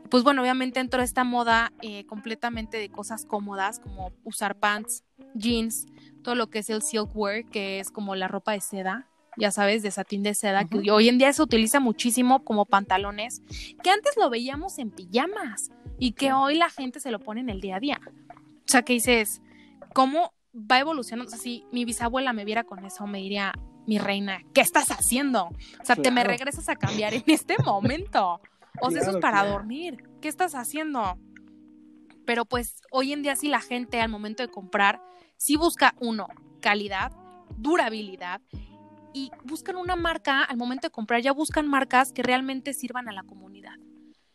Pues 0.10 0.24
bueno, 0.24 0.42
obviamente 0.42 0.80
entró 0.80 1.02
esta 1.02 1.24
moda 1.24 1.74
eh, 1.82 2.06
completamente 2.06 2.78
de 2.78 2.90
cosas 2.90 3.26
cómodas, 3.26 3.80
como 3.80 4.14
usar 4.24 4.56
pants, 4.56 5.04
jeans, 5.34 5.86
todo 6.24 6.36
lo 6.36 6.50
que 6.50 6.60
es 6.60 6.70
el 6.70 6.82
silkwear, 6.82 7.46
que 7.46 7.80
es 7.80 7.92
como 7.92 8.16
la 8.16 8.28
ropa 8.28 8.54
de 8.54 8.62
seda, 8.62 9.08
ya 9.38 9.52
sabes, 9.52 9.84
de 9.84 9.92
satín 9.92 10.24
de 10.24 10.34
seda, 10.34 10.66
que 10.66 10.92
hoy 10.92 11.10
en 11.10 11.18
día 11.18 11.32
se 11.34 11.42
utiliza 11.42 11.80
muchísimo 11.80 12.44
como 12.44 12.66
pantalones, 12.66 13.42
que 13.84 13.90
antes 13.90 14.16
lo 14.18 14.30
veíamos 14.30 14.80
en 14.80 14.92
pijamas 14.92 15.72
y 15.98 16.14
que 16.14 16.34
hoy 16.34 16.56
la 16.56 16.70
gente 16.70 17.00
se 17.00 17.12
lo 17.12 17.20
pone 17.20 17.42
en 17.42 17.50
el 17.50 17.62
día 17.62 17.78
a 17.78 17.80
día. 17.80 18.02
O 18.36 18.72
sea, 18.72 18.84
que 18.84 18.94
dices, 18.94 19.42
¿cómo 19.94 20.34
va 20.54 20.80
evolucionando? 20.80 21.28
O 21.28 21.32
sea, 21.32 21.40
si 21.40 21.66
mi 21.72 21.86
bisabuela 21.86 22.34
me 22.34 22.46
viera 22.46 22.64
con 22.64 22.86
eso, 22.86 23.08
me 23.08 23.20
diría, 23.20 23.54
mi 23.90 23.98
reina, 23.98 24.44
¿qué 24.54 24.62
estás 24.62 24.92
haciendo? 24.92 25.46
O 25.46 25.84
sea, 25.84 25.96
te 25.96 26.12
me 26.12 26.24
regresas 26.24 26.70
a 26.70 26.76
cambiar 26.76 27.16
en 27.16 27.24
este 27.26 27.56
momento. 27.66 28.40
O 28.82 28.92
sea, 28.92 29.02
eso 29.02 29.10
es 29.10 29.18
para 29.18 29.44
dormir. 29.44 30.04
¿Qué 30.22 30.28
estás 30.28 30.54
haciendo? 30.54 31.18
Pero 32.24 32.46
pues 32.46 32.84
hoy 32.92 33.14
en 33.14 33.24
día 33.24 33.36
sí 33.36 33.48
la 33.48 33.62
gente 33.62 34.00
al 34.00 34.10
momento 34.10 34.44
de 34.44 34.50
comprar, 34.50 35.02
sí 35.38 35.56
busca 35.56 35.96
uno, 36.00 36.28
calidad, 36.62 37.12
durabilidad 37.58 38.42
y 39.12 39.32
buscan 39.44 39.76
una 39.76 39.96
marca 39.96 40.44
al 40.44 40.58
momento 40.58 40.86
de 40.86 40.92
comprar, 40.92 41.22
ya 41.22 41.32
buscan 41.32 41.68
marcas 41.68 42.14
que 42.14 42.22
realmente 42.22 42.76
sirvan 42.76 43.10
a 43.10 43.12
la 43.12 43.24
comunidad. 43.24 43.74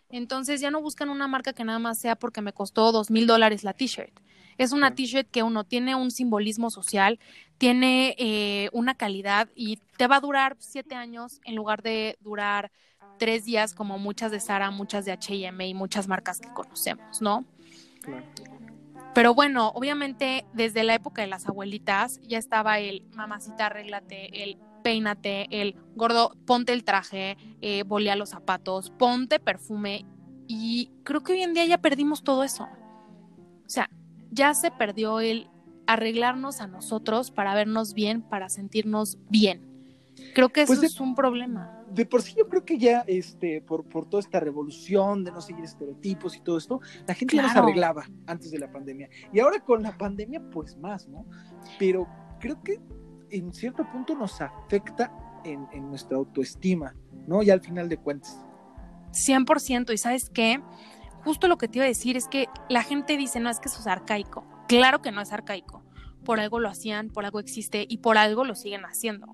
Entonces 0.08 0.60
ya 0.60 0.72
no 0.72 0.82
buscan 0.82 1.10
una 1.10 1.28
marca 1.28 1.52
que 1.52 1.62
nada 1.62 1.78
más 1.78 2.00
sea 2.00 2.16
porque 2.16 2.42
me 2.42 2.52
costó 2.52 2.90
dos 2.90 3.08
mil 3.08 3.28
dólares 3.28 3.62
la 3.62 3.72
t-shirt. 3.72 4.18
Es 4.58 4.72
una 4.72 4.94
t-shirt 4.94 5.28
que 5.30 5.42
uno 5.42 5.64
tiene 5.64 5.94
un 5.94 6.10
simbolismo 6.10 6.70
social, 6.70 7.18
tiene 7.58 8.14
eh, 8.18 8.70
una 8.72 8.94
calidad 8.94 9.48
y 9.54 9.78
te 9.96 10.06
va 10.06 10.16
a 10.16 10.20
durar 10.20 10.56
siete 10.58 10.94
años 10.94 11.40
en 11.44 11.54
lugar 11.54 11.82
de 11.82 12.18
durar 12.20 12.70
tres 13.18 13.44
días 13.44 13.74
como 13.74 13.98
muchas 13.98 14.30
de 14.30 14.40
Sara, 14.40 14.70
muchas 14.70 15.04
de 15.04 15.12
H&M 15.12 15.66
y 15.66 15.74
muchas 15.74 16.08
marcas 16.08 16.40
que 16.40 16.52
conocemos, 16.52 17.22
¿no? 17.22 17.44
Pero 19.14 19.32
bueno, 19.32 19.68
obviamente 19.74 20.44
desde 20.52 20.82
la 20.82 20.94
época 20.94 21.22
de 21.22 21.28
las 21.28 21.46
abuelitas 21.48 22.20
ya 22.22 22.38
estaba 22.38 22.80
el 22.80 23.04
mamacita, 23.12 23.66
arréglate, 23.66 24.42
el 24.42 24.58
peínate, 24.82 25.46
el 25.62 25.76
gordo, 25.94 26.36
ponte 26.46 26.72
el 26.72 26.84
traje, 26.84 27.36
eh, 27.60 27.84
bolea 27.84 28.16
los 28.16 28.30
zapatos, 28.30 28.90
ponte 28.90 29.38
perfume 29.38 30.04
y 30.46 30.90
creo 31.04 31.22
que 31.22 31.32
hoy 31.32 31.42
en 31.42 31.54
día 31.54 31.64
ya 31.64 31.78
perdimos 31.78 32.24
todo 32.24 32.42
eso. 32.44 32.64
O 32.64 33.70
sea, 33.70 33.88
ya 34.34 34.54
se 34.54 34.70
perdió 34.70 35.20
el 35.20 35.48
arreglarnos 35.86 36.60
a 36.60 36.66
nosotros 36.66 37.30
para 37.30 37.54
vernos 37.54 37.94
bien, 37.94 38.22
para 38.22 38.48
sentirnos 38.48 39.18
bien. 39.28 39.74
Creo 40.34 40.48
que 40.48 40.62
eso 40.62 40.74
pues 40.74 40.82
es 40.82 41.00
un 41.00 41.14
problema. 41.14 41.82
De 41.90 42.06
por 42.06 42.22
sí 42.22 42.34
yo 42.36 42.48
creo 42.48 42.64
que 42.64 42.78
ya 42.78 43.04
este 43.06 43.60
por, 43.60 43.84
por 43.84 44.08
toda 44.08 44.20
esta 44.20 44.40
revolución 44.40 45.24
de 45.24 45.32
no 45.32 45.40
seguir 45.40 45.64
estereotipos 45.64 46.36
y 46.36 46.40
todo 46.40 46.58
esto, 46.58 46.80
la 47.06 47.14
gente 47.14 47.36
ya 47.36 47.42
nos 47.42 47.56
arreglaba 47.56 48.08
antes 48.26 48.50
de 48.50 48.58
la 48.58 48.70
pandemia. 48.70 49.08
Y 49.32 49.40
ahora 49.40 49.60
con 49.60 49.82
la 49.82 49.96
pandemia 49.96 50.42
pues 50.50 50.76
más, 50.76 51.08
¿no? 51.08 51.26
Pero 51.78 52.08
creo 52.40 52.62
que 52.62 52.80
en 53.30 53.52
cierto 53.52 53.86
punto 53.90 54.14
nos 54.14 54.40
afecta 54.40 55.12
en, 55.44 55.66
en 55.72 55.88
nuestra 55.88 56.16
autoestima, 56.16 56.94
¿no? 57.26 57.42
Ya 57.42 57.52
al 57.52 57.60
final 57.60 57.88
de 57.88 57.96
cuentas. 57.96 58.44
100%. 59.14 59.92
¿Y 59.92 59.98
sabes 59.98 60.30
qué? 60.30 60.60
Justo 61.24 61.48
lo 61.48 61.58
que 61.58 61.68
te 61.68 61.78
iba 61.78 61.84
a 61.84 61.88
decir 61.88 62.16
es 62.16 62.28
que 62.28 62.48
la 62.68 62.82
gente 62.82 63.16
dice, 63.16 63.40
no, 63.40 63.50
es 63.50 63.58
que 63.58 63.68
eso 63.68 63.80
es 63.80 63.86
arcaico. 63.86 64.46
Claro 64.68 65.02
que 65.02 65.10
no 65.10 65.20
es 65.20 65.32
arcaico. 65.32 65.82
Por 66.24 66.40
algo 66.40 66.60
lo 66.60 66.68
hacían, 66.68 67.10
por 67.10 67.24
algo 67.24 67.40
existe 67.40 67.86
y 67.88 67.98
por 67.98 68.18
algo 68.18 68.44
lo 68.44 68.54
siguen 68.54 68.84
haciendo. 68.84 69.26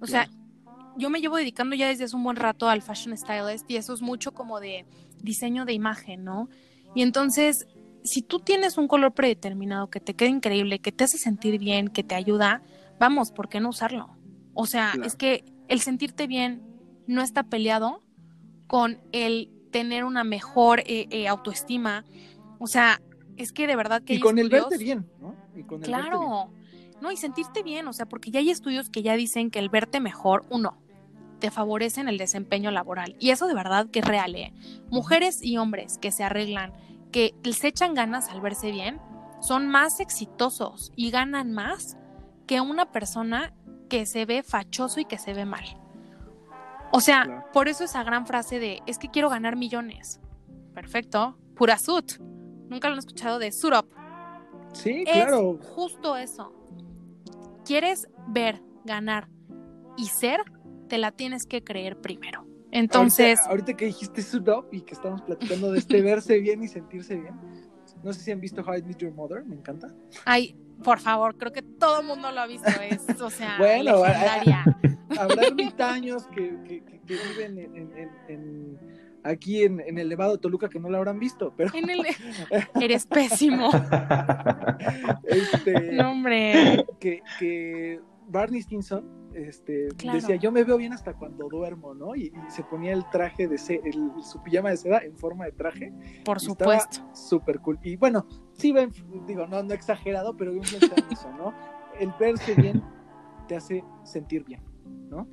O 0.00 0.06
sea, 0.06 0.28
yo 0.96 1.10
me 1.10 1.20
llevo 1.20 1.36
dedicando 1.36 1.74
ya 1.74 1.88
desde 1.88 2.04
hace 2.04 2.16
un 2.16 2.24
buen 2.24 2.36
rato 2.36 2.68
al 2.68 2.82
fashion 2.82 3.16
stylist 3.16 3.70
y 3.70 3.76
eso 3.76 3.92
es 3.92 4.02
mucho 4.02 4.32
como 4.32 4.60
de 4.60 4.86
diseño 5.22 5.64
de 5.64 5.72
imagen, 5.72 6.24
¿no? 6.24 6.48
Y 6.94 7.02
entonces, 7.02 7.66
si 8.04 8.22
tú 8.22 8.40
tienes 8.40 8.78
un 8.78 8.88
color 8.88 9.12
predeterminado 9.12 9.90
que 9.90 10.00
te 10.00 10.14
queda 10.14 10.30
increíble, 10.30 10.78
que 10.78 10.92
te 10.92 11.04
hace 11.04 11.18
sentir 11.18 11.58
bien, 11.58 11.88
que 11.88 12.04
te 12.04 12.14
ayuda, 12.14 12.62
vamos, 12.98 13.32
¿por 13.32 13.48
qué 13.48 13.60
no 13.60 13.70
usarlo? 13.70 14.16
O 14.54 14.66
sea, 14.66 14.94
es 15.04 15.16
que 15.16 15.44
el 15.68 15.80
sentirte 15.80 16.26
bien 16.26 16.62
no 17.06 17.22
está 17.22 17.42
peleado 17.44 18.02
con 18.66 19.00
el 19.12 19.55
tener 19.76 20.04
una 20.04 20.24
mejor 20.24 20.80
eh, 20.86 21.06
eh, 21.10 21.28
autoestima. 21.28 22.06
O 22.58 22.66
sea, 22.66 23.02
es 23.36 23.52
que 23.52 23.66
de 23.66 23.76
verdad 23.76 24.00
que... 24.02 24.14
Y 24.14 24.20
con 24.20 24.38
el 24.38 24.48
verte 24.48 24.78
bien, 24.78 25.06
¿no? 25.20 25.34
claro, 25.82 26.50
no, 27.02 27.12
y 27.12 27.18
sentirte 27.18 27.62
bien, 27.62 27.86
o 27.86 27.92
sea, 27.92 28.06
porque 28.06 28.30
ya 28.30 28.40
hay 28.40 28.48
estudios 28.48 28.88
que 28.88 29.02
ya 29.02 29.16
dicen 29.16 29.50
que 29.50 29.58
el 29.58 29.68
verte 29.68 30.00
mejor, 30.00 30.46
uno, 30.48 30.78
te 31.40 31.50
favorece 31.50 32.00
en 32.00 32.08
el 32.08 32.16
desempeño 32.16 32.70
laboral. 32.70 33.16
Y 33.20 33.30
eso 33.30 33.46
de 33.46 33.52
verdad 33.52 33.90
que 33.90 33.98
es 33.98 34.06
real, 34.06 34.34
¿eh? 34.34 34.54
Mujeres 34.88 35.42
y 35.42 35.58
hombres 35.58 35.98
que 35.98 36.10
se 36.10 36.24
arreglan, 36.24 36.72
que 37.12 37.34
se 37.52 37.68
echan 37.68 37.92
ganas 37.92 38.30
al 38.30 38.40
verse 38.40 38.72
bien, 38.72 38.98
son 39.42 39.68
más 39.68 40.00
exitosos 40.00 40.90
y 40.96 41.10
ganan 41.10 41.52
más 41.52 41.98
que 42.46 42.62
una 42.62 42.92
persona 42.92 43.52
que 43.90 44.06
se 44.06 44.24
ve 44.24 44.42
fachoso 44.42 45.00
y 45.00 45.04
que 45.04 45.18
se 45.18 45.34
ve 45.34 45.44
mal. 45.44 45.85
O 46.96 47.00
sea, 47.02 47.44
por 47.52 47.68
eso 47.68 47.84
esa 47.84 48.02
gran 48.04 48.26
frase 48.26 48.58
de 48.58 48.80
es 48.86 48.98
que 48.98 49.10
quiero 49.10 49.28
ganar 49.28 49.54
millones. 49.54 50.18
Perfecto. 50.72 51.36
Pura 51.54 51.76
suit. 51.76 52.18
Nunca 52.70 52.88
lo 52.88 52.94
han 52.94 53.00
escuchado 53.00 53.38
de 53.38 53.52
suit 53.52 53.74
up. 53.74 53.86
Sí, 54.72 55.04
claro. 55.04 55.58
justo 55.62 56.16
eso. 56.16 56.54
¿Quieres 57.66 58.08
ver, 58.28 58.62
ganar 58.86 59.28
y 59.98 60.06
ser? 60.06 60.40
Te 60.88 60.96
la 60.96 61.12
tienes 61.12 61.44
que 61.44 61.62
creer 61.62 62.00
primero. 62.00 62.46
Entonces. 62.70 63.40
Ahorita, 63.46 63.74
que 63.74 63.84
dijiste 63.84 64.22
suit 64.22 64.48
up 64.48 64.68
y 64.72 64.80
que 64.80 64.94
estamos 64.94 65.20
platicando 65.20 65.72
de 65.72 65.80
este 65.80 66.00
verse 66.00 66.38
bien 66.38 66.62
y 66.62 66.68
sentirse 66.68 67.16
bien. 67.16 67.34
No 68.02 68.14
sé 68.14 68.20
si 68.20 68.32
han 68.32 68.40
visto 68.40 68.62
How 68.62 68.76
I 68.76 68.82
Met 68.82 68.96
Your 68.96 69.12
Mother, 69.12 69.44
me 69.44 69.56
encanta. 69.56 69.94
Ay, 70.24 70.56
por 70.82 70.98
favor, 71.00 71.36
creo 71.36 71.52
que 71.52 71.62
todo 71.62 72.00
el 72.00 72.06
mundo 72.06 72.30
lo 72.32 72.40
ha 72.40 72.46
visto. 72.46 72.68
Es, 72.68 73.20
o 73.20 73.30
sea, 73.30 73.56
bueno, 73.58 74.04
legendaria. 74.04 74.64
habrá 75.18 75.46
ermitaños 75.46 76.26
que, 76.28 76.56
que, 76.64 76.84
que, 76.84 77.00
viven 77.06 77.58
en, 78.28 78.78
aquí 79.22 79.62
en, 79.62 79.80
el 79.80 80.08
Levado 80.08 80.32
de 80.32 80.38
Toluca 80.38 80.68
que 80.68 80.78
no 80.78 80.88
lo 80.88 80.98
habrán 80.98 81.18
visto, 81.18 81.54
pero... 81.56 81.72
Eres 82.80 83.06
pésimo. 83.06 83.70
Este, 85.24 85.92
no, 85.92 86.10
hombre. 86.12 86.86
Que, 87.00 87.22
que 87.38 88.00
Barney 88.28 88.62
Stinson 88.62 89.25
este, 89.36 89.88
decía, 90.12 90.36
yo 90.36 90.50
me 90.50 90.64
veo 90.64 90.76
bien 90.78 90.92
hasta 90.92 91.14
cuando 91.14 91.48
duermo, 91.48 91.94
¿no? 91.94 92.16
Y, 92.16 92.32
se 92.48 92.64
ponía 92.64 92.92
el 92.92 93.08
traje 93.10 93.46
de 93.46 93.58
seda, 93.58 93.82
su 94.22 94.42
pijama 94.42 94.70
de 94.70 94.76
seda 94.78 94.98
en 94.98 95.16
forma 95.16 95.44
de 95.44 95.52
traje. 95.52 95.92
Por 96.24 96.40
supuesto. 96.40 97.06
Súper 97.14 97.60
cool. 97.60 97.78
Y 97.82 97.96
bueno, 97.96 98.26
sí, 98.54 98.74
digo, 99.26 99.46
no, 99.46 99.62
no 99.62 99.74
exagerado, 99.74 100.36
pero 100.36 100.52
bien 100.52 100.64
eso, 100.64 101.32
¿no? 101.32 101.52
El 102.00 102.12
verse 102.18 102.54
bien 102.54 102.82
te 103.46 103.56
hace 103.56 103.84
sentir 104.04 104.44
bien, 104.44 104.62
¿no? 105.10 105.28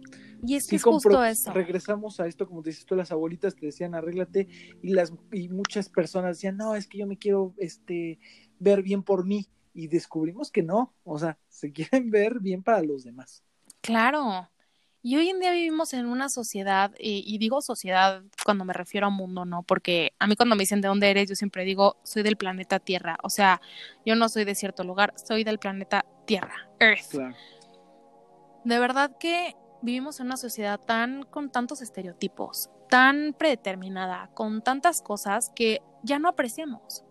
Y 0.45 0.55
es 0.55 0.67
que 0.67 0.75
es 0.75 0.83
justo 0.83 1.23
eso. 1.23 1.53
Regresamos 1.53 2.19
a 2.19 2.27
esto, 2.27 2.47
como 2.47 2.61
dices 2.61 2.85
tú, 2.85 2.95
las 2.95 3.11
abuelitas 3.11 3.55
te 3.55 3.65
decían, 3.65 3.95
arréglate, 3.95 4.47
y 4.81 4.89
las 4.89 5.13
y 5.31 5.47
muchas 5.47 5.87
personas 5.87 6.37
decían, 6.37 6.57
no, 6.57 6.75
es 6.75 6.87
que 6.87 6.97
yo 6.97 7.07
me 7.07 7.17
quiero 7.17 7.53
este, 7.57 8.19
ver 8.59 8.83
bien 8.83 9.03
por 9.03 9.25
mí. 9.25 9.47
Y 9.75 9.87
descubrimos 9.87 10.51
que 10.51 10.61
no, 10.61 10.93
o 11.03 11.17
sea, 11.17 11.39
se 11.47 11.71
quieren 11.73 12.11
ver 12.11 12.39
bien 12.39 12.61
para 12.61 12.81
los 12.81 13.03
demás. 13.03 13.43
Claro. 13.83 14.49
Y 15.01 15.17
hoy 15.17 15.29
en 15.29 15.41
día 15.41 15.51
vivimos 15.51 15.93
en 15.93 16.05
una 16.05 16.29
sociedad, 16.29 16.93
y, 16.97 17.37
digo 17.37 17.61
sociedad 17.61 18.23
cuando 18.45 18.63
me 18.63 18.71
refiero 18.71 19.07
a 19.07 19.09
mundo, 19.09 19.43
¿no? 19.43 19.61
Porque 19.63 20.13
a 20.17 20.27
mí 20.27 20.37
cuando 20.37 20.55
me 20.55 20.61
dicen 20.61 20.79
de 20.79 20.87
dónde 20.87 21.11
eres, 21.11 21.27
yo 21.27 21.35
siempre 21.35 21.65
digo, 21.65 21.97
soy 22.03 22.23
del 22.23 22.37
planeta 22.37 22.79
Tierra. 22.79 23.17
O 23.21 23.29
sea, 23.29 23.59
yo 24.05 24.15
no 24.15 24.29
soy 24.29 24.45
de 24.45 24.55
cierto 24.55 24.85
lugar, 24.85 25.13
soy 25.17 25.43
del 25.43 25.59
planeta 25.59 26.05
Tierra, 26.25 26.69
Earth. 26.79 27.35
De 28.63 28.79
verdad 28.79 29.17
que 29.19 29.57
vivimos 29.81 30.21
en 30.21 30.27
una 30.27 30.37
sociedad 30.37 30.79
tan 30.79 31.23
con 31.23 31.51
tantos 31.51 31.81
estereotipos, 31.81 32.69
tan 32.89 33.35
predeterminada, 33.37 34.29
con 34.33 34.61
tantas 34.61 35.01
cosas 35.01 35.51
que 35.53 35.81
ya 36.01 36.17
no 36.17 36.29
apreciamos. 36.29 37.03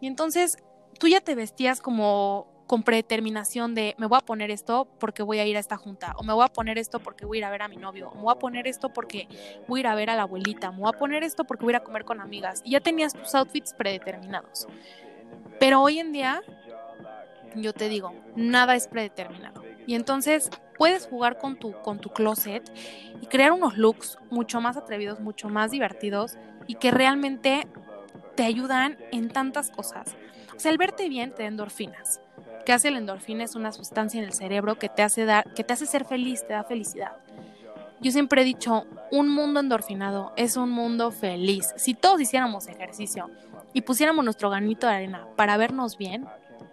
Y 0.00 0.06
entonces 0.06 0.56
tú 1.00 1.08
ya 1.08 1.20
te 1.20 1.34
vestías 1.34 1.80
como 1.80 2.53
con 2.66 2.82
predeterminación 2.82 3.74
de 3.74 3.94
me 3.98 4.06
voy 4.06 4.18
a 4.18 4.20
poner 4.20 4.50
esto 4.50 4.88
porque 4.98 5.22
voy 5.22 5.38
a 5.38 5.46
ir 5.46 5.56
a 5.56 5.60
esta 5.60 5.76
junta, 5.76 6.14
o 6.16 6.22
me 6.22 6.32
voy 6.32 6.44
a 6.44 6.48
poner 6.48 6.78
esto 6.78 6.98
porque 7.00 7.26
voy 7.26 7.38
a 7.38 7.40
ir 7.40 7.44
a 7.44 7.50
ver 7.50 7.62
a 7.62 7.68
mi 7.68 7.76
novio, 7.76 8.10
o 8.10 8.14
me 8.14 8.22
voy 8.22 8.32
a 8.32 8.38
poner 8.38 8.66
esto 8.66 8.88
porque 8.90 9.28
voy 9.68 9.80
a 9.80 9.82
ir 9.82 9.86
a 9.86 9.94
ver 9.94 10.10
a 10.10 10.16
la 10.16 10.22
abuelita, 10.22 10.70
me 10.70 10.78
voy 10.78 10.90
a 10.94 10.98
poner 10.98 11.22
esto 11.22 11.44
porque 11.44 11.64
voy 11.64 11.74
a 11.74 11.76
ir 11.76 11.82
a 11.82 11.84
comer 11.84 12.04
con 12.04 12.20
amigas. 12.20 12.62
Y 12.64 12.72
ya 12.72 12.80
tenías 12.80 13.12
tus 13.12 13.34
outfits 13.34 13.74
predeterminados. 13.74 14.66
Pero 15.60 15.82
hoy 15.82 15.98
en 15.98 16.12
día, 16.12 16.42
yo 17.54 17.72
te 17.72 17.88
digo, 17.88 18.14
nada 18.34 18.74
es 18.74 18.88
predeterminado. 18.88 19.62
Y 19.86 19.94
entonces 19.94 20.50
puedes 20.78 21.06
jugar 21.06 21.38
con 21.38 21.56
tu, 21.56 21.72
con 21.82 21.98
tu 21.98 22.10
closet 22.10 22.70
y 23.20 23.26
crear 23.26 23.52
unos 23.52 23.76
looks 23.76 24.18
mucho 24.30 24.60
más 24.60 24.76
atrevidos, 24.76 25.20
mucho 25.20 25.48
más 25.48 25.70
divertidos 25.70 26.38
y 26.66 26.76
que 26.76 26.90
realmente 26.90 27.66
te 28.34 28.44
ayudan 28.44 28.98
en 29.12 29.28
tantas 29.28 29.70
cosas. 29.70 30.16
O 30.56 30.58
sea, 30.58 30.72
el 30.72 30.78
verte 30.78 31.08
bien 31.08 31.34
te 31.34 31.42
da 31.42 31.48
endorfinas. 31.48 32.20
¿Qué 32.64 32.72
hace 32.72 32.90
la 32.90 32.98
endorfina? 32.98 33.44
Es 33.44 33.56
una 33.56 33.72
sustancia 33.72 34.18
en 34.18 34.24
el 34.26 34.32
cerebro 34.32 34.78
que 34.78 34.88
te 34.88 35.02
hace 35.02 35.24
dar, 35.24 35.52
que 35.52 35.64
te 35.64 35.74
hace 35.74 35.86
ser 35.86 36.04
feliz, 36.04 36.46
te 36.46 36.54
da 36.54 36.64
felicidad. 36.64 37.12
Yo 38.00 38.10
siempre 38.10 38.42
he 38.42 38.44
dicho, 38.44 38.86
un 39.10 39.28
mundo 39.28 39.60
endorfinado 39.60 40.32
es 40.36 40.56
un 40.56 40.70
mundo 40.70 41.10
feliz. 41.10 41.72
Si 41.76 41.94
todos 41.94 42.20
hiciéramos 42.20 42.68
ejercicio 42.68 43.30
y 43.72 43.82
pusiéramos 43.82 44.24
nuestro 44.24 44.50
ganito 44.50 44.86
de 44.86 44.94
arena 44.94 45.26
para 45.36 45.56
vernos 45.56 45.96
bien, 45.98 46.26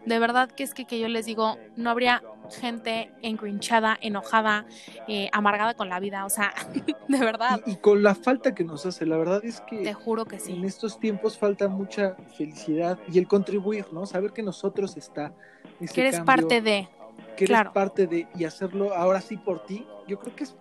de 0.05 0.19
verdad 0.19 0.49
que 0.49 0.63
es 0.63 0.73
que, 0.73 0.85
que 0.85 0.99
yo 0.99 1.07
les 1.07 1.25
digo, 1.25 1.57
no 1.75 1.89
habría 1.89 2.23
gente 2.49 3.11
engrinchada, 3.21 3.97
enojada, 4.01 4.65
eh, 5.07 5.29
amargada 5.31 5.73
con 5.75 5.89
la 5.89 5.99
vida, 5.99 6.25
o 6.25 6.29
sea, 6.29 6.53
de 7.07 7.19
verdad. 7.19 7.61
Y, 7.65 7.71
y, 7.71 7.75
con 7.75 8.01
la 8.01 8.15
falta 8.15 8.55
que 8.55 8.63
nos 8.63 8.85
hace, 8.85 9.05
la 9.05 9.17
verdad 9.17 9.43
es 9.43 9.61
que... 9.61 9.83
Te 9.83 9.93
juro 9.93 10.25
que 10.25 10.39
sí. 10.39 10.53
En 10.53 10.65
estos 10.65 10.99
tiempos 10.99 11.37
falta 11.37 11.67
mucha 11.67 12.15
felicidad 12.37 12.97
y 13.11 13.19
el 13.19 13.27
contribuir, 13.27 13.85
¿no? 13.91 14.05
Saber 14.05 14.31
que 14.31 14.43
nosotros 14.43 14.97
está... 14.97 15.33
Ese 15.81 15.93
que 15.93 16.01
eres 16.01 16.15
cambio, 16.15 16.25
parte 16.25 16.61
de... 16.61 16.87
Que 17.35 17.45
claro. 17.45 17.69
eres 17.69 17.73
parte 17.73 18.07
de 18.07 18.27
y 18.35 18.43
hacerlo 18.43 18.93
ahora 18.93 19.21
sí 19.21 19.37
por 19.37 19.65
ti, 19.65 19.85
yo 20.07 20.19
creo 20.19 20.35
que 20.35 20.43
es... 20.45 20.55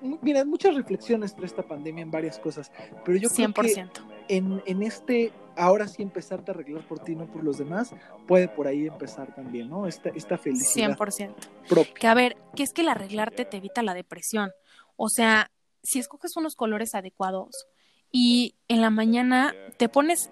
Mira, 0.00 0.44
muchas 0.44 0.74
reflexiones 0.74 1.34
trae 1.34 1.46
esta 1.46 1.62
pandemia 1.62 2.02
en 2.02 2.10
varias 2.10 2.38
cosas, 2.38 2.72
pero 3.04 3.18
yo 3.18 3.28
creo 3.28 3.48
100%. 3.48 3.90
que 3.92 4.36
en, 4.36 4.62
en 4.66 4.82
este 4.82 5.32
ahora 5.56 5.86
sí 5.88 6.02
empezarte 6.02 6.50
a 6.50 6.54
arreglar 6.54 6.86
por 6.86 6.98
ti, 7.00 7.14
no 7.14 7.26
por 7.26 7.44
los 7.44 7.58
demás, 7.58 7.94
puede 8.26 8.48
por 8.48 8.66
ahí 8.66 8.86
empezar 8.86 9.34
también, 9.34 9.68
¿no? 9.68 9.86
Esta, 9.86 10.10
esta 10.10 10.38
felicidad 10.38 10.96
100%. 10.96 11.34
propia. 11.68 11.94
Que 11.94 12.06
a 12.06 12.14
ver, 12.14 12.36
que 12.56 12.62
es 12.62 12.72
que 12.72 12.82
el 12.82 12.88
arreglarte 12.88 13.44
te 13.44 13.58
evita 13.58 13.82
la 13.82 13.94
depresión. 13.94 14.52
O 14.96 15.08
sea, 15.08 15.50
si 15.82 15.98
escoges 15.98 16.36
unos 16.36 16.56
colores 16.56 16.94
adecuados 16.94 17.66
y 18.10 18.56
en 18.68 18.80
la 18.80 18.90
mañana 18.90 19.54
te 19.76 19.88
pones 19.88 20.30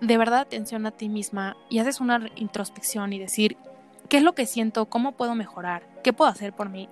de 0.00 0.18
verdad 0.18 0.40
atención 0.40 0.86
a 0.86 0.90
ti 0.92 1.08
misma 1.08 1.56
y 1.70 1.78
haces 1.78 2.00
una 2.00 2.30
introspección 2.36 3.12
y 3.12 3.18
decir, 3.18 3.56
¿qué 4.12 4.18
es 4.18 4.22
lo 4.22 4.34
que 4.34 4.44
siento? 4.44 4.84
¿Cómo 4.84 5.12
puedo 5.12 5.34
mejorar? 5.34 5.88
¿Qué 6.04 6.12
puedo 6.12 6.30
hacer 6.30 6.52
por 6.52 6.68
mí? 6.68 6.86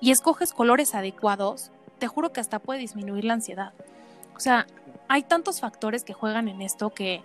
Y 0.00 0.10
escoges 0.10 0.54
colores 0.54 0.94
adecuados, 0.94 1.70
te 1.98 2.06
juro 2.06 2.32
que 2.32 2.40
hasta 2.40 2.60
puede 2.60 2.80
disminuir 2.80 3.26
la 3.26 3.34
ansiedad. 3.34 3.74
O 4.34 4.40
sea, 4.40 4.66
hay 5.06 5.22
tantos 5.22 5.60
factores 5.60 6.02
que 6.02 6.14
juegan 6.14 6.48
en 6.48 6.62
esto 6.62 6.94
que, 6.94 7.20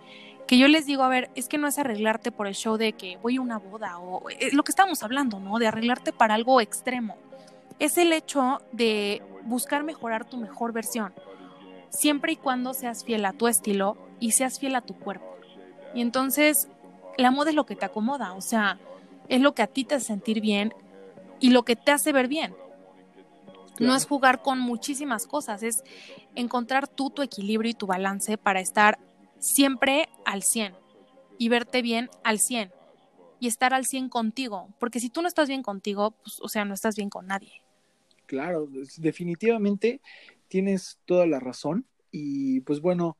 que 0.46 0.58
yo 0.58 0.68
les 0.68 0.84
digo, 0.84 1.02
a 1.02 1.08
ver, 1.08 1.30
es 1.34 1.48
que 1.48 1.56
no 1.56 1.66
es 1.66 1.78
arreglarte 1.78 2.30
por 2.30 2.46
el 2.46 2.54
show 2.54 2.76
de 2.76 2.92
que 2.92 3.16
voy 3.22 3.38
a 3.38 3.40
una 3.40 3.56
boda 3.56 3.98
o 4.00 4.28
es 4.28 4.52
lo 4.52 4.64
que 4.64 4.72
estamos 4.72 5.02
hablando, 5.02 5.40
¿no? 5.40 5.58
De 5.58 5.66
arreglarte 5.66 6.12
para 6.12 6.34
algo 6.34 6.60
extremo. 6.60 7.16
Es 7.78 7.96
el 7.96 8.12
hecho 8.12 8.60
de 8.72 9.22
buscar 9.44 9.82
mejorar 9.82 10.26
tu 10.26 10.36
mejor 10.36 10.74
versión, 10.74 11.14
siempre 11.88 12.32
y 12.32 12.36
cuando 12.36 12.74
seas 12.74 13.02
fiel 13.02 13.24
a 13.24 13.32
tu 13.32 13.48
estilo 13.48 13.96
y 14.20 14.32
seas 14.32 14.58
fiel 14.58 14.74
a 14.74 14.82
tu 14.82 14.92
cuerpo. 14.92 15.38
Y 15.94 16.02
entonces, 16.02 16.68
la 17.16 17.30
moda 17.30 17.48
es 17.48 17.56
lo 17.56 17.64
que 17.64 17.76
te 17.76 17.86
acomoda, 17.86 18.34
o 18.34 18.42
sea, 18.42 18.78
es 19.28 19.40
lo 19.40 19.54
que 19.54 19.62
a 19.62 19.66
ti 19.66 19.84
te 19.84 19.96
hace 19.96 20.06
sentir 20.06 20.40
bien 20.40 20.74
y 21.40 21.50
lo 21.50 21.64
que 21.64 21.76
te 21.76 21.90
hace 21.90 22.12
ver 22.12 22.28
bien. 22.28 22.54
No 23.80 23.96
es 23.96 24.06
jugar 24.06 24.42
con 24.42 24.60
muchísimas 24.60 25.26
cosas, 25.26 25.62
es 25.62 25.82
encontrar 26.34 26.88
tú 26.88 27.10
tu 27.10 27.22
equilibrio 27.22 27.70
y 27.70 27.74
tu 27.74 27.86
balance 27.86 28.38
para 28.38 28.60
estar 28.60 28.98
siempre 29.38 30.08
al 30.24 30.42
100 30.42 30.74
y 31.38 31.48
verte 31.48 31.82
bien 31.82 32.08
al 32.22 32.38
100 32.38 32.70
y 33.40 33.48
estar 33.48 33.74
al 33.74 33.86
100 33.86 34.08
contigo, 34.08 34.68
porque 34.78 35.00
si 35.00 35.10
tú 35.10 35.20
no 35.20 35.26
estás 35.26 35.48
bien 35.48 35.62
contigo, 35.62 36.12
pues, 36.12 36.38
o 36.40 36.48
sea, 36.48 36.64
no 36.64 36.74
estás 36.74 36.94
bien 36.94 37.10
con 37.10 37.26
nadie. 37.26 37.62
Claro, 38.26 38.68
definitivamente 38.98 40.00
tienes 40.46 40.98
toda 41.06 41.26
la 41.26 41.40
razón 41.40 41.86
y 42.12 42.60
pues 42.60 42.80
bueno, 42.80 43.16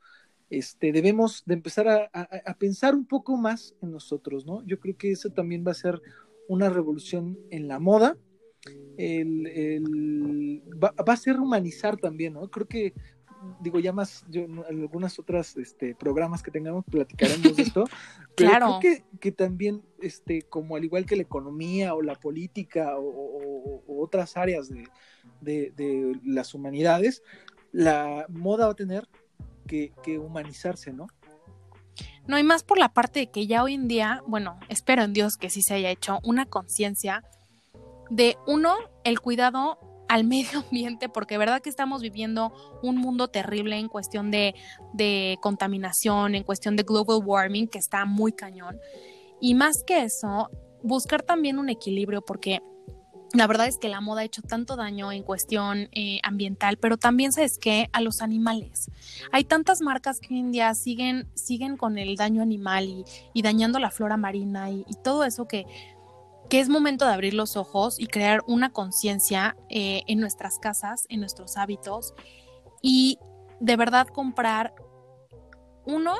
este, 0.52 0.92
debemos 0.92 1.42
de 1.46 1.54
empezar 1.54 1.88
a, 1.88 2.10
a, 2.12 2.28
a 2.44 2.54
pensar 2.58 2.94
un 2.94 3.06
poco 3.06 3.36
más 3.36 3.74
en 3.80 3.90
nosotros, 3.90 4.46
¿no? 4.46 4.62
Yo 4.66 4.78
creo 4.78 4.96
que 4.96 5.10
eso 5.10 5.30
también 5.30 5.64
va 5.66 5.70
a 5.70 5.74
ser 5.74 6.00
una 6.46 6.68
revolución 6.68 7.38
en 7.50 7.68
la 7.68 7.78
moda, 7.78 8.16
el, 8.96 9.46
el 9.46 10.62
va, 10.82 10.92
va, 10.92 11.14
a 11.14 11.16
ser 11.16 11.40
humanizar 11.40 11.96
también, 11.96 12.34
¿no? 12.34 12.50
Creo 12.50 12.68
que, 12.68 12.92
digo, 13.60 13.80
ya 13.80 13.92
más, 13.92 14.24
yo 14.28 14.42
en 14.42 14.58
algunas 14.68 15.18
otras 15.18 15.56
este, 15.56 15.94
programas 15.94 16.42
que 16.42 16.50
tengamos 16.50 16.84
platicaremos 16.84 17.56
de 17.56 17.62
esto, 17.62 17.84
pero 18.36 18.50
claro. 18.50 18.78
creo 18.80 18.80
que, 18.80 19.18
que, 19.18 19.32
también, 19.32 19.82
este, 20.00 20.42
como 20.42 20.76
al 20.76 20.84
igual 20.84 21.06
que 21.06 21.16
la 21.16 21.22
economía 21.22 21.94
o 21.94 22.02
la 22.02 22.14
política 22.14 22.98
o, 22.98 23.04
o, 23.04 23.84
o 23.86 24.02
otras 24.02 24.36
áreas 24.36 24.68
de, 24.68 24.86
de, 25.40 25.72
de, 25.76 26.20
las 26.24 26.54
humanidades, 26.54 27.22
la 27.72 28.26
moda 28.28 28.66
va 28.66 28.72
a 28.72 28.76
tener 28.76 29.08
que, 29.66 29.92
humanizarse, 30.18 30.92
¿no? 30.92 31.06
No, 32.26 32.38
y 32.38 32.42
más 32.42 32.62
por 32.62 32.78
la 32.78 32.92
parte 32.92 33.20
de 33.20 33.30
que 33.30 33.46
ya 33.46 33.62
hoy 33.62 33.74
en 33.74 33.88
día, 33.88 34.22
bueno, 34.26 34.58
espero 34.68 35.02
en 35.02 35.12
Dios 35.12 35.36
que 35.36 35.50
sí 35.50 35.62
se 35.62 35.74
haya 35.74 35.90
hecho 35.90 36.20
una 36.22 36.46
conciencia 36.46 37.24
de 38.10 38.36
uno, 38.46 38.76
el 39.04 39.20
cuidado 39.20 39.78
al 40.08 40.24
medio 40.24 40.60
ambiente, 40.60 41.08
porque 41.08 41.38
verdad 41.38 41.60
que 41.60 41.70
estamos 41.70 42.02
viviendo 42.02 42.52
un 42.82 42.96
mundo 42.96 43.28
terrible 43.28 43.78
en 43.78 43.88
cuestión 43.88 44.30
de, 44.30 44.54
de, 44.92 45.38
contaminación, 45.40 46.34
en 46.34 46.44
cuestión 46.44 46.76
de 46.76 46.84
global 46.84 47.20
warming, 47.24 47.68
que 47.68 47.78
está 47.78 48.04
muy 48.04 48.32
cañón. 48.32 48.78
Y 49.40 49.54
más 49.54 49.82
que 49.84 50.02
eso, 50.02 50.48
buscar 50.82 51.22
también 51.22 51.58
un 51.58 51.68
equilibrio, 51.68 52.22
porque 52.22 52.62
la 53.34 53.46
verdad 53.46 53.66
es 53.66 53.78
que 53.78 53.88
la 53.88 54.00
moda 54.00 54.20
ha 54.20 54.24
hecho 54.24 54.42
tanto 54.42 54.76
daño 54.76 55.10
en 55.10 55.22
cuestión 55.22 55.88
eh, 55.92 56.20
ambiental, 56.22 56.76
pero 56.76 56.96
también 56.96 57.32
sabes 57.32 57.58
que 57.58 57.88
a 57.92 58.00
los 58.00 58.20
animales. 58.20 58.90
Hay 59.32 59.44
tantas 59.44 59.80
marcas 59.80 60.20
que 60.20 60.34
hoy 60.34 60.40
en 60.40 60.52
día 60.52 60.74
siguen, 60.74 61.28
siguen 61.34 61.76
con 61.76 61.98
el 61.98 62.16
daño 62.16 62.42
animal 62.42 63.04
y, 63.32 63.42
dañando 63.42 63.78
la 63.78 63.90
flora 63.90 64.16
marina 64.16 64.70
y, 64.70 64.84
y 64.88 64.94
todo 65.02 65.24
eso 65.24 65.48
que 65.48 65.66
que 66.52 66.60
es 66.60 66.68
momento 66.68 67.06
de 67.06 67.14
abrir 67.14 67.32
los 67.32 67.56
ojos 67.56 67.98
y 67.98 68.08
crear 68.08 68.42
una 68.46 68.74
conciencia 68.74 69.56
eh, 69.70 70.02
en 70.06 70.20
nuestras 70.20 70.58
casas, 70.58 71.06
en 71.08 71.20
nuestros 71.20 71.56
hábitos 71.56 72.12
y 72.82 73.18
de 73.58 73.74
verdad 73.76 74.06
comprar, 74.08 74.74
uno, 75.86 76.14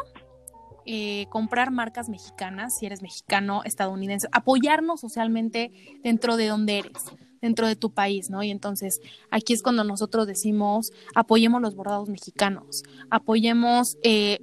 eh, 0.87 1.27
comprar 1.31 1.71
marcas 1.71 2.09
mexicanas, 2.09 2.77
si 2.79 2.87
eres 2.87 3.03
mexicano, 3.03 3.63
estadounidense, 3.65 4.29
apoyarnos 4.33 5.01
socialmente 5.01 5.71
dentro 6.03 6.37
de 6.37 6.49
donde 6.49 6.79
eres, 6.81 7.05
dentro 7.41 7.67
de 7.67 7.77
tu 7.77 7.93
país, 7.93 8.31
¿no? 8.31 8.43
Y 8.43 8.51
entonces 8.51 9.01
aquí 9.31 9.53
es 9.53 9.63
cuando 9.63 9.85
nosotros 9.85 10.27
decimos, 10.27 10.93
apoyemos 11.15 11.61
los 11.63 11.75
bordados 11.75 12.09
mexicanos, 12.09 12.83
apoyemos... 13.11 13.97
Eh, 14.03 14.39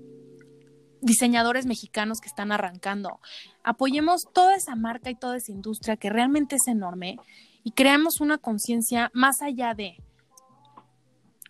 diseñadores 1.01 1.65
mexicanos 1.65 2.19
que 2.19 2.27
están 2.27 2.51
arrancando. 2.51 3.19
Apoyemos 3.63 4.27
toda 4.33 4.55
esa 4.55 4.75
marca 4.75 5.09
y 5.09 5.15
toda 5.15 5.37
esa 5.37 5.51
industria 5.51 5.97
que 5.97 6.09
realmente 6.09 6.57
es 6.57 6.67
enorme 6.67 7.17
y 7.63 7.71
creamos 7.71 8.21
una 8.21 8.37
conciencia 8.37 9.11
más 9.13 9.41
allá 9.41 9.73
de. 9.73 9.97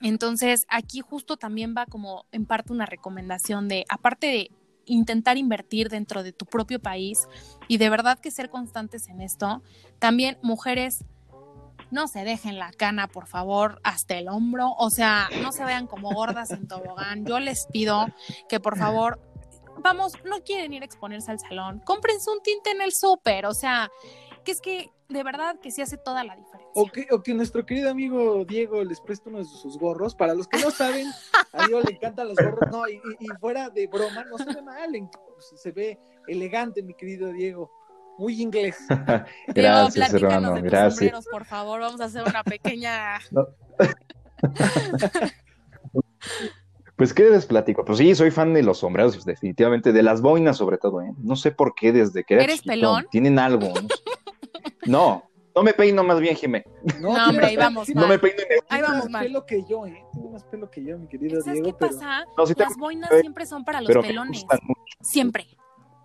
Entonces, 0.01 0.65
aquí 0.69 1.01
justo 1.01 1.37
también 1.37 1.75
va 1.77 1.85
como 1.85 2.25
en 2.31 2.45
parte 2.45 2.71
una 2.71 2.85
recomendación 2.85 3.67
de, 3.67 3.85
aparte 3.89 4.27
de 4.27 4.51
intentar 4.89 5.37
invertir 5.37 5.89
dentro 5.89 6.23
de 6.23 6.33
tu 6.33 6.45
propio 6.45 6.79
país 6.79 7.27
y 7.67 7.77
de 7.77 7.89
verdad 7.89 8.19
que 8.19 8.31
ser 8.31 8.49
constantes 8.49 9.07
en 9.07 9.21
esto, 9.21 9.61
también 9.99 10.37
mujeres 10.41 11.05
no 11.91 12.07
se 12.07 12.23
dejen 12.23 12.59
la 12.59 12.71
cana, 12.71 13.07
por 13.07 13.25
favor, 13.25 13.79
hasta 13.83 14.15
el 14.15 14.27
hombro, 14.27 14.73
o 14.77 14.89
sea, 14.89 15.29
no 15.41 15.51
se 15.51 15.65
vean 15.65 15.87
como 15.87 16.11
gordas 16.11 16.51
en 16.51 16.67
tobogán. 16.67 17.25
Yo 17.25 17.39
les 17.39 17.65
pido 17.67 18.07
que 18.47 18.59
por 18.59 18.77
favor 18.77 19.19
vamos, 19.81 20.13
no 20.25 20.41
quieren 20.43 20.73
ir 20.73 20.81
a 20.81 20.85
exponerse 20.85 21.31
al 21.31 21.39
salón, 21.39 21.81
cómprense 21.85 22.29
un 22.29 22.41
tinte 22.41 22.71
en 22.71 22.81
el 22.81 22.91
súper, 22.91 23.45
o 23.45 23.53
sea, 23.53 23.89
es 24.49 24.61
que 24.61 24.91
de 25.09 25.23
verdad 25.23 25.59
que 25.59 25.71
sí 25.71 25.81
hace 25.81 25.97
toda 25.97 26.23
la 26.23 26.35
diferencia. 26.35 26.69
O 26.75 26.85
que, 26.85 27.07
o 27.11 27.21
que 27.21 27.33
nuestro 27.33 27.65
querido 27.65 27.89
amigo 27.89 28.45
Diego 28.45 28.83
les 28.83 29.01
preste 29.01 29.29
uno 29.29 29.39
de 29.39 29.45
sus 29.45 29.77
gorros, 29.77 30.15
para 30.15 30.33
los 30.33 30.47
que 30.47 30.59
no 30.59 30.71
saben, 30.71 31.07
a 31.53 31.65
Diego 31.65 31.81
le 31.81 31.95
encantan 31.95 32.27
los 32.27 32.37
gorros, 32.37 32.69
no, 32.71 32.87
y, 32.87 33.01
y, 33.19 33.27
fuera 33.39 33.69
de 33.69 33.87
broma, 33.87 34.23
no 34.25 34.37
se 34.37 34.45
ve 34.45 34.61
mal, 34.61 35.09
se 35.55 35.71
ve 35.71 35.99
elegante, 36.27 36.83
mi 36.83 36.93
querido 36.93 37.31
Diego. 37.31 37.71
muy 38.17 38.41
inglés. 38.41 38.77
gracias, 39.47 40.13
hermano, 40.13 40.53
gracias. 40.61 40.95
Sombreros, 40.95 41.25
por 41.27 41.45
favor, 41.45 41.79
vamos 41.79 42.01
a 42.01 42.05
hacer 42.05 42.23
una 42.23 42.43
pequeña... 42.43 43.19
Pues, 46.99 47.13
¿qué 47.13 47.29
les 47.29 47.45
platico? 47.45 47.85
Pues 47.85 47.97
sí, 47.97 48.13
soy 48.13 48.29
fan 48.29 48.53
de 48.53 48.61
los 48.61 48.79
sombreros, 48.79 49.23
definitivamente, 49.23 49.93
de 49.93 50.03
las 50.03 50.19
boinas 50.19 50.57
sobre 50.57 50.77
todo, 50.77 51.01
¿eh? 51.01 51.13
No 51.17 51.37
sé 51.37 51.51
por 51.51 51.73
qué 51.73 51.93
desde 51.93 52.25
que 52.25 52.33
era 52.33 52.43
¿Eres 52.43 52.61
pelón? 52.61 53.07
tienen 53.09 53.39
algo. 53.39 53.71
No, 53.73 53.87
no, 54.85 55.29
me 55.63 55.73
peino 55.73 56.03
más 56.03 56.19
bien, 56.19 56.35
Jimé. 56.35 56.63
No, 56.99 57.09
hombre, 57.09 57.47
ahí 57.47 57.57
vamos 57.57 57.89
No 57.89 58.07
me 58.07 58.17
peino 58.17 58.41
Ahí 58.69 58.81
vamos 58.81 59.09
más 59.09 59.23
pelo 59.23 59.45
que 59.45 59.63
yo, 59.69 59.85
¿eh? 59.85 60.05
Tiene 60.13 60.29
más 60.29 60.43
pelo 60.45 60.69
que 60.69 60.83
yo, 60.83 60.97
mi 60.97 61.07
querido 61.07 61.41
¿Sabes 61.41 61.61
Diego. 61.61 61.77
qué 61.77 61.87
pasa? 61.87 62.25
las 62.37 62.77
boinas 62.77 63.09
siempre 63.19 63.45
son 63.45 63.63
para 63.65 63.81
los 63.81 63.91
pelones. 64.05 64.45
Siempre. 65.01 65.47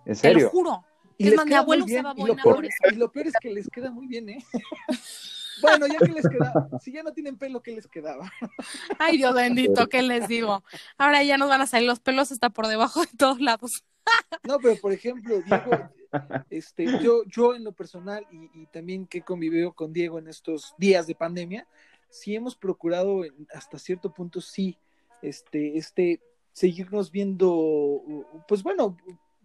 ¿En 0.05 0.15
serio? 0.15 0.37
Te 0.37 0.43
lo 0.43 0.49
juro. 0.49 0.85
Y 1.17 1.29
es 1.29 1.35
más, 1.35 1.45
mi 1.45 1.53
abuelo 1.53 1.85
usaba 1.85 2.13
boina 2.13 2.43
por 2.43 2.65
eso. 2.65 2.75
Y 2.91 2.95
lo 2.95 3.11
peor 3.11 3.27
es 3.27 3.33
que 3.39 3.49
les 3.49 3.69
queda 3.69 3.89
muy 3.89 4.07
bien, 4.07 4.29
¿eh? 4.29 4.43
Bueno, 5.61 5.87
ya 5.87 5.97
que 5.99 6.11
les 6.11 6.27
quedaba, 6.27 6.69
si 6.81 6.91
ya 6.91 7.03
no 7.03 7.11
tienen 7.13 7.37
pelo, 7.37 7.61
¿qué 7.61 7.71
les 7.71 7.87
quedaba? 7.87 8.31
Ay, 8.99 9.17
Dios 9.17 9.33
bendito, 9.33 9.87
¿qué 9.87 10.01
les 10.01 10.27
digo? 10.27 10.63
Ahora 10.97 11.23
ya 11.23 11.37
nos 11.37 11.49
van 11.49 11.61
a 11.61 11.67
salir 11.67 11.87
los 11.87 11.99
pelos 11.99 12.31
hasta 12.31 12.49
por 12.49 12.67
debajo 12.67 13.01
de 13.01 13.11
todos 13.17 13.39
lados. 13.39 13.83
No, 14.43 14.59
pero 14.59 14.75
por 14.79 14.91
ejemplo, 14.91 15.41
Diego, 15.41 15.89
este, 16.49 16.85
yo, 17.01 17.23
yo 17.25 17.55
en 17.55 17.63
lo 17.63 17.71
personal 17.71 18.25
y, 18.31 18.65
también 18.67 19.07
que 19.07 19.19
he 19.19 19.21
convivido 19.21 19.73
con 19.73 19.93
Diego 19.93 20.19
en 20.19 20.27
estos 20.27 20.75
días 20.77 21.07
de 21.07 21.15
pandemia, 21.15 21.67
sí 22.09 22.35
hemos 22.35 22.55
procurado 22.55 23.23
hasta 23.53 23.79
cierto 23.79 24.13
punto, 24.13 24.41
sí, 24.41 24.77
este, 25.21 25.77
este, 25.77 26.21
seguirnos 26.51 27.11
viendo, 27.11 28.01
pues 28.47 28.61
bueno, 28.63 28.95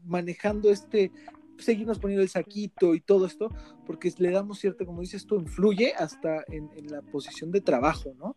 manejando 0.04 0.70
este 0.70 1.10
seguirnos 1.60 1.98
poniendo 1.98 2.22
el 2.22 2.28
saquito 2.28 2.94
y 2.94 3.00
todo 3.00 3.26
esto, 3.26 3.50
porque 3.86 4.12
le 4.18 4.30
damos 4.30 4.58
cierta, 4.58 4.84
como 4.84 5.00
dices 5.00 5.26
tú, 5.26 5.36
influye 5.36 5.94
hasta 5.94 6.44
en, 6.48 6.70
la 6.88 7.02
posición 7.02 7.50
de 7.50 7.60
trabajo, 7.60 8.14
¿no? 8.18 8.36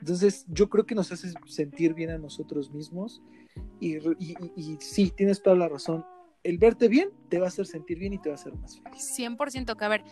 Entonces, 0.00 0.44
yo 0.48 0.68
creo 0.68 0.86
que 0.86 0.94
nos 0.94 1.10
hace 1.12 1.32
sentir 1.46 1.94
bien 1.94 2.10
a 2.10 2.18
nosotros 2.18 2.70
mismos 2.72 3.22
y, 3.80 3.96
y, 3.96 4.76
sí, 4.80 5.12
tienes 5.14 5.42
toda 5.42 5.56
la 5.56 5.68
razón. 5.68 6.04
El 6.44 6.58
verte 6.58 6.88
bien 6.88 7.10
te 7.28 7.38
va 7.38 7.46
a 7.46 7.48
hacer 7.48 7.66
sentir 7.66 7.98
bien 7.98 8.12
y 8.12 8.18
te 8.18 8.28
va 8.28 8.36
a 8.36 8.38
hacer 8.38 8.54
más 8.54 8.80
feliz. 8.80 9.14
100% 9.18 9.76
que, 9.76 9.84
a 9.84 9.88
ver, 9.88 10.04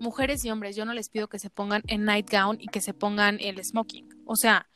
mujeres 0.00 0.44
y 0.44 0.50
hombres, 0.50 0.74
yo 0.74 0.84
no 0.84 0.94
les 0.94 1.08
pido 1.08 1.28
que 1.28 1.38
se 1.38 1.50
pongan 1.50 1.82
en 1.86 2.04
nightgown 2.04 2.56
y 2.60 2.66
que 2.68 2.80
se 2.80 2.94
pongan 2.94 3.38
el 3.40 3.62
smoking. 3.62 4.08
O 4.24 4.36
sea, 4.36 4.68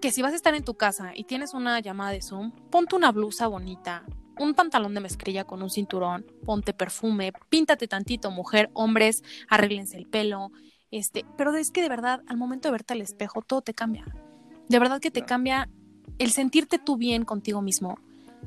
que 0.00 0.10
si 0.10 0.22
vas 0.22 0.32
a 0.32 0.36
estar 0.36 0.54
en 0.54 0.64
tu 0.64 0.74
casa 0.74 1.12
y 1.14 1.24
tienes 1.24 1.54
una 1.54 1.78
llamada 1.80 2.10
de 2.10 2.22
Zoom, 2.22 2.52
ponte 2.70 2.96
una 2.96 3.12
blusa 3.12 3.46
bonita, 3.46 4.04
un 4.38 4.54
pantalón 4.54 4.94
de 4.94 5.00
mezclilla 5.00 5.44
con 5.44 5.62
un 5.62 5.70
cinturón, 5.70 6.26
ponte 6.44 6.72
perfume, 6.72 7.32
píntate 7.48 7.88
tantito, 7.88 8.30
mujer, 8.30 8.70
hombres, 8.74 9.22
arréglense 9.48 9.96
el 9.96 10.06
pelo, 10.06 10.52
este, 10.90 11.24
pero 11.36 11.54
es 11.56 11.70
que 11.70 11.82
de 11.82 11.88
verdad, 11.88 12.22
al 12.26 12.36
momento 12.36 12.68
de 12.68 12.72
verte 12.72 12.94
al 12.94 13.00
espejo, 13.00 13.42
todo 13.42 13.62
te 13.62 13.74
cambia. 13.74 14.04
De 14.68 14.78
verdad 14.78 15.00
que 15.00 15.10
te 15.10 15.24
cambia 15.24 15.68
el 16.18 16.30
sentirte 16.30 16.78
tú 16.78 16.96
bien 16.96 17.24
contigo 17.24 17.62
mismo. 17.62 17.98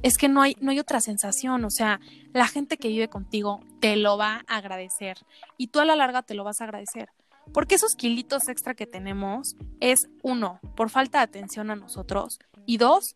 Es 0.03 0.17
que 0.17 0.29
no 0.29 0.41
hay, 0.41 0.55
no 0.59 0.71
hay 0.71 0.79
otra 0.79 1.01
sensación, 1.01 1.65
o 1.65 1.69
sea, 1.69 1.99
la 2.33 2.47
gente 2.47 2.77
que 2.77 2.89
vive 2.89 3.07
contigo 3.07 3.61
te 3.79 3.95
lo 3.95 4.17
va 4.17 4.43
a 4.47 4.57
agradecer 4.57 5.17
y 5.57 5.67
tú 5.67 5.79
a 5.79 5.85
la 5.85 5.95
larga 5.95 6.21
te 6.21 6.35
lo 6.35 6.43
vas 6.43 6.61
a 6.61 6.65
agradecer. 6.65 7.09
Porque 7.53 7.75
esos 7.75 7.95
kilitos 7.95 8.47
extra 8.49 8.75
que 8.75 8.87
tenemos 8.87 9.55
es, 9.79 10.09
uno, 10.21 10.59
por 10.75 10.89
falta 10.89 11.19
de 11.19 11.23
atención 11.23 11.71
a 11.71 11.75
nosotros 11.75 12.39
y 12.65 12.77
dos, 12.77 13.15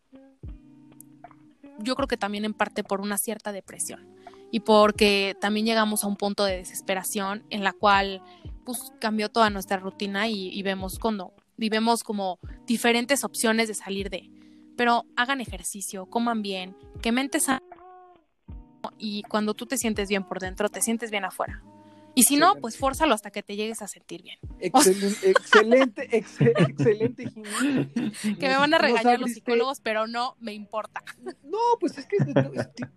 yo 1.82 1.95
creo 1.95 2.07
que 2.07 2.17
también 2.17 2.45
en 2.45 2.53
parte 2.53 2.84
por 2.84 3.01
una 3.01 3.17
cierta 3.17 3.51
depresión 3.51 4.07
y 4.51 4.61
porque 4.61 5.36
también 5.39 5.65
llegamos 5.65 6.03
a 6.03 6.07
un 6.07 6.15
punto 6.15 6.45
de 6.45 6.57
desesperación 6.57 7.43
en 7.49 7.63
la 7.63 7.73
cual 7.73 8.21
pues 8.65 8.93
cambió 8.99 9.30
toda 9.30 9.49
nuestra 9.49 9.77
rutina 9.77 10.27
y, 10.27 10.61
vemos 10.63 10.99
cuando 10.99 11.34
vivemos 11.57 12.03
como 12.03 12.39
diferentes 12.65 13.23
opciones 13.23 13.67
de 13.67 13.73
salir 13.73 14.09
de. 14.09 14.30
Pero 14.75 15.05
hagan 15.15 15.41
ejercicio, 15.41 16.05
coman 16.05 16.41
bien, 16.41 16.75
que 17.01 17.11
mente 17.11 17.39
sana 17.39 17.63
y 18.97 19.23
cuando 19.23 19.53
tú 19.53 19.65
te 19.65 19.77
sientes 19.77 20.09
bien 20.09 20.23
por 20.23 20.39
dentro, 20.39 20.69
te 20.69 20.82
sientes 20.82 21.11
bien 21.11 21.25
afuera. 21.25 21.63
Y 22.16 22.24
si 22.24 22.38
no, 22.38 22.55
pues 22.55 22.78
fórzalo 22.78 23.14
hasta 23.14 23.32
que 23.32 23.43
te 23.43 23.55
llegues 23.55 23.82
a 23.82 23.88
sentir 23.88 24.24
bien. 24.24 24.39
Excelente, 24.60 25.30
excelente, 26.18 26.18
excelente, 26.66 27.32
Que 28.39 28.47
me 28.47 28.57
van 28.57 28.74
a 28.74 28.78
regañar 28.78 29.20
los 29.20 29.32
psicólogos, 29.32 29.80
pero 29.80 30.07
no 30.07 30.36
me 30.39 30.53
importa. 30.53 31.03
No, 31.43 31.57
pues 31.80 31.97
es 31.97 32.05
que 32.05 32.18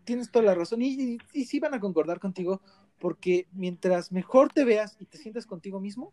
tienes 0.05 0.31
toda 0.31 0.45
la 0.45 0.55
razón 0.55 0.83
y, 0.83 1.19
y, 1.33 1.45
sí 1.45 1.61
van 1.61 1.75
a 1.75 1.81
concordar 1.81 2.21
contigo, 2.21 2.61
porque 2.99 3.47
mientras 3.53 4.13
mejor 4.13 4.53
te 4.53 4.65
veas 4.65 4.97
y 5.01 5.07
te 5.07 5.19
sientas 5.19 5.47
contigo 5.47 5.81
mismo, 5.81 6.13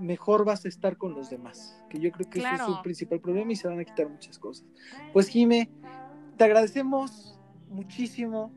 mejor 0.00 0.44
vas 0.44 0.64
a 0.64 0.68
estar 0.68 0.96
con 0.96 1.14
los 1.14 1.30
demás. 1.30 1.82
Que 1.88 1.98
yo 1.98 2.10
creo 2.12 2.28
que 2.28 2.40
ese 2.40 2.54
es 2.54 2.62
su 2.62 2.82
principal 2.82 3.20
problema 3.20 3.52
y 3.52 3.56
se 3.56 3.68
van 3.68 3.78
a 3.78 3.84
quitar 3.84 4.08
muchas 4.08 4.38
cosas. 4.38 4.66
Pues 5.12 5.28
Jime, 5.28 5.70
te 6.36 6.44
agradecemos 6.44 7.38
muchísimo 7.68 8.52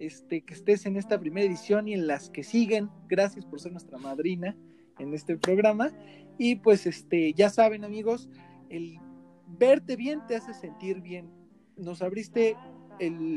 este, 0.00 0.42
que 0.42 0.54
estés 0.54 0.86
en 0.86 0.96
esta 0.96 1.18
primera 1.18 1.46
edición 1.46 1.88
y 1.88 1.94
en 1.94 2.06
las 2.06 2.30
que 2.30 2.44
siguen. 2.44 2.90
Gracias 3.08 3.44
por 3.44 3.60
ser 3.60 3.72
nuestra 3.72 3.98
madrina 3.98 4.56
en 4.98 5.14
este 5.14 5.36
programa. 5.36 5.92
Y 6.38 6.56
pues 6.56 6.86
este, 6.86 7.32
ya 7.32 7.50
saben 7.50 7.84
amigos, 7.84 8.28
el 8.68 8.98
verte 9.46 9.96
bien 9.96 10.20
te 10.26 10.36
hace 10.36 10.54
sentir 10.54 11.00
bien. 11.00 11.30
Nos 11.76 12.02
abriste 12.02 12.56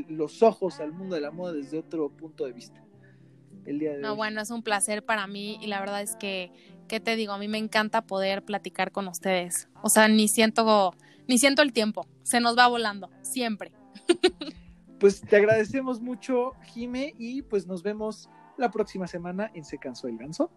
los 0.08 0.42
ojos 0.42 0.80
al 0.80 0.92
mundo 0.92 1.14
de 1.14 1.20
la 1.20 1.30
moda 1.30 1.52
desde 1.52 1.78
otro 1.78 2.10
punto 2.10 2.46
de 2.46 2.52
vista. 2.52 2.82
El 3.66 3.78
día 3.78 3.92
de 3.92 3.98
no, 3.98 4.16
bueno, 4.16 4.40
es 4.40 4.50
un 4.50 4.62
placer 4.62 5.04
para 5.04 5.26
mí 5.26 5.58
y 5.60 5.66
la 5.66 5.80
verdad 5.80 6.00
es 6.00 6.16
que, 6.16 6.50
¿qué 6.88 6.98
te 6.98 7.16
digo? 7.16 7.32
A 7.32 7.38
mí 7.38 7.46
me 7.46 7.58
encanta 7.58 8.02
poder 8.02 8.42
platicar 8.42 8.90
con 8.90 9.06
ustedes. 9.08 9.68
O 9.82 9.90
sea, 9.90 10.08
ni 10.08 10.28
siento, 10.28 10.94
ni 11.28 11.36
siento 11.38 11.60
el 11.62 11.72
tiempo, 11.72 12.06
se 12.22 12.40
nos 12.40 12.56
va 12.56 12.68
volando, 12.68 13.10
siempre. 13.22 13.72
pues 15.00 15.22
te 15.22 15.36
agradecemos 15.36 15.98
mucho, 15.98 16.52
Jime, 16.62 17.14
y 17.18 17.40
pues 17.40 17.66
nos 17.66 17.82
vemos 17.82 18.28
la 18.58 18.70
próxima 18.70 19.06
semana 19.06 19.50
en 19.54 19.64
Se 19.64 19.78
Cansó 19.78 20.08
el 20.08 20.18
Ganso. 20.18 20.50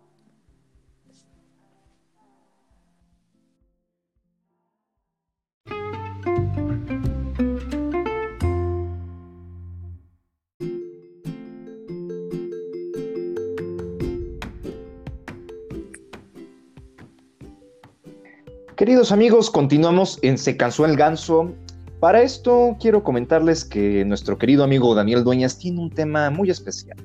Queridos 18.75 19.13
amigos, 19.13 19.49
continuamos 19.49 20.19
en 20.21 20.37
Se 20.37 20.57
Cansó 20.57 20.85
el 20.85 20.97
Ganso 20.97 21.53
para 22.03 22.21
esto 22.21 22.75
quiero 22.81 23.01
comentarles 23.01 23.63
que 23.63 24.03
nuestro 24.03 24.37
querido 24.37 24.65
amigo 24.65 24.93
Daniel 24.93 25.23
Dueñas 25.23 25.57
tiene 25.57 25.79
un 25.79 25.89
tema 25.89 26.29
muy 26.29 26.49
especial, 26.49 26.97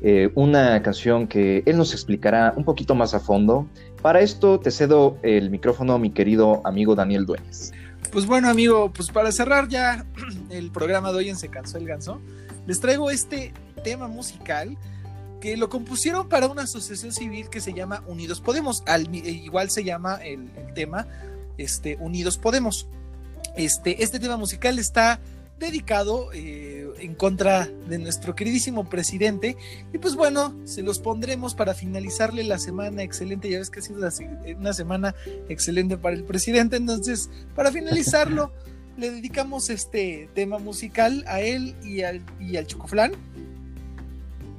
eh, 0.00 0.30
una 0.34 0.80
canción 0.82 1.26
que 1.28 1.62
él 1.66 1.76
nos 1.76 1.92
explicará 1.92 2.54
un 2.56 2.64
poquito 2.64 2.94
más 2.94 3.12
a 3.12 3.20
fondo. 3.20 3.68
Para 4.00 4.20
esto 4.20 4.58
te 4.58 4.70
cedo 4.70 5.18
el 5.22 5.50
micrófono, 5.50 5.98
mi 5.98 6.08
querido 6.08 6.62
amigo 6.64 6.94
Daniel 6.94 7.26
Dueñas. 7.26 7.74
Pues 8.10 8.24
bueno, 8.24 8.48
amigo, 8.48 8.90
pues 8.94 9.10
para 9.10 9.30
cerrar 9.30 9.68
ya 9.68 10.06
el 10.50 10.70
programa 10.70 11.12
de 11.12 11.18
hoy 11.18 11.28
en 11.28 11.36
Se 11.36 11.50
Cansó 11.50 11.76
el 11.76 11.84
Ganso, 11.84 12.22
les 12.66 12.80
traigo 12.80 13.10
este 13.10 13.52
tema 13.84 14.08
musical 14.08 14.78
que 15.38 15.58
lo 15.58 15.68
compusieron 15.68 16.30
para 16.30 16.46
una 16.46 16.62
asociación 16.62 17.12
civil 17.12 17.50
que 17.50 17.60
se 17.60 17.74
llama 17.74 18.02
Unidos 18.06 18.40
Podemos. 18.40 18.82
Al, 18.86 19.14
igual 19.14 19.68
se 19.68 19.84
llama 19.84 20.14
el, 20.24 20.50
el 20.56 20.72
tema 20.72 21.06
este, 21.58 21.98
Unidos 22.00 22.38
Podemos. 22.38 22.88
Este, 23.56 24.02
este 24.02 24.20
tema 24.20 24.36
musical 24.36 24.78
está 24.78 25.18
dedicado 25.58 26.30
eh, 26.34 26.86
en 26.98 27.14
contra 27.14 27.66
de 27.88 27.98
nuestro 27.98 28.34
queridísimo 28.34 28.88
presidente. 28.88 29.56
Y 29.92 29.98
pues 29.98 30.14
bueno, 30.14 30.54
se 30.64 30.82
los 30.82 30.98
pondremos 30.98 31.54
para 31.54 31.74
finalizarle 31.74 32.44
la 32.44 32.58
semana 32.58 33.02
excelente. 33.02 33.48
Ya 33.48 33.58
ves 33.58 33.70
que 33.70 33.80
ha 33.80 33.82
sido 33.82 34.06
una 34.58 34.72
semana 34.72 35.14
excelente 35.48 35.96
para 35.96 36.14
el 36.14 36.24
presidente. 36.24 36.76
Entonces, 36.76 37.30
para 37.54 37.72
finalizarlo, 37.72 38.52
le 38.96 39.10
dedicamos 39.10 39.70
este 39.70 40.28
tema 40.34 40.58
musical 40.58 41.24
a 41.26 41.40
él 41.40 41.74
y 41.82 42.02
al, 42.02 42.22
y 42.40 42.56
al 42.56 42.66
Chocoflán. 42.66 43.12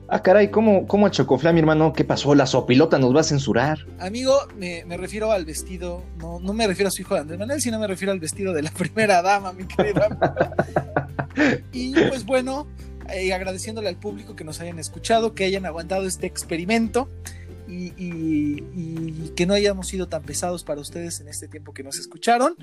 Ah, 0.09 0.23
caray, 0.23 0.49
¿cómo, 0.51 0.87
cómo 0.87 1.05
a 1.05 1.11
Chocoflán, 1.11 1.53
mi 1.53 1.59
hermano? 1.59 1.91
¿Qué 1.91 2.05
pasó? 2.05 2.33
La 2.33 2.45
sopilota 2.45 2.97
nos 2.97 3.13
va 3.13 3.19
a 3.21 3.23
censurar. 3.23 3.79
Amigo, 3.99 4.39
me, 4.55 4.85
refiero 4.95 5.33
al 5.33 5.43
vestido, 5.43 6.01
no, 6.17 6.39
no 6.39 6.53
me 6.53 6.65
refiero 6.65 6.87
a 6.87 6.91
su 6.91 7.01
hijo 7.01 7.15
de 7.15 7.21
Andrés 7.21 7.37
Manuel, 7.37 7.61
sino 7.61 7.77
me 7.77 7.87
refiero 7.87 8.13
al 8.13 8.19
vestido 8.19 8.53
de 8.53 8.61
la 8.61 8.71
primera 8.77 9.21
dama, 9.21 9.51
mi 9.51 9.65
querida. 9.65 10.17
y 11.73 11.93
pues 11.93 12.25
bueno, 12.25 12.67
eh, 13.09 13.33
agradeciéndole 13.33 13.89
al 13.89 13.97
público 13.97 14.33
que 14.33 14.45
nos 14.45 14.61
hayan 14.61 14.79
escuchado, 14.79 15.33
que 15.33 15.43
hayan 15.43 15.65
aguantado 15.65 16.05
este 16.05 16.25
experimento. 16.25 17.09
Y, 17.67 17.91
y, 17.97 19.33
que 19.35 19.45
no 19.45 19.53
hayamos 19.53 19.89
sido 19.89 20.07
tan 20.07 20.23
pesados 20.23 20.63
para 20.63 20.79
ustedes 20.79 21.19
en 21.19 21.27
este 21.27 21.49
tiempo 21.49 21.73
que 21.73 21.83
nos 21.83 21.99
escucharon. 21.99 22.55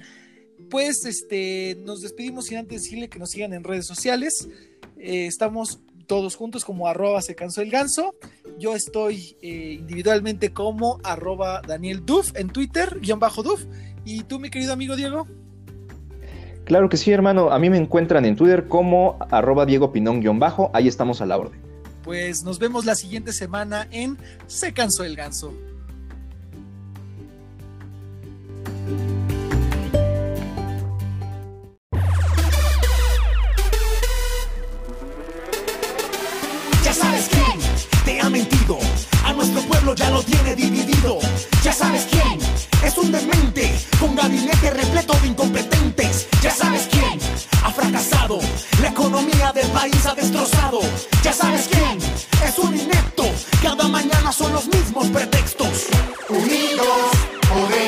Pues 0.70 1.04
este, 1.04 1.76
nos 1.84 2.00
despedimos 2.00 2.46
sin 2.46 2.56
antes 2.56 2.82
decirle 2.82 3.10
que 3.10 3.18
nos 3.18 3.30
sigan 3.30 3.52
en 3.52 3.64
redes 3.64 3.86
sociales. 3.86 4.48
Eh, 4.96 5.26
estamos 5.26 5.80
todos 6.04 6.36
juntos 6.36 6.64
como 6.64 6.86
arroba 6.88 7.20
se 7.22 7.34
cansó 7.34 7.60
el 7.62 7.70
ganso. 7.70 8.14
Yo 8.58 8.74
estoy 8.74 9.36
eh, 9.42 9.76
individualmente 9.80 10.52
como 10.52 11.00
arroba 11.02 11.60
Daniel 11.66 12.04
Duff 12.04 12.32
en 12.36 12.48
Twitter, 12.48 13.00
guion 13.00 13.18
bajo 13.18 13.42
Duff. 13.42 13.64
¿Y 14.04 14.22
tú, 14.24 14.38
mi 14.38 14.50
querido 14.50 14.72
amigo 14.72 14.96
Diego? 14.96 15.26
Claro 16.64 16.88
que 16.88 16.96
sí, 16.96 17.10
hermano. 17.10 17.50
A 17.50 17.58
mí 17.58 17.68
me 17.70 17.76
encuentran 17.76 18.24
en 18.24 18.36
Twitter 18.36 18.68
como 18.68 19.18
arroba 19.30 19.66
Diego 19.66 19.92
Pinón-bajo. 19.92 20.70
Ahí 20.72 20.88
estamos 20.88 21.20
a 21.20 21.26
la 21.26 21.36
orden. 21.36 21.60
Pues 22.02 22.42
nos 22.42 22.58
vemos 22.58 22.84
la 22.84 22.94
siguiente 22.94 23.32
semana 23.32 23.88
en 23.90 24.18
Se 24.46 24.72
cansó 24.72 25.04
el 25.04 25.16
ganso. 25.16 25.52
Ya 39.94 40.10
lo 40.10 40.22
tiene 40.22 40.54
dividido. 40.54 41.18
Ya 41.62 41.72
sabes 41.72 42.06
quién 42.10 42.38
es 42.82 42.98
un 42.98 43.12
demente 43.12 43.74
con 43.98 44.14
gabinete 44.14 44.70
repleto 44.70 45.14
de 45.20 45.28
incompetentes. 45.28 46.26
Ya 46.42 46.50
sabes 46.50 46.88
quién 46.90 47.18
ha 47.62 47.70
fracasado, 47.70 48.38
la 48.80 48.88
economía 48.88 49.52
del 49.52 49.66
país 49.68 50.04
ha 50.06 50.14
destrozado. 50.14 50.80
Ya 51.22 51.32
sabes 51.32 51.68
quién 51.70 51.98
es 52.46 52.58
un 52.58 52.74
inepto, 52.74 53.24
cada 53.62 53.88
mañana 53.88 54.32
son 54.32 54.52
los 54.52 54.66
mismos 54.68 55.08
pretextos. 55.08 55.86
Unidos 56.28 57.10
podemos 57.48 57.83